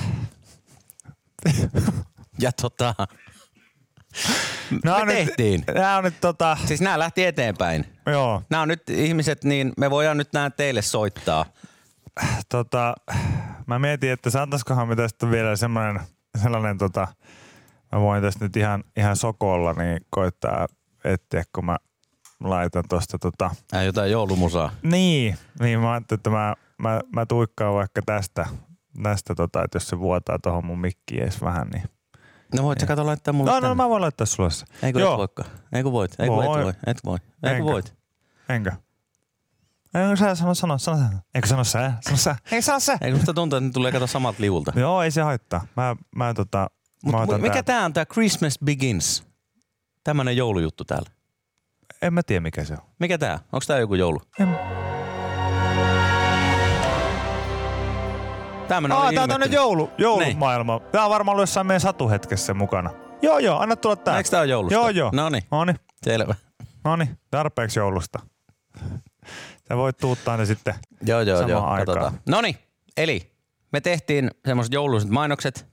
ja 2.38 2.52
tota, 2.52 2.94
Nää 4.84 5.04
me 5.04 5.12
tehtiin. 5.12 5.64
Nyt, 5.66 5.76
nää 5.76 5.96
on 5.96 6.04
nyt 6.04 6.20
tota, 6.20 6.56
siis 6.66 6.80
nämä 6.80 6.98
lähti 6.98 7.24
eteenpäin. 7.24 7.84
joo, 8.06 8.42
Nämä 8.50 8.62
on 8.62 8.68
nyt 8.68 8.90
ihmiset, 8.90 9.44
niin 9.44 9.72
me 9.78 9.90
voidaan 9.90 10.16
nyt 10.16 10.32
nämä 10.32 10.50
teille 10.50 10.82
soittaa. 10.82 11.44
tota, 12.48 12.94
mä 13.66 13.78
mietin, 13.78 14.10
että 14.10 14.30
saataisikohan 14.30 14.88
me 14.88 14.96
tästä 14.96 15.30
vielä 15.30 15.56
semmoinen, 15.56 16.00
sellainen 16.42 16.78
tota, 16.78 17.08
mä 17.92 18.00
voin 18.00 18.22
tästä 18.22 18.44
nyt 18.44 18.56
ihan, 18.56 18.84
ihan 18.96 19.16
sokolla 19.16 19.72
niin 19.72 20.00
koittaa 20.10 20.66
etsiä, 21.04 21.44
kun 21.54 21.64
mä 21.64 21.76
laitan 22.40 22.84
tosta 22.88 23.18
tota, 23.18 23.50
Äh, 23.74 23.84
jotain 23.84 24.10
joulumusaa. 24.10 24.72
Niin, 24.82 25.38
niin 25.60 25.80
mä 25.80 25.92
ajattelin, 25.92 26.18
että 26.18 26.30
mä, 26.30 26.54
mä, 26.82 27.00
mä 27.14 27.26
tuikkaan 27.26 27.74
vaikka 27.74 28.02
tästä, 28.06 28.46
tästä 29.02 29.34
tota, 29.34 29.64
että 29.64 29.76
jos 29.76 29.88
se 29.88 29.98
vuotaa 29.98 30.38
tuohon 30.42 30.64
mun 30.66 30.80
mikkiin 30.80 31.22
edes 31.22 31.42
vähän, 31.42 31.68
niin... 31.68 31.82
No 32.56 32.62
voit 32.62 32.80
sä 32.80 32.86
kato 32.86 33.06
laittaa 33.06 33.34
mulle 33.34 33.50
No, 33.50 33.56
no 33.56 33.60
tänne? 33.60 33.74
mä 33.74 33.88
voin 33.88 34.00
laittaa 34.02 34.26
sulle 34.26 34.50
se. 34.50 34.66
Eikö 34.82 35.10
et 35.10 35.16
voikaan? 35.18 35.48
Eikö 35.72 35.92
voit? 35.92 36.10
Eikö 36.18 36.32
Voi. 36.34 36.44
et 36.44 36.64
voi? 36.64 36.72
Et 36.86 37.00
voi. 37.04 37.18
Eikö 37.42 37.56
Enkä. 37.56 37.64
voit? 37.64 37.94
enkö? 38.48 38.72
Eikö 39.94 40.16
sä 40.16 40.34
sano, 40.34 40.54
sano, 40.54 40.78
sano, 40.78 40.96
sano. 40.96 41.18
Eikö 41.34 41.48
sano 41.48 41.64
sä? 41.64 41.92
Sano 42.00 42.16
sä. 42.16 42.36
Ei 42.52 42.62
sano 42.62 42.80
sä. 42.80 42.98
Eikö 43.00 43.16
musta 43.16 43.34
tuntuu, 43.34 43.56
että 43.56 43.66
ne 43.66 43.72
tulee 43.72 43.92
kato 43.92 44.06
samat 44.06 44.38
liulta? 44.38 44.72
Joo, 44.76 45.02
ei 45.02 45.10
se 45.10 45.22
haittaa. 45.22 45.66
Mä, 45.76 45.96
mä 46.16 46.34
tota... 46.34 46.70
Mut 47.04 47.12
mä 47.14 47.20
otan 47.20 47.40
mikä 47.40 47.52
tää. 47.54 47.62
tää 47.62 47.84
on 47.84 47.92
tää 47.92 48.06
Christmas 48.06 48.58
Begins? 48.64 49.24
Tämmönen 50.04 50.36
joulujuttu 50.36 50.84
täällä. 50.84 51.10
En 52.02 52.14
mä 52.14 52.22
tiedä 52.22 52.40
mikä 52.40 52.64
se 52.64 52.72
on. 52.72 52.80
Mikä 52.98 53.18
tää? 53.18 53.38
Onks 53.52 53.66
tää 53.66 53.78
joku 53.78 53.94
joulu? 53.94 54.20
En... 54.40 54.48
Tämmönen 58.70 58.96
Aa, 58.98 59.12
tää 59.12 59.22
on 59.22 59.28
tämmönen 59.28 59.52
joulu, 59.52 59.90
joulumaailma. 59.98 60.80
Tää 60.92 61.04
on 61.04 61.10
varmaan 61.10 61.32
ollut 61.34 61.42
jossain 61.42 61.66
meidän 61.66 61.80
satuhetkessä 61.80 62.54
mukana. 62.54 62.90
Joo, 63.22 63.38
joo, 63.38 63.58
anna 63.58 63.76
tulla 63.76 63.96
tää. 63.96 64.16
Eikö 64.16 64.30
tää 64.30 64.40
ole 64.40 64.48
joulusta? 64.48 64.74
Joo, 64.74 64.88
joo. 64.88 65.10
Noniin, 65.14 65.42
Noniin, 65.50 65.76
selvä. 66.04 66.34
noniin. 66.84 67.18
Tarpeeksi 67.30 67.78
joulusta. 67.78 68.18
Sä 69.68 69.76
voit 69.76 69.96
tuuttaa 69.96 70.36
ne 70.36 70.46
sitten. 70.46 70.74
Joo, 71.02 71.20
joo, 71.20 71.36
Samaan 71.36 71.50
joo. 71.50 71.64
aikaan. 71.66 71.98
Katsotaan. 71.98 72.20
Noniin, 72.28 72.56
eli 72.96 73.32
me 73.72 73.80
tehtiin 73.80 74.30
semmoiset 74.46 74.72
jouluiset 74.74 75.10
mainokset 75.10 75.66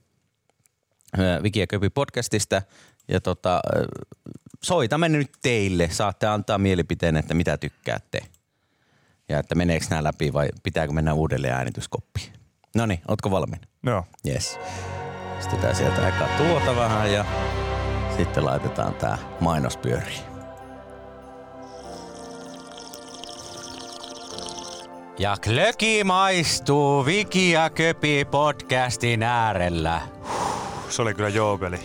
Viki 1.42 1.60
ja 1.60 1.66
Köpi 1.66 1.90
podcastista 1.90 2.62
ja 3.08 3.20
tota, 3.20 3.60
soitamme 4.62 5.08
nyt 5.08 5.30
teille. 5.42 5.88
Saatte 5.92 6.26
antaa 6.26 6.58
mielipiteen, 6.58 7.16
että 7.16 7.34
mitä 7.34 7.56
tykkäätte. 7.56 8.20
Ja 9.28 9.38
että 9.38 9.54
meneekö 9.54 9.86
nämä 9.90 10.04
läpi 10.04 10.32
vai 10.32 10.48
pitääkö 10.62 10.92
mennä 10.92 11.14
uudelleen 11.14 11.54
äänityskoppiin. 11.54 12.37
No 12.76 12.86
niin, 12.86 13.00
ootko 13.08 13.30
valmiina? 13.30 13.66
Joo. 13.86 14.04
Yes. 14.28 14.58
Pistetään 15.36 15.76
sieltä 15.76 16.08
eka 16.08 16.28
tuota 16.38 16.76
vähän 16.76 17.12
ja 17.12 17.24
sitten 18.16 18.44
laitetaan 18.44 18.94
tää 18.94 19.18
mainos 19.40 19.76
pyöriin. 19.76 20.20
Ja 25.18 25.36
klöki 25.44 26.04
maistuu 26.04 27.06
Viki 27.06 27.50
ja 27.50 27.70
Köpi 27.70 28.24
podcastin 28.30 29.22
äärellä. 29.22 30.00
Se 30.88 31.02
oli 31.02 31.14
kyllä 31.14 31.28
joopeli. 31.28 31.78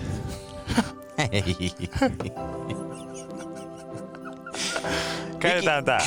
Käytetään 5.40 5.86
tää. 5.86 6.00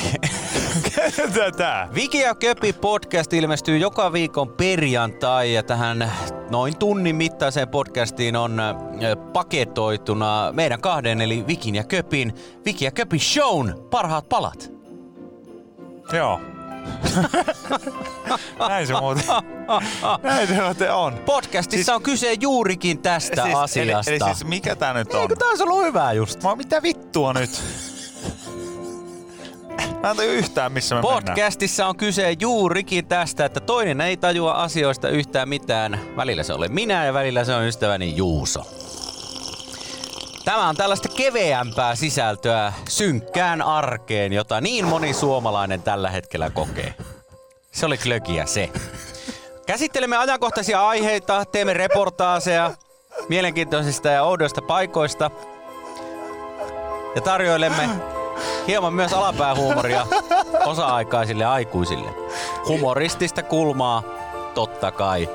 Tää. 1.57 1.89
Viki 1.95 2.21
ja 2.21 2.35
Köpi 2.35 2.73
podcast 2.73 3.33
ilmestyy 3.33 3.79
joka 3.79 4.13
viikon 4.13 4.49
perjantai 4.49 5.55
ja 5.55 5.63
tähän 5.63 6.13
noin 6.51 6.79
tunnin 6.79 7.17
mittaiseen 7.17 7.69
podcastiin 7.69 8.37
on 8.37 8.61
ö, 8.61 8.75
paketoituna 9.33 10.53
meidän 10.53 10.81
kahden 10.81 11.21
eli 11.21 11.45
Vikin 11.47 11.75
ja 11.75 11.85
Köpin 11.85 12.35
Viki 12.65 12.85
ja 12.85 12.91
Köpi 12.91 13.19
Shown 13.19 13.87
parhaat 13.91 14.29
palat. 14.29 14.73
Joo. 16.13 16.41
Näin 18.69 18.87
se 18.87 18.95
muuten. 19.01 19.25
Näin 20.23 20.49
se 20.49 20.63
muuten 20.63 20.95
on. 20.95 21.15
Podcastissa 21.27 21.95
on 21.95 22.03
kyse 22.03 22.35
juurikin 22.41 22.99
tästä 23.03 23.43
Siis, 23.43 23.57
asiasta. 23.57 24.11
Eli, 24.11 24.19
eli 24.25 24.35
siis 24.35 24.45
mikä 24.45 24.77
tää 24.77 24.95
nyt 24.95 25.15
on? 25.15 25.21
Eikö 25.21 25.37
tää 25.37 25.49
olisi 25.49 25.63
ollut 25.63 25.85
hyvä 25.85 26.13
just? 26.13 26.43
Mä 26.43 26.57
mitä 26.57 26.83
vittua 26.83 27.33
nyt? 27.33 27.51
Mä 30.03 30.11
en 30.11 30.17
tajua 30.17 30.35
yhtään 30.35 30.73
missä 30.73 30.95
me 30.95 31.03
mennään. 31.03 31.25
Podcastissa 31.25 31.87
on 31.87 31.97
kyse 31.97 32.37
juurikin 32.41 33.07
tästä, 33.07 33.45
että 33.45 33.61
toinen 33.61 34.01
ei 34.01 34.17
tajua 34.17 34.53
asioista 34.53 35.09
yhtään 35.09 35.49
mitään. 35.49 36.01
Välillä 36.17 36.43
se 36.43 36.53
olen 36.53 36.73
minä 36.73 37.05
ja 37.05 37.15
välillä 37.15 37.45
se 37.45 37.55
on 37.55 37.65
ystäväni 37.65 38.17
Juuso. 38.17 38.67
Tämä 40.45 40.69
on 40.69 40.77
tällaista 40.77 41.09
keveämpää 41.09 41.95
sisältöä 41.95 42.73
synkkään 42.89 43.63
arkeen, 43.63 44.33
jota 44.33 44.61
niin 44.61 44.85
moni 44.85 45.13
suomalainen 45.13 45.83
tällä 45.83 46.11
hetkellä 46.11 46.51
kokee. 46.51 46.95
Se 47.73 47.87
oli 47.87 47.99
klökiä 47.99 48.47
se. 48.47 48.71
Käsittelemme 49.67 50.17
ajankohtaisia 50.17 50.89
aiheita, 50.89 51.45
teemme 51.45 51.75
reportaaseja 51.75 52.71
mielenkiintoisista 53.29 54.09
ja 54.09 54.23
oudoista 54.23 54.63
paikoista 54.63 55.31
ja 57.15 57.21
tarjoilemme 57.21 57.89
hieman 58.69 58.95
myös 58.95 59.13
alapäähuumoria 59.13 60.07
osa-aikaisille 60.67 61.45
aikuisille. 61.45 62.11
Humoristista 62.69 63.43
kulmaa, 63.43 64.03
totta 64.55 64.91
kai, 64.91 65.29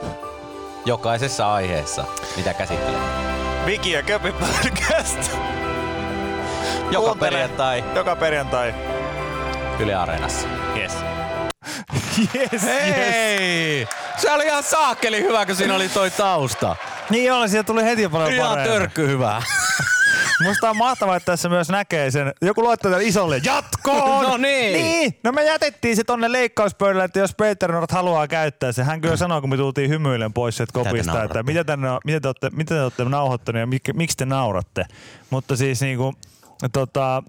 jokaisessa 0.86 1.54
aiheessa, 1.54 2.04
mitä 2.38 2.54
käsittelemme. 2.54 3.08
Viki 3.66 3.92
ja 3.92 4.04
Köpi 4.04 4.32
podcast. 4.32 5.32
Joka 6.92 7.06
Kuuntele. 7.06 7.32
perjantai 7.32 7.84
Joka 7.96 8.16
perjantai. 8.16 8.74
Yle 9.80 9.96
Areenassa. 9.96 10.48
Yes. 10.76 10.92
Yes, 12.20 12.28
yes. 12.54 12.62
Hei! 12.64 13.88
Se 14.18 14.32
oli 14.32 14.46
ihan 14.46 14.64
saakkeli 14.64 15.22
hyvä, 15.22 15.46
kun 15.46 15.56
siinä 15.56 15.76
oli 15.76 15.90
toi 15.90 16.12
tausta. 16.12 16.76
Niin 17.10 17.34
oli, 17.34 17.50
siitä 17.50 17.64
tuli 17.64 17.84
heti 17.84 18.10
paljon 18.10 18.32
Ihan 18.34 18.50
paremmin. 18.50 18.72
törkky 18.74 19.08
hyvä. 19.08 19.42
Musta 20.44 20.70
on 20.70 20.78
mahtavaa, 20.78 21.16
että 21.16 21.32
tässä 21.32 21.50
myös 21.50 21.70
näkee 21.70 22.12
sen. 22.12 22.34
Joku 22.42 22.64
laittaa 22.64 22.92
tälle 22.92 23.06
isolle 23.06 23.42
jatkoon. 23.44 24.22
No 24.32 24.38
niin. 24.38 24.74
niin. 24.74 25.20
No 25.24 25.32
me 25.32 25.44
jätettiin 25.44 25.96
se 25.96 26.04
tonne 26.04 26.32
leikkauspöydälle, 26.32 27.04
että 27.04 27.20
jos 27.20 27.36
Peter 27.36 27.72
Nord 27.72 27.88
haluaa 27.92 28.28
käyttää 28.28 28.72
se. 28.72 28.84
Hän 28.84 29.02
kyllä 29.02 29.18
sanoi, 29.18 29.42
kun 29.42 29.50
me 29.50 29.58
tultiin 29.58 29.90
hymyillen 29.90 30.34
pois 30.34 30.58
sieltä 30.58 30.74
kopista, 30.74 31.24
että 31.24 31.44
mitä 31.44 31.64
te, 31.64 31.78
mitä 32.06 32.20
te, 32.20 32.28
olette, 32.28 32.50
mitä 32.50 32.76
te 32.76 32.82
olette 32.82 33.06
nauhoittaneet 33.06 33.62
ja 33.62 33.68
mik, 33.68 33.84
miksi 33.94 34.18
te 34.18 34.26
nauratte. 34.26 34.86
Mutta 35.30 35.56
siis 35.56 35.82
niinku, 35.82 36.14
tota, 36.74 37.24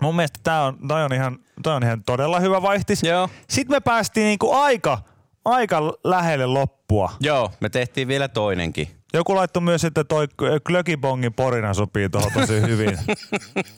mun 0.00 0.16
mielestä 0.16 0.40
tää 0.42 0.62
on, 0.64 0.78
toi 0.88 1.04
on, 1.04 1.12
ihan, 1.12 1.38
toi 1.62 1.74
on 1.74 1.82
ihan 1.82 2.04
todella 2.04 2.40
hyvä 2.40 2.62
vaihtis. 2.62 3.02
Joo. 3.02 3.28
Sitten 3.48 3.76
me 3.76 3.80
päästiin 3.80 4.24
niinku 4.24 4.52
aika, 4.52 4.98
aika 5.44 5.92
lähelle 6.04 6.46
loppua. 6.46 7.12
Joo, 7.20 7.50
me 7.60 7.68
tehtiin 7.68 8.08
vielä 8.08 8.28
toinenkin. 8.28 8.88
Joku 9.14 9.34
laittoi 9.34 9.62
myös, 9.62 9.84
että 9.84 10.04
toi 10.04 10.26
Klökibongin 10.66 11.34
porina 11.34 11.74
sopii 11.74 12.08
tuohon 12.08 12.32
tosi 12.32 12.60
hyvin. 12.70 12.98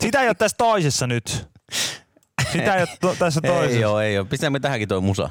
Sitä 0.00 0.20
ei 0.22 0.28
ole 0.28 0.34
tässä 0.34 0.56
toisessa 0.56 1.06
nyt. 1.06 1.48
Sitä 2.52 2.74
ei 2.74 2.80
ole 2.82 2.88
to- 3.00 3.16
tässä 3.18 3.40
toisessa. 3.40 3.76
Ei 3.78 3.84
oo, 3.84 4.00
ei 4.00 4.18
oo. 4.18 4.24
Pistämme 4.24 4.60
tähänkin 4.60 4.88
toi 4.88 5.00
musa. 5.00 5.30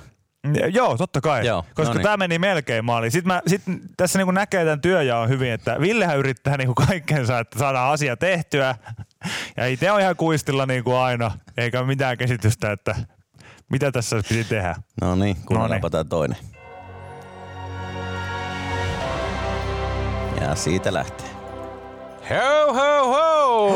Joo, 0.73 0.97
totta 0.97 1.21
kai. 1.21 1.45
Joo, 1.47 1.63
Koska 1.73 1.89
noniin. 1.89 2.03
tämä 2.03 2.17
meni 2.17 2.39
melkein 2.39 2.85
maaliin. 2.85 3.11
Sitten 3.11 3.27
mä, 3.27 3.41
sit 3.47 3.61
tässä 3.97 4.19
niinku 4.19 4.31
näkee 4.31 4.63
tämän 4.65 4.81
työjaon 4.81 5.29
hyvin, 5.29 5.51
että 5.51 5.81
Villehän 5.81 6.17
yrittää 6.17 6.57
niinku 6.57 6.73
kaikkensa, 6.73 7.39
että 7.39 7.59
saadaan 7.59 7.93
asia 7.93 8.17
tehtyä. 8.17 8.75
Ja 9.57 9.65
itse 9.67 9.91
on 9.91 10.01
ihan 10.01 10.15
kuistilla 10.15 10.65
niinku 10.65 10.95
aina, 10.95 11.31
eikä 11.57 11.79
ole 11.79 11.87
mitään 11.87 12.17
käsitystä, 12.17 12.71
että 12.71 12.95
mitä 13.71 13.91
tässä 13.91 14.15
piti 14.29 14.43
tehdä. 14.43 14.75
No 15.01 15.15
niin, 15.15 15.35
kuunnellaanpa 15.45 15.89
tää 15.89 16.03
toinen. 16.03 16.37
Ja 20.45 20.55
siitä 20.55 20.93
lähtee. 20.93 21.27
Ho 22.29 22.73
ho 22.73 23.05
ho! 23.07 23.69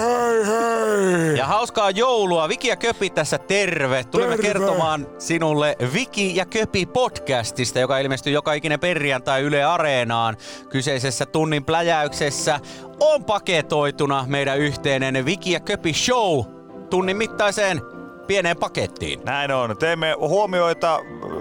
Hei, 0.00 0.46
hei! 0.46 1.36
Ja 1.36 1.46
hauskaa 1.46 1.90
joulua. 1.90 2.48
Viki 2.48 2.68
ja 2.68 2.76
Köpi 2.76 3.10
tässä 3.10 3.38
terve. 3.38 4.04
Tulimme 4.04 4.36
Terve. 4.36 4.48
kertomaan 4.48 5.06
sinulle 5.18 5.76
Viki 5.92 6.36
ja 6.36 6.46
Köpi 6.46 6.86
podcastista, 6.86 7.78
joka 7.78 7.98
ilmestyy 7.98 8.32
joka 8.32 8.52
ikinen 8.52 8.80
perjantai 8.80 9.42
Yle 9.42 9.64
Areenaan. 9.64 10.36
Kyseisessä 10.68 11.26
tunnin 11.26 11.64
pläjäyksessä 11.64 12.60
on 13.00 13.24
paketoituna 13.24 14.24
meidän 14.28 14.58
yhteinen 14.58 15.24
Viki 15.24 15.52
ja 15.52 15.60
Köpi 15.60 15.92
show 15.92 16.44
tunnin 16.90 17.16
mittaiseen 17.16 17.80
pieneen 18.28 18.56
pakettiin. 18.56 19.20
Näin 19.24 19.50
on. 19.52 19.76
Teemme 19.76 20.14
huomioita 20.18 21.00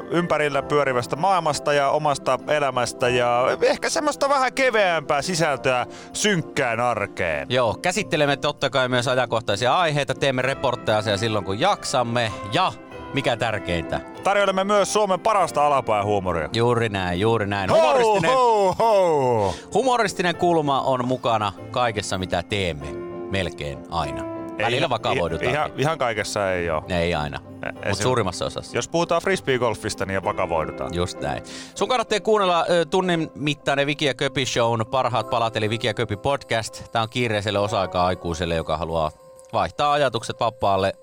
ympärillä 0.10 0.62
pyörivästä 0.62 1.16
maailmasta 1.16 1.74
ja 1.74 1.90
omasta 1.90 2.40
elämästä 2.48 3.10
ja 3.10 3.58
ehkä 3.62 3.90
semmoista 3.90 4.30
vähän 4.30 4.54
keveämpää 4.54 5.22
sisältöä 5.22 5.86
synkkään 6.14 6.80
arkeen. 6.80 7.48
Joo, 7.50 7.78
käsittelemme 7.82 8.38
totta 8.38 8.70
kai 8.70 8.90
myös 8.90 9.08
ajankohtaisia 9.08 9.78
aiheita, 9.78 10.16
teemme 10.16 10.42
reportteja 10.42 11.18
silloin 11.18 11.46
kun 11.46 11.60
jaksamme 11.60 12.32
ja 12.54 12.72
mikä 13.14 13.38
tärkeintä, 13.38 14.02
Tarjoilemme 14.24 14.64
myös 14.64 14.94
Suomen 14.94 15.20
parasta 15.20 15.68
alapäähuumoria. 15.68 16.50
juuri 16.54 16.90
näin, 16.90 17.20
juuri 17.20 17.48
näin. 17.48 17.72
Humoristinen, 17.72 18.32
Ho, 18.32 18.74
ho, 18.74 19.44
ho. 19.44 19.54
humoristinen 19.74 20.36
kulma 20.36 20.82
on 20.82 21.06
mukana 21.08 21.54
kaikessa 21.72 22.18
mitä 22.18 22.44
teemme, 22.44 22.88
melkein 23.32 23.80
aina. 23.90 24.37
Välillä 24.62 24.90
vakavoidutaan. 24.90 25.52
Ihan, 25.52 25.72
ihan 25.78 25.98
kaikessa 25.98 26.52
ei 26.52 26.70
ole. 26.70 26.84
Ei 26.90 27.16
aina, 27.16 27.40
mutta 27.88 28.04
suurimmassa 28.04 28.46
osassa. 28.46 28.78
Jos 28.78 28.88
puhutaan 28.88 29.22
frisbeegolfista, 29.22 30.06
niin 30.06 30.24
vakavoidutaan. 30.24 30.94
Just 30.94 31.20
näin. 31.20 31.44
Sun 31.76 31.88
kannattaa 31.88 32.20
kuunnella 32.20 32.66
ö, 32.70 32.86
tunnin 32.86 33.32
mittainen 33.36 33.88
Viki 33.88 34.06
ja 34.06 34.14
Köpi 34.14 34.46
Shown 34.46 34.86
parhaat 34.92 35.30
palat, 35.30 35.58
eli 35.58 35.70
Viki 35.70 35.88
ja 35.88 35.94
Köpi 35.94 36.18
podcast. 36.18 36.92
Tää 36.92 37.02
on 37.02 37.10
kiireiselle 37.10 37.60
osa-aikaa 37.60 38.06
aikuiselle, 38.06 38.56
joka 38.56 38.78
haluaa 38.78 39.12
vaihtaa 39.54 39.92
ajatukset 39.92 40.40
vapaalle 40.40 40.94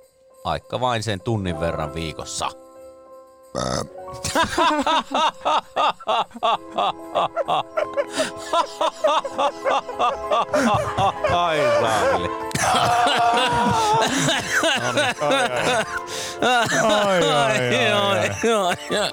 vaikka 0.44 0.80
vain 0.80 1.02
sen 1.02 1.20
tunnin 1.20 1.60
verran 1.60 1.94
viikossa. 1.94 2.50
Ai 11.32 11.58
saakeli. 11.80 12.28
Ai, 16.82 17.22
ai, 17.32 17.92
ai, 17.92 18.28
ai. 18.98 19.10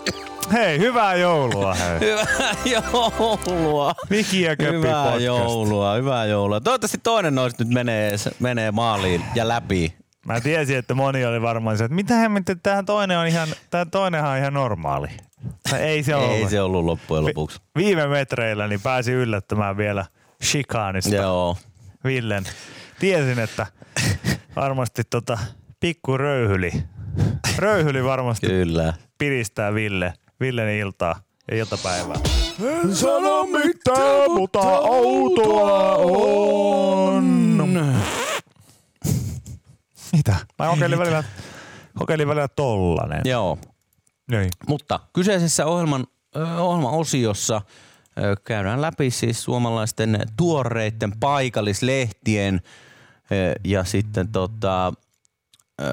Hei, 0.54 0.80
hyvää 0.80 1.16
joulua. 1.16 1.74
Hei. 1.74 2.00
Hyvää 2.00 2.56
joulua. 2.66 3.94
Viki 4.10 4.42
ja 4.42 4.56
Köpi 4.56 4.72
Hyvää 4.72 5.04
podcast. 5.04 5.26
joulua, 5.26 5.94
hyvää 5.94 6.26
joulua. 6.26 6.62
Toivottavasti 6.62 6.98
toinen 7.04 7.36
noista 7.36 7.64
nyt 7.64 7.74
menee, 7.74 8.16
menee 8.40 8.72
maaliin 8.72 9.26
ja 9.36 9.48
läpi. 9.48 9.94
Mä 10.26 10.42
tiesin, 10.42 10.78
että 10.78 10.94
moni 10.94 11.26
oli 11.26 11.42
varmaan 11.42 11.78
se, 11.78 11.84
että 11.84 11.96
mitä 11.96 12.16
hemmettä, 12.16 12.56
tää 12.56 12.84
toinen 12.84 13.18
on 13.18 13.28
ihan, 13.28 13.48
tää 13.70 13.86
toinenhan 13.86 14.32
on 14.32 14.38
ihan 14.38 14.54
normaali. 14.54 15.08
Tai 15.70 15.82
ei 15.82 16.04
se 16.04 16.14
Ei 16.14 16.18
ollut. 16.18 16.50
se 16.50 16.62
ollut 16.62 16.86
loppujen 16.86 17.26
lopuksi. 17.26 17.60
Vi- 17.78 17.86
viime 17.86 18.08
metreillä 18.08 18.68
niin 18.68 18.82
pääsi 18.82 19.12
yllättämään 19.12 19.78
vielä 19.78 20.06
Chikaanista 20.44 21.16
Joo. 21.16 21.58
Villen. 22.04 22.44
Tiesin, 23.00 23.40
että 23.40 23.68
varmasti 24.56 25.04
tota 25.10 25.38
pikku 25.80 26.18
röyhyli. 26.18 26.72
Röyhyli 27.58 28.04
varmasti 28.04 28.48
Kyllä. 28.48 28.94
piristää 29.18 29.74
Ville, 29.74 30.14
Villen 30.40 30.70
iltaa 30.70 31.16
ja 31.52 31.58
iltapäivää. 31.58 32.18
En 32.84 32.96
sano 32.96 33.44
mitään, 33.44 34.32
mutta 34.36 34.60
autoa 34.60 35.96
on. 35.98 37.24
Mitä? 40.14 40.36
Mä 40.60 40.68
kokeilin 40.68 41.00
välillä, 41.00 41.24
kokeilin 41.98 42.28
välillä 42.28 42.48
tollanen. 42.48 43.22
Joo. 43.26 43.58
Niin. 44.32 44.50
Mutta 44.68 45.00
kyseisessä 45.14 45.66
ohjelman, 45.66 46.08
ohjelman 46.60 46.94
osiossa 46.94 47.62
käydään 48.46 48.82
läpi 48.82 49.12
siis 49.12 49.44
suomalaisten 49.44 50.20
tuoreiden 50.38 51.14
paikallislehtien 51.20 52.62
ja 53.64 53.84
sitten 53.84 54.32
tota, 54.32 54.94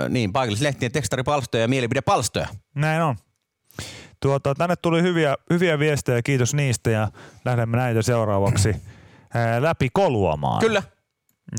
niin, 0.09 0.33
paikallislehtien 0.33 0.93
tekstaripalstoja 0.93 1.63
ja 1.63 1.69
mielipidepalstoja. 1.69 2.49
Näin 2.75 3.03
on. 3.03 3.17
Tuota, 4.21 4.55
tänne 4.55 4.77
tuli 4.77 5.03
hyviä, 5.03 5.37
hyviä 5.51 5.79
viestejä, 5.79 6.23
kiitos 6.23 6.55
niistä 6.55 6.91
ja 6.91 7.09
lähdemme 7.45 7.77
näitä 7.77 8.03
seuraavaksi 8.03 8.77
ää, 9.35 9.63
läpi 9.63 9.89
koluamaan. 9.93 10.61
Kyllä. 10.61 10.83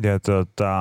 Ja 0.03 0.19
tota, 0.19 0.75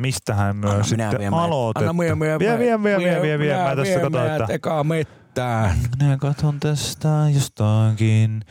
mistähän 0.00 0.64
Anna 0.64 0.82
sitten 0.82 1.18
minä 1.18 1.36
aloitettu. 1.36 1.90
Anna 1.90 2.02
minä 2.02 2.18
vie, 2.18 2.38
vie, 2.38 2.58
vie, 2.58 2.98
vie, 2.98 3.22
vie, 3.22 3.38
vie. 3.38 3.56
Mä 3.56 3.76
tässä 3.76 4.00
katson, 4.00 4.26
että... 4.26 4.46
Eka 4.48 4.84
mettään. 4.84 5.76
Minä 5.98 6.16
katson 6.16 6.60
tästä 6.60 7.08
jostakin, 7.34 8.42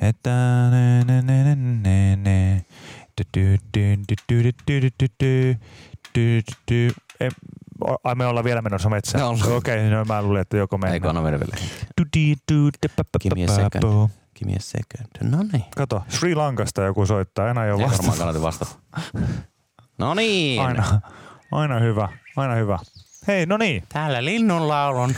että 0.00 0.30
ne, 0.70 1.04
ne, 1.04 1.22
ne, 1.22 1.44
ne, 1.44 1.56
ne, 1.56 2.16
ne. 2.16 2.66
Ai 8.04 8.14
me 8.14 8.26
ollaan 8.26 8.44
vielä 8.44 8.62
menossa 8.62 8.90
metsään. 8.90 9.24
No, 9.24 9.30
Okei, 9.30 9.56
okay, 9.56 9.76
niin 9.76 9.92
no 9.92 10.04
mä 10.04 10.22
luulin, 10.22 10.40
että 10.40 10.56
joko 10.56 10.78
mennään. 10.78 10.94
Eikö 10.94 11.08
anna 11.08 11.22
mennä 11.22 11.40
vielä? 11.40 11.56
Give 13.22 13.34
me 13.34 13.44
a 13.44 13.48
second. 13.48 14.08
Give 14.38 14.52
a 14.52 14.60
second. 14.60 15.08
No 15.22 15.42
niin. 15.52 15.64
Kato, 15.76 16.02
Sri 16.08 16.34
Lankasta 16.34 16.82
joku 16.82 17.06
soittaa, 17.06 17.50
enää 17.50 17.66
jo 17.66 17.78
vasta. 17.78 17.92
Ei 17.92 17.98
varmaan 17.98 18.18
kannata 18.18 18.42
vastata. 18.42 18.76
No 19.98 20.14
niin. 20.14 20.60
Aina, 20.60 21.00
aina 21.52 21.78
hyvä, 21.78 22.08
aina 22.36 22.54
hyvä. 22.54 22.78
Hei, 23.26 23.46
no 23.46 23.56
niin. 23.56 23.82
Täällä 23.88 24.24
linnunlaulun 24.24 25.14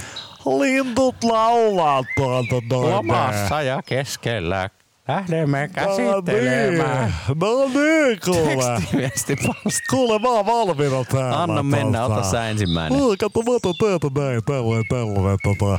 Lintut 0.58 1.24
laulaa 1.24 2.04
tuolta 2.16 2.54
noin. 2.70 2.90
lomassa 2.90 3.62
ja 3.62 3.82
keskellä 3.86 4.70
lähdemme 5.08 5.70
käsittelemään. 5.74 7.14
No 7.40 7.68
niin, 7.68 8.20
kuule. 8.24 8.76
Tekstiviestipalsta. 8.80 9.80
Kuule, 9.90 10.18
mä 10.18 10.28
oon 10.28 10.46
valmiina 10.46 11.04
täällä. 11.04 11.42
Anna 11.42 11.62
mennä, 11.62 12.04
ota 12.04 12.14
tota. 12.14 12.30
sä 12.30 12.48
ensimmäinen. 12.48 13.00
Oi, 13.00 13.16
kato, 13.16 13.42
mä 13.42 13.52
otan 13.54 13.74
teetä 13.78 14.20
näin. 14.20 14.42
Tällainen, 14.44 14.84
tällainen, 14.88 15.38
tota. 15.42 15.78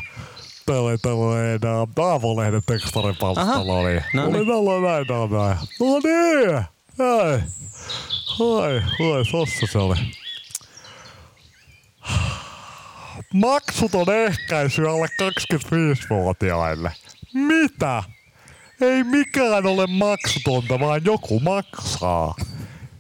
Tällainen, 0.65 0.99
tällainen 1.01 1.59
ää, 1.65 2.05
aavolehden 2.05 2.61
tekstaripalstalla 2.65 3.51
Aha. 3.51 3.63
oli. 3.79 4.01
No 4.13 4.23
oli 4.23 4.31
niin. 4.31 4.47
tällainen 4.47 4.83
näin, 4.83 5.07
näin, 5.09 5.31
näin. 5.31 5.57
No 5.79 5.99
niin. 6.03 6.63
Ai. 6.99 7.41
Ai, 8.39 8.75
ai, 8.75 9.23
tossa 9.31 9.67
se 9.71 9.77
oli. 9.77 9.95
Maksuton 13.33 14.13
ehkäisy 14.13 14.89
alle 14.89 15.07
25-vuotiaille. 15.07 16.91
Mitä? 17.33 18.03
Ei 18.81 19.03
mikään 19.03 19.65
ole 19.65 19.87
maksutonta, 19.87 20.79
vaan 20.79 21.01
joku 21.05 21.39
maksaa. 21.39 22.35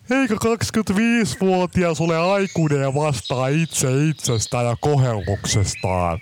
Eikö 0.09 0.35
25-vuotias 0.35 2.01
ole 2.01 2.17
aikuinen 2.17 2.81
ja 2.81 2.93
vastaa 2.93 3.47
itse 3.47 4.07
itsestään 4.09 4.65
ja 4.65 4.75
kohelluksestaan? 4.81 6.19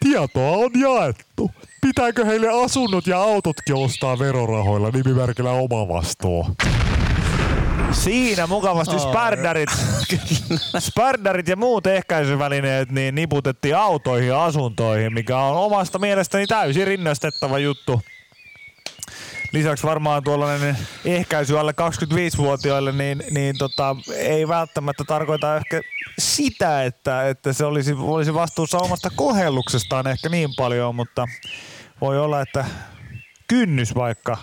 Tietoa 0.00 0.56
on 0.56 0.70
jaettu. 0.80 1.50
Pitääkö 1.80 2.24
heille 2.24 2.64
asunnot 2.64 3.06
ja 3.06 3.18
autotkin 3.18 3.74
ostaa 3.74 4.18
verorahoilla 4.18 4.90
nimimerkillä 4.90 5.50
oma 5.50 5.88
vastuu? 5.88 6.46
Siinä 7.92 8.46
mukavasti 8.46 8.98
spardarit, 8.98 9.70
spardarit 10.90 11.48
ja 11.48 11.56
muut 11.56 11.86
ehkäisyvälineet 11.86 12.90
niin 12.90 13.14
niputettiin 13.14 13.76
autoihin 13.76 14.28
ja 14.28 14.44
asuntoihin, 14.44 15.14
mikä 15.14 15.38
on 15.38 15.56
omasta 15.56 15.98
mielestäni 15.98 16.46
täysin 16.46 16.86
rinnastettava 16.86 17.58
juttu. 17.58 18.02
Lisäksi 19.52 19.86
varmaan 19.86 20.24
tuollainen 20.24 20.78
ehkäisy 21.04 21.58
alle 21.58 21.72
25-vuotiaille 21.72 22.92
niin, 22.92 23.22
niin 23.30 23.58
tota, 23.58 23.96
ei 24.16 24.48
välttämättä 24.48 25.04
tarkoita 25.04 25.56
ehkä 25.56 25.80
sitä, 26.18 26.84
että, 26.84 27.28
että 27.28 27.52
se 27.52 27.64
olisi, 27.64 27.92
olisi 27.98 28.34
vastuussa 28.34 28.78
omasta 28.78 29.10
kohelluksestaan 29.16 30.06
ehkä 30.06 30.28
niin 30.28 30.50
paljon, 30.56 30.94
mutta 30.94 31.26
voi 32.00 32.18
olla, 32.18 32.40
että 32.40 32.64
kynnys 33.46 33.94
vaikka 33.94 34.36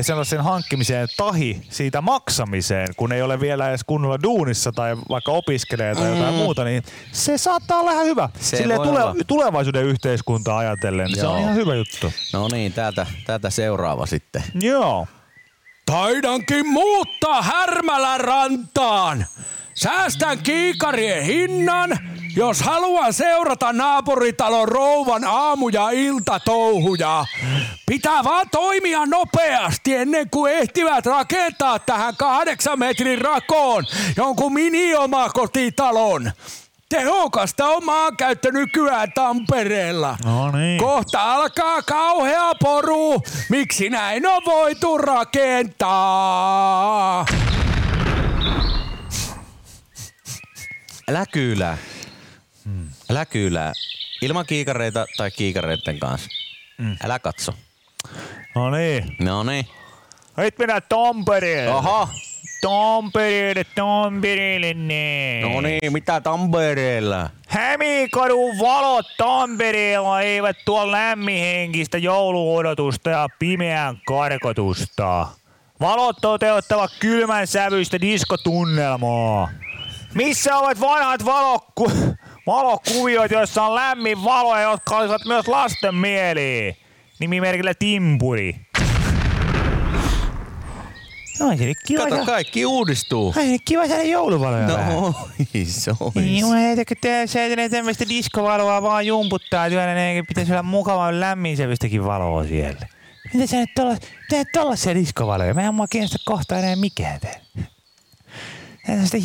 sellaisen 0.00 0.40
hankkimiseen 0.40 1.08
tahi 1.16 1.62
siitä 1.70 2.00
maksamiseen, 2.00 2.88
kun 2.96 3.12
ei 3.12 3.22
ole 3.22 3.40
vielä 3.40 3.68
edes 3.68 3.84
kunnolla 3.84 4.22
duunissa 4.22 4.72
tai 4.72 4.96
vaikka 5.08 5.32
opiskelee 5.32 5.94
tai 5.94 6.08
jotain 6.08 6.34
muuta, 6.34 6.64
niin 6.64 6.82
se 7.12 7.38
saattaa 7.38 7.78
olla 7.80 7.92
ihan 7.92 8.06
hyvä. 8.06 8.28
Se 8.40 8.56
Silleen 8.56 8.80
tule, 8.80 9.02
olla. 9.04 9.14
tulevaisuuden 9.26 9.84
yhteiskuntaa 9.84 10.58
ajatellen. 10.58 11.16
Se 11.16 11.26
on 11.26 11.32
Joo. 11.32 11.42
ihan 11.42 11.54
hyvä 11.54 11.74
juttu. 11.74 12.12
No 12.32 12.48
niin, 12.48 12.72
täältä, 12.72 13.06
täältä 13.26 13.50
seuraava 13.50 14.06
sitten. 14.06 14.42
Joo. 14.60 15.06
Taidankin 15.86 16.66
muuttaa 16.68 17.42
Härmälän 17.42 18.20
rantaan. 18.20 19.26
Säästän 19.76 20.38
kiikarien 20.38 21.24
hinnan, 21.24 21.98
jos 22.36 22.60
haluan 22.60 23.12
seurata 23.12 23.72
naapuritalon 23.72 24.68
rouvan 24.68 25.24
aamu- 25.24 25.68
ja 25.68 25.90
iltatouhuja. 25.90 27.24
Pitää 27.86 28.24
vaan 28.24 28.46
toimia 28.50 29.06
nopeasti 29.06 29.94
ennen 29.94 30.30
kuin 30.30 30.52
ehtivät 30.52 31.06
rakentaa 31.06 31.78
tähän 31.78 32.16
kahdeksan 32.16 32.78
metrin 32.78 33.20
rakoon 33.20 33.84
jonkun 34.16 34.52
mini-omakotitalon. 34.52 36.32
Tehokasta 36.88 37.66
on 37.66 37.84
maankäyttö 37.84 38.52
nykyään 38.52 39.12
Tampereella. 39.12 40.16
No 40.24 40.50
niin. 40.50 40.78
Kohta 40.78 41.34
alkaa 41.34 41.82
kauhea 41.82 42.54
poru. 42.62 43.22
Miksi 43.48 43.90
näin 43.90 44.26
on 44.26 44.42
voitu 44.46 44.98
rakentaa? 44.98 46.46
Älä 51.08 51.24
kyylää. 51.32 51.78
Älä 53.10 53.24
kyylää. 53.26 53.72
Ilman 54.22 54.46
kiikareita 54.46 55.06
tai 55.16 55.30
kiikareiden 55.30 55.98
kanssa. 55.98 56.30
Älä 57.04 57.18
katso. 57.18 57.52
No 58.54 58.70
niin. 58.70 59.16
No 59.20 59.42
niin. 59.42 59.66
Nyt 60.36 60.58
mennään 60.58 60.82
Tampereelle. 60.88 61.74
Oho. 61.74 62.08
Tampereelle, 62.60 63.64
Tampereelle, 63.74 64.74
niin. 64.74 65.52
No 65.52 65.60
niin, 65.60 65.92
mitä 65.92 66.20
Tampereella? 66.20 67.30
Hämeenkadun 67.48 68.58
valot 68.58 69.06
Tampereella 69.16 70.20
eivät 70.20 70.56
tuo 70.64 70.92
lämminhenkistä 70.92 71.98
jouluodotusta 71.98 73.10
ja 73.10 73.28
pimeän 73.38 74.00
karkotusta. 74.06 75.26
Valot 75.80 76.16
toteuttavat 76.20 76.90
kylmän 77.00 77.46
sävyistä 77.46 78.00
diskotunnelmaa. 78.00 79.48
Missä 80.16 80.56
ovat 80.56 80.80
vanhat 80.80 81.24
valokku- 81.24 81.92
valokuviot, 82.46 83.30
joissa 83.30 83.62
on 83.62 83.74
lämmin 83.74 84.24
valo 84.24 84.56
ja 84.56 84.62
jotka 84.62 84.96
olisivat 84.96 85.24
myös 85.24 85.48
lasten 85.48 85.94
mieliin? 85.94 86.76
Nimimerkillä 87.20 87.74
Timpuri. 87.74 88.56
No, 91.40 91.56
se 91.56 91.72
kiva. 91.86 92.02
Kato, 92.08 92.24
kaikki 92.24 92.66
uudistuu. 92.66 93.34
Ai, 93.36 93.58
kiva 93.64 93.88
saada 93.88 94.02
jouluvaloja. 94.02 94.66
No, 94.66 95.14
se 95.64 95.92
Niin, 96.14 96.44
olisi. 96.44 96.76
mä 96.76 96.84
kun 96.88 96.96
te 97.00 97.26
säätelee 97.26 97.68
tämmöistä 97.68 98.08
diskovaloa 98.08 98.82
vaan 98.82 99.06
jumputtaa 99.06 99.68
työllä, 99.68 99.94
niin 99.94 100.26
pitäisi 100.26 100.52
olla 100.52 100.62
mukavan 100.62 101.20
lämminsävystäkin 101.20 102.04
valoa 102.04 102.44
siellä. 102.44 102.86
Mitä 103.34 103.46
sä 103.46 103.56
nyt 103.56 103.70
tolla, 103.74 103.96
teet 104.30 104.48
tollasia 104.52 104.94
diskovaloja? 104.94 105.54
Mä 105.54 105.62
en 105.62 105.74
mua 105.74 105.86
kiinnosta 105.88 106.18
kohta 106.24 106.58
enää 106.58 106.76
mikään 106.76 107.20
tää. 107.20 107.40
Tällaista 108.86 109.16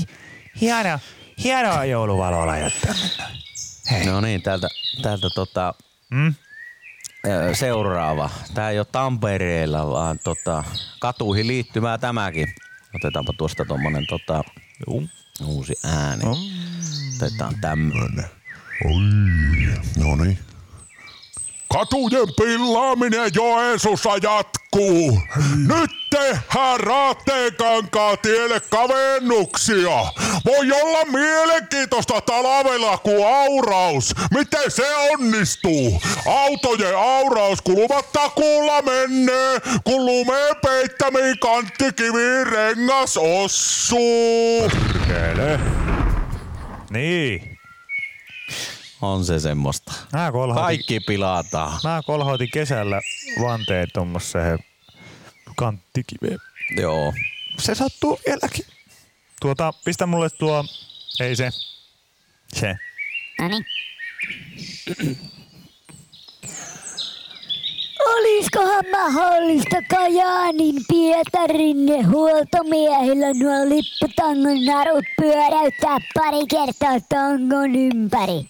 hi- 0.61 0.65
hienoa, 0.67 0.99
hienoa 1.43 1.85
jouluvaloa 1.85 2.47
laittaa. 2.47 2.93
No 4.05 4.21
niin, 4.21 4.41
täältä, 4.41 4.67
täältä 5.01 5.27
tota, 5.35 5.73
Mm? 6.09 6.33
seuraava. 7.53 8.29
Tää 8.53 8.69
ei 8.69 8.79
ole 8.79 8.87
Tampereella, 8.91 9.89
vaan 9.89 10.19
tota, 10.19 10.63
katuihin 10.99 11.47
liittymää 11.47 11.97
tämäkin. 11.97 12.55
Otetaanpa 12.95 13.33
tuosta 13.37 13.65
tommonen 13.65 14.07
tota, 14.07 14.43
uusi 15.45 15.73
ääni. 15.85 16.23
Otetaan 17.15 17.55
tämmönen. 17.61 18.25
No 19.97 20.15
niin. 20.15 20.39
Katujen 21.73 22.27
pillaaminen 22.37 23.31
Joensuussa 23.35 24.09
jatkuu. 24.21 25.21
Nyt 25.67 25.91
tehdään 26.09 26.79
Raateenkankaan 26.79 28.17
tielle 28.21 28.59
kavennuksia. 28.59 30.05
Voi 30.45 30.71
olla 30.81 31.05
mielenkiintoista 31.05 32.21
talvella 32.21 32.97
kuin 32.97 33.27
auraus. 33.27 34.13
Miten 34.33 34.71
se 34.71 34.95
onnistuu? 34.95 36.01
Autojen 36.27 36.97
auraus 36.97 37.61
kuluvat 37.61 38.11
takuulla 38.11 38.81
menee, 38.81 39.59
kun 39.83 40.05
lumeen 40.05 40.55
peittämiin 40.61 41.39
kanttikiviin 41.39 42.47
rengas 42.47 43.17
ossuu. 43.17 44.69
Kele. 45.07 45.59
Niin. 46.89 47.50
On 49.01 49.25
se 49.25 49.39
semmoista. 49.39 49.93
Mä 50.13 50.31
Kaikki 50.53 50.99
pilataan. 50.99 51.79
mä 51.83 52.01
kolhoitin 52.05 52.49
kesällä 52.53 53.01
vanteen 53.41 53.87
tommoseen 53.93 54.59
kanttikiveen. 55.55 56.39
Joo. 56.77 57.13
se 57.59 57.75
sattuu 57.75 58.19
vieläkin. 58.27 58.65
Tuota, 59.41 59.73
pistä 59.85 60.05
mulle 60.05 60.29
tuo, 60.29 60.65
ei 61.19 61.35
se, 61.35 61.49
se. 62.53 62.75
Noniin. 63.39 63.65
Olisikohan 68.05 68.85
mahdollista 68.91 69.77
Kajaanin 69.89 70.75
Pietarin 70.87 72.09
huoltomiehillä 72.11 73.27
nuo 73.33 73.69
lipputangon 73.69 74.65
narut 74.65 75.05
pyöräyttää 75.21 75.97
pari 76.13 76.45
kertaa 76.49 76.99
tangon 77.09 77.75
ympäri? 77.75 78.49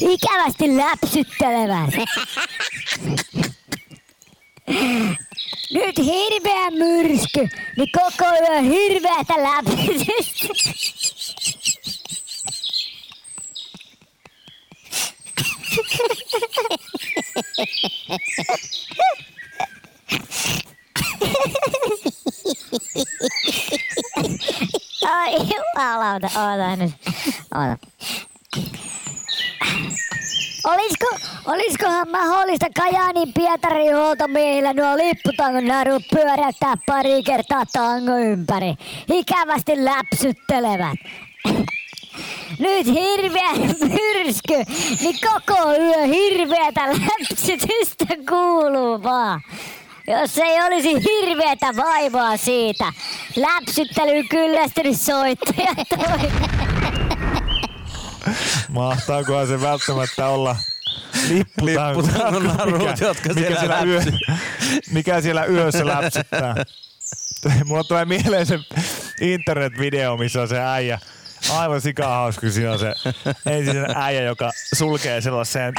Ikävästi 0.00 0.76
läpsyttelevät. 0.76 1.94
Nyt 5.72 5.98
hirveä 5.98 6.70
myrsky, 6.70 7.48
niin 7.76 7.88
koko 7.92 8.24
yö 8.40 8.60
hirveätä 8.60 9.34
läpsytystä. 9.42 10.48
Ai 25.10 25.34
jumalauta, 25.34 26.26
oota 26.26 26.76
nyt. 26.76 26.92
Oota. 27.54 27.76
Olisiko, 30.64 31.06
olisikohan 31.46 32.10
mahdollista 32.10 32.66
Kajaanin 32.76 33.32
Pietarin 33.34 33.96
huoltomiehillä 33.96 34.72
nuo 34.72 34.96
lipputangon 34.96 35.66
narut 35.66 36.02
pyöräyttää 36.14 36.74
pari 36.86 37.22
kertaa 37.22 37.64
tango 37.72 38.16
ympäri? 38.16 38.74
Ikävästi 39.12 39.84
läpsyttelevät. 39.84 40.98
Nyt 42.58 42.86
hirveä 42.86 43.52
myrsky, 43.80 44.72
niin 45.00 45.16
koko 45.20 45.72
yö 45.72 46.06
hirveätä 46.06 46.80
läpsytystä 46.88 48.06
kuuluu 48.28 49.02
vaan. 49.02 49.40
Jos 50.06 50.38
ei 50.38 50.62
olisi 50.62 50.88
hirveätä 50.88 51.76
vaivaa 51.76 52.36
siitä, 52.36 52.92
läpsyttelyyn 53.36 54.28
kyllästynyt 54.28 55.00
soittaja 55.00 55.74
toi. 55.88 56.30
Mahtaakohan 58.68 59.46
se 59.46 59.60
välttämättä 59.60 60.26
olla 60.26 60.56
lipputangon 61.28 62.04
Lipputangon 62.06 62.44
narut, 62.44 63.00
jotka 63.00 63.34
siellä 63.34 63.82
yö, 63.82 64.02
mikä 64.90 65.20
siellä 65.20 65.44
yössä 65.44 65.86
läpsyttää. 65.86 66.54
Mulla 67.64 67.84
tulee 67.84 68.04
mieleen 68.04 68.46
se 68.46 68.58
internet-video, 69.20 70.16
missä 70.18 70.42
on 70.42 70.48
se 70.48 70.60
äijä. 70.60 70.98
Aivan 71.50 71.80
sikahauska, 71.80 72.40
kun 72.40 72.52
siinä 72.52 72.72
on 72.72 72.78
se 72.78 72.94
ensin 73.46 73.76
äijä, 73.96 74.22
joka 74.22 74.50
sulkee 74.74 75.20
sellaiseen 75.20 75.74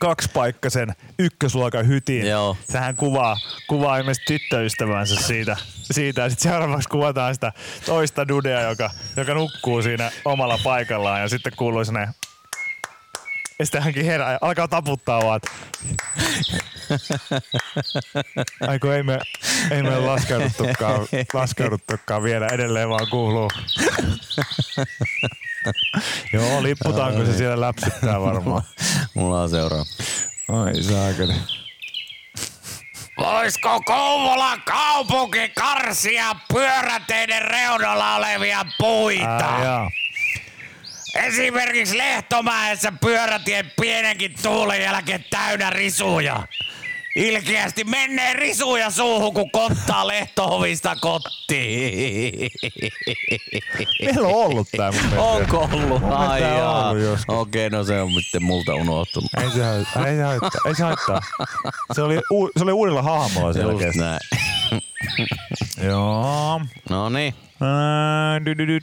kaksipaikkaisen 0.00 0.94
ykkösluokan 1.18 1.88
hytin. 1.88 2.26
Joo. 2.26 2.56
Sehän 2.64 2.96
kuvaa, 2.96 3.36
kuvaa 3.68 3.98
ilmeisesti 3.98 4.26
tyttöystävänsä 4.26 5.16
siitä. 5.16 5.56
siitä. 5.92 6.22
Ja 6.22 6.30
sitten 6.30 6.52
seuraavaksi 6.52 6.88
kuvataan 6.88 7.34
sitä 7.34 7.52
toista 7.86 8.28
dudea, 8.28 8.60
joka, 8.60 8.90
joka 9.16 9.34
nukkuu 9.34 9.82
siinä 9.82 10.10
omalla 10.24 10.58
paikallaan. 10.64 11.20
Ja 11.20 11.28
sitten 11.28 11.52
kuuluu 11.56 11.84
sinne 11.84 12.08
ja 13.58 13.66
sitten 13.66 13.82
hänkin 13.82 14.04
herää 14.04 14.32
ja 14.32 14.38
alkaa 14.40 14.68
taputtaa 14.68 15.22
vaan. 15.24 15.36
että 15.36 15.50
Ai 18.68 18.78
kun 18.78 18.92
ei 18.92 19.02
me, 19.02 19.18
ei 19.70 19.82
me 19.82 19.98
laskeuduttukaan, 19.98 21.06
laskeuduttukaan 21.34 22.22
vielä, 22.22 22.46
edelleen 22.46 22.88
vaan 22.88 23.08
kuuluu. 23.10 23.50
Joo, 26.32 26.62
lipputaanko 26.62 27.24
se 27.24 27.36
siellä 27.36 27.60
läpsyttää 27.66 28.20
varmaan. 28.20 28.62
Mulla 29.14 29.42
on 29.42 29.50
seuraava. 29.50 29.84
Ai 30.48 30.82
saakeli. 30.82 31.34
Voisiko 33.18 33.80
Kouvolan 33.80 34.62
kaupunki 34.62 35.48
karsia 35.48 36.36
pyöräteiden 36.52 37.42
reunalla 37.42 38.16
olevia 38.16 38.64
puita? 38.78 39.58
Jaa. 39.62 39.90
Esimerkiksi 41.14 41.98
Lehtomäessä 41.98 42.92
pyörätien 43.00 43.72
pienenkin 43.80 44.34
tuulen 44.42 44.82
jälkeen 44.82 45.24
täynnä 45.30 45.70
risuja. 45.70 46.42
Ilkeästi 47.16 47.84
menee 47.84 48.32
risuja 48.32 48.90
suuhun, 48.90 49.34
kun 49.34 49.50
konttaa 49.50 50.06
lehtohovista 50.06 50.96
kotiin. 50.96 52.50
Meillä 54.04 54.28
on 54.28 54.34
ollut 54.34 54.68
tää 54.76 54.92
mun 54.92 55.00
mielestä. 55.00 55.22
Onko 55.22 55.68
ollut? 55.72 56.02
Ai 56.12 56.42
jaa. 56.42 56.90
ollut. 56.90 57.18
Okei, 57.28 57.70
no 57.70 57.84
se 57.84 58.00
on 58.02 58.12
sitten 58.22 58.42
multa 58.44 58.74
unohtunut. 58.74 59.30
Ei 59.42 59.50
se, 59.50 59.62
haittaa, 59.64 60.06
ei 60.06 60.16
se 60.16 60.22
haittaa. 60.22 60.50
Ei 60.66 60.74
se 60.74 60.82
haittaa. 60.82 61.20
Se 61.92 62.02
oli, 62.02 62.20
uu, 62.30 62.50
se 62.56 62.62
oli 62.64 62.72
uudella 62.72 63.02
hahmolla 63.02 63.48
Just 63.48 63.60
selkeästi. 63.60 63.98
näin. 63.98 64.20
Joo. 65.84 66.60
No 66.90 67.08
niin. 67.08 67.34
Ää, 67.60 68.44
dy, 68.44 68.56
dy, 68.58 68.80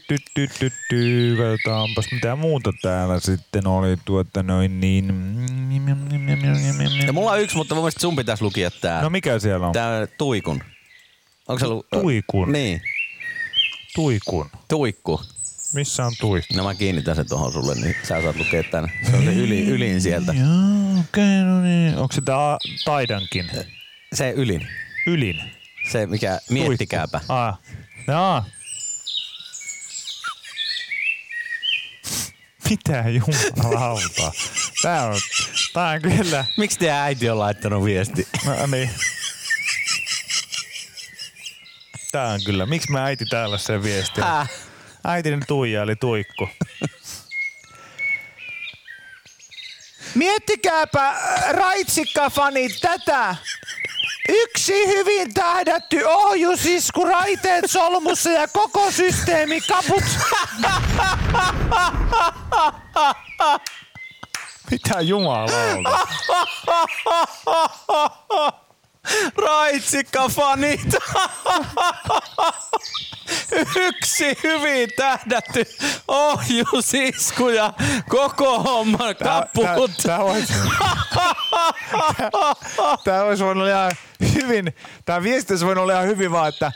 dy. 0.92 1.36
Katsotaanpas 1.38 2.06
mitä 2.12 2.36
muuta 2.36 2.74
täällä 2.82 3.20
sitten 3.20 3.68
oli 3.68 3.98
tuota 4.06 4.44
noin 4.44 4.80
niin. 4.80 5.08
Ja 7.08 7.14
mulla 7.14 7.32
on 7.32 7.42
yksi, 7.42 7.56
mutta 7.56 7.76
mun 7.76 7.84
mielestä 7.84 8.02
sun 8.02 8.16
pitäisi 8.16 8.44
lukia 8.44 8.72
tää. 8.72 9.02
No 9.02 9.10
mikä 9.10 9.40
siellä 9.40 9.68
on? 9.68 9.74
Tää 9.74 10.08
tuikun. 10.08 10.64
Onko 11.48 11.60
se 11.60 11.66
ollut? 11.66 11.88
Tuikun. 11.90 12.52
Niin, 12.52 12.82
Tuikun. 13.96 14.50
tuikku. 14.68 15.22
Missä 15.74 16.06
on 16.06 16.12
tuikku? 16.20 16.58
No 16.58 16.64
mä 16.64 16.76
kiinnitän 16.76 17.16
sen 17.16 17.30
tohon 17.30 17.54
sulle, 17.54 17.76
niin 17.76 17.96
sä 18.04 18.22
saat 18.22 18.36
lukea 18.36 18.64
tän. 18.64 18.92
Se 19.12 19.16
on 19.18 19.24
se 19.24 19.34
yli, 19.34 19.68
ylin 19.68 20.02
sieltä. 20.02 20.34
Joo, 20.34 21.00
okei, 21.00 21.24
okay, 21.24 21.44
no 21.44 21.62
niin. 21.62 21.98
Onko 21.98 22.14
se 22.14 22.22
tää 22.22 22.58
Taidankin? 22.86 23.46
Se 24.14 24.32
ylin. 24.32 24.68
Ylin. 25.08 25.42
Se 25.92 26.08
mikä, 26.08 26.40
miettikääpä. 26.50 27.18
Tuikku. 27.18 27.34
Ah. 27.34 27.60
Jaa. 28.08 28.46
Mitä 32.74 33.04
jumalauta? 33.10 34.32
Tää 34.82 35.06
on, 35.06 35.20
tää 35.74 35.90
on 35.90 36.02
kyllä... 36.02 36.46
Miksi 36.58 36.80
teidän 36.80 36.98
äiti 36.98 37.30
on 37.30 37.40
laittanut 37.40 37.84
viesti? 37.86 38.28
No 38.46 38.66
niin. 38.68 38.90
Tää 42.12 42.28
on 42.28 42.40
kyllä. 42.46 42.66
Miksi 42.66 42.92
mä 42.92 43.06
äiti 43.06 43.26
täällä 43.26 43.58
sen 43.58 43.84
viestiä? 43.84 44.26
Häh? 44.26 44.50
Äitini 45.06 45.40
Tuija 45.48 45.84
eli 45.84 45.96
Tuikku. 45.96 46.50
Miettikääpä 50.16 51.10
äh, 51.10 51.50
raitsikkafanit 51.50 52.72
tätä. 52.82 53.36
Yksi 54.30 54.88
hyvin 54.88 55.34
tähdätty 55.34 56.04
ohjusisku, 56.04 57.06
raiteet 57.06 57.66
solmussa 57.72 58.30
ja 58.30 58.48
koko 58.48 58.92
systeemi 58.92 59.62
kaput. 59.62 60.04
Mitä 64.72 65.02
jumalauta? 65.02 66.08
Raitsikka 69.36 70.30
fanit! 70.30 70.96
Yksi 73.76 74.38
hyvin 74.44 74.90
tähdätty 74.96 75.66
ohjusisku 76.08 77.50
ja 77.50 77.74
koko 78.10 78.60
homman 78.60 79.16
kaput. 79.16 79.92
Tää, 80.04 80.18
tää, 80.18 80.20
vois, 80.20 80.44
tää 83.04 83.24
olisi 83.24 83.44
voinut 83.44 83.62
olla 83.62 83.72
ihan 83.72 83.92
hyvin, 84.34 84.76
tää 85.06 85.24
viesti 85.24 85.54
olisi 85.54 85.66
voinut 85.66 85.82
olla 85.82 85.94
ihan 85.94 86.08
hyvin 86.08 86.32
vaan, 86.32 86.50
että 86.50 86.72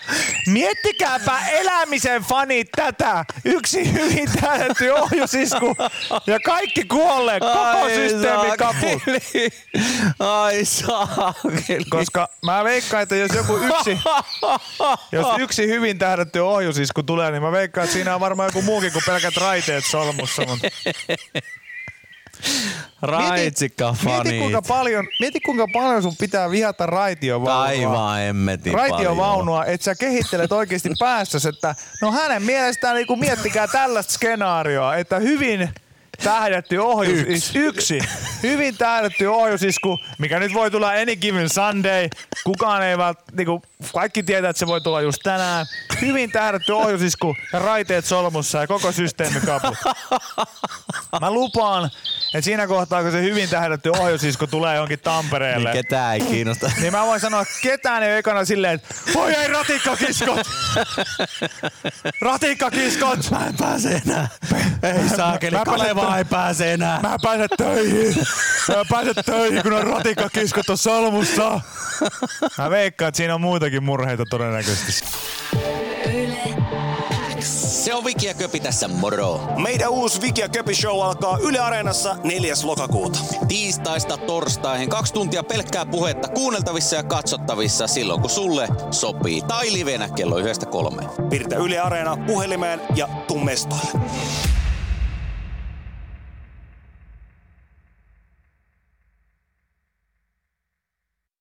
miettikääpä 0.47 1.39
elämisen 1.47 2.23
fanit 2.23 2.67
tätä. 2.75 3.25
Yksi 3.45 3.93
hyvin 3.93 4.29
tähdätty 4.41 4.89
ohjusisku 5.01 5.75
ja 6.27 6.39
kaikki 6.39 6.83
kuolleet, 6.83 7.43
koko 7.43 7.89
systeemi 7.95 8.57
kaput. 8.57 9.01
saakeli. 9.05 9.49
Ai 10.19 10.65
saakeli. 10.65 11.85
Koska 11.89 12.29
mä 12.45 12.63
veikkaan, 12.63 13.03
että 13.03 13.15
jos 13.15 13.31
joku 13.35 13.57
yksi, 13.57 13.99
jos 15.11 15.27
yksi 15.39 15.67
hyvin 15.67 15.97
tähdätty 15.97 16.39
ohjusisku 16.39 17.03
tulee, 17.03 17.31
niin 17.31 17.43
mä 17.43 17.51
veikkaan, 17.51 17.83
että 17.83 17.93
siinä 17.93 18.15
on 18.15 18.21
varmaan 18.21 18.47
joku 18.47 18.61
muukin 18.61 18.91
kuin 18.91 19.03
pelkät 19.05 19.37
raiteet 19.37 19.85
solmussa. 19.85 20.41
Mutta 20.45 20.67
Raitsikka 23.01 23.95
mieti, 24.05 24.39
kuinka 24.39 24.61
paljon, 24.61 25.07
mieti 25.19 25.39
kuinka 25.39 25.67
paljon 25.73 26.01
sun 26.03 26.15
pitää 26.19 26.51
vihata 26.51 26.85
raitiovaunua. 26.85 27.63
Aivan 27.63 28.21
emmetin 28.21 28.73
raitiovaunua, 28.73 29.65
että 29.65 29.85
sä 29.85 29.95
kehittelet 29.95 30.51
oikeasti 30.51 30.89
päässäsi, 30.99 31.49
että 31.49 31.75
no 32.01 32.11
hänen 32.11 32.43
mielestään 32.43 32.95
niin 32.95 33.19
miettikää 33.19 33.67
tällaista 33.67 34.13
skenaarioa, 34.13 34.95
että 34.95 35.19
hyvin 35.19 35.69
tähdätty 36.23 36.77
ohjus, 36.77 37.19
yksi. 37.27 37.59
yksi. 37.59 37.99
Hyvin 38.43 38.77
tähdätty 38.77 39.25
ohjusisku, 39.25 39.99
mikä 40.17 40.39
nyt 40.39 40.53
voi 40.53 40.71
tulla 40.71 40.89
any 40.89 41.15
given 41.15 41.49
Sunday. 41.49 42.07
Kukaan 42.43 42.83
ei 42.83 42.97
vält, 42.97 43.17
niinku, 43.37 43.61
kaikki 43.93 44.23
tietää, 44.23 44.49
että 44.49 44.59
se 44.59 44.67
voi 44.67 44.81
tulla 44.81 45.01
just 45.01 45.19
tänään. 45.23 45.65
Hyvin 46.01 46.31
tähdätty 46.31 46.71
ohjusisku 46.71 47.35
ja 47.53 47.59
raiteet 47.59 48.05
solmussa 48.05 48.57
ja 48.57 48.67
koko 48.67 48.91
systeemi 48.91 49.39
kaput. 49.45 49.77
Mä 51.21 51.31
lupaan, 51.31 51.85
että 52.33 52.41
siinä 52.41 52.67
kohtaa, 52.67 53.01
kun 53.03 53.11
se 53.11 53.21
hyvin 53.21 53.49
tähdätty 53.49 53.89
ohjusisku 53.89 54.47
tulee 54.47 54.75
johonkin 54.75 54.99
Tampereelle, 54.99 55.73
Niin 55.73 55.83
ketään 55.83 56.13
ei 56.13 56.19
kiinnosta. 56.21 56.71
niin 56.81 56.93
mä 56.93 57.05
voin 57.05 57.19
sanoa, 57.19 57.41
että 57.41 57.53
ketään 57.61 58.03
ei 58.03 58.09
ole 58.11 58.17
ekana 58.17 58.45
silleen, 58.45 58.73
että 58.73 58.95
voi 59.13 59.33
ei 59.33 59.47
ratikkakiskot! 59.47 60.47
ratikkakiskot! 62.21 63.31
Mä 63.31 63.45
en 63.47 63.55
pääse 63.57 64.01
enää. 64.05 64.27
Ei 64.83 65.09
saakeli, 65.09 65.57
Kaleva 65.65 66.06
tö- 66.11 66.17
ei 66.17 66.25
pääse 66.25 66.73
enää. 66.73 66.99
Mä 67.01 67.13
en 67.13 67.19
pääse 67.21 67.47
töihin! 67.57 68.15
Mä 68.67 68.75
en 68.75 68.85
pääse 68.89 69.13
töihin, 69.13 69.63
kun 69.63 69.73
on 69.73 69.87
ratikkakiskot 69.87 70.69
on 70.69 70.77
solmussa! 70.77 71.61
Mä 72.57 72.69
veikkaan, 72.69 73.09
että 73.09 73.17
siinä 73.17 73.35
on 73.35 73.41
muitakin 73.41 73.83
murheita 73.83 74.23
todennäköisesti. 74.29 75.05
Se 77.87 77.93
on 77.93 78.05
Viki 78.05 78.25
ja 78.25 78.33
Köpi 78.33 78.59
tässä, 78.59 78.87
moro! 78.87 79.41
Meidän 79.57 79.89
uusi 79.89 80.21
Viki 80.21 80.41
ja 80.41 80.49
Köpi 80.49 80.75
Show 80.75 81.03
alkaa 81.03 81.37
Yle 81.41 81.59
Areenassa 81.59 82.15
4. 82.23 82.53
lokakuuta. 82.63 83.19
Tiistaista 83.47 84.17
torstaihin 84.17 84.89
kaksi 84.89 85.13
tuntia 85.13 85.43
pelkkää 85.43 85.85
puhetta 85.85 86.27
kuunneltavissa 86.27 86.95
ja 86.95 87.03
katsottavissa 87.03 87.87
silloin 87.87 88.21
kun 88.21 88.29
sulle 88.29 88.67
sopii. 88.91 89.41
Tai 89.41 89.73
livenä 89.73 90.09
kello 90.09 90.37
yhdestä 90.37 90.65
kolmeen. 90.65 91.09
Piirtä 91.29 91.55
Yle 91.55 91.79
Areena 91.79 92.17
puhelimeen 92.27 92.81
ja 92.95 93.07
tuu 93.27 93.39
mestoille. 93.39 93.91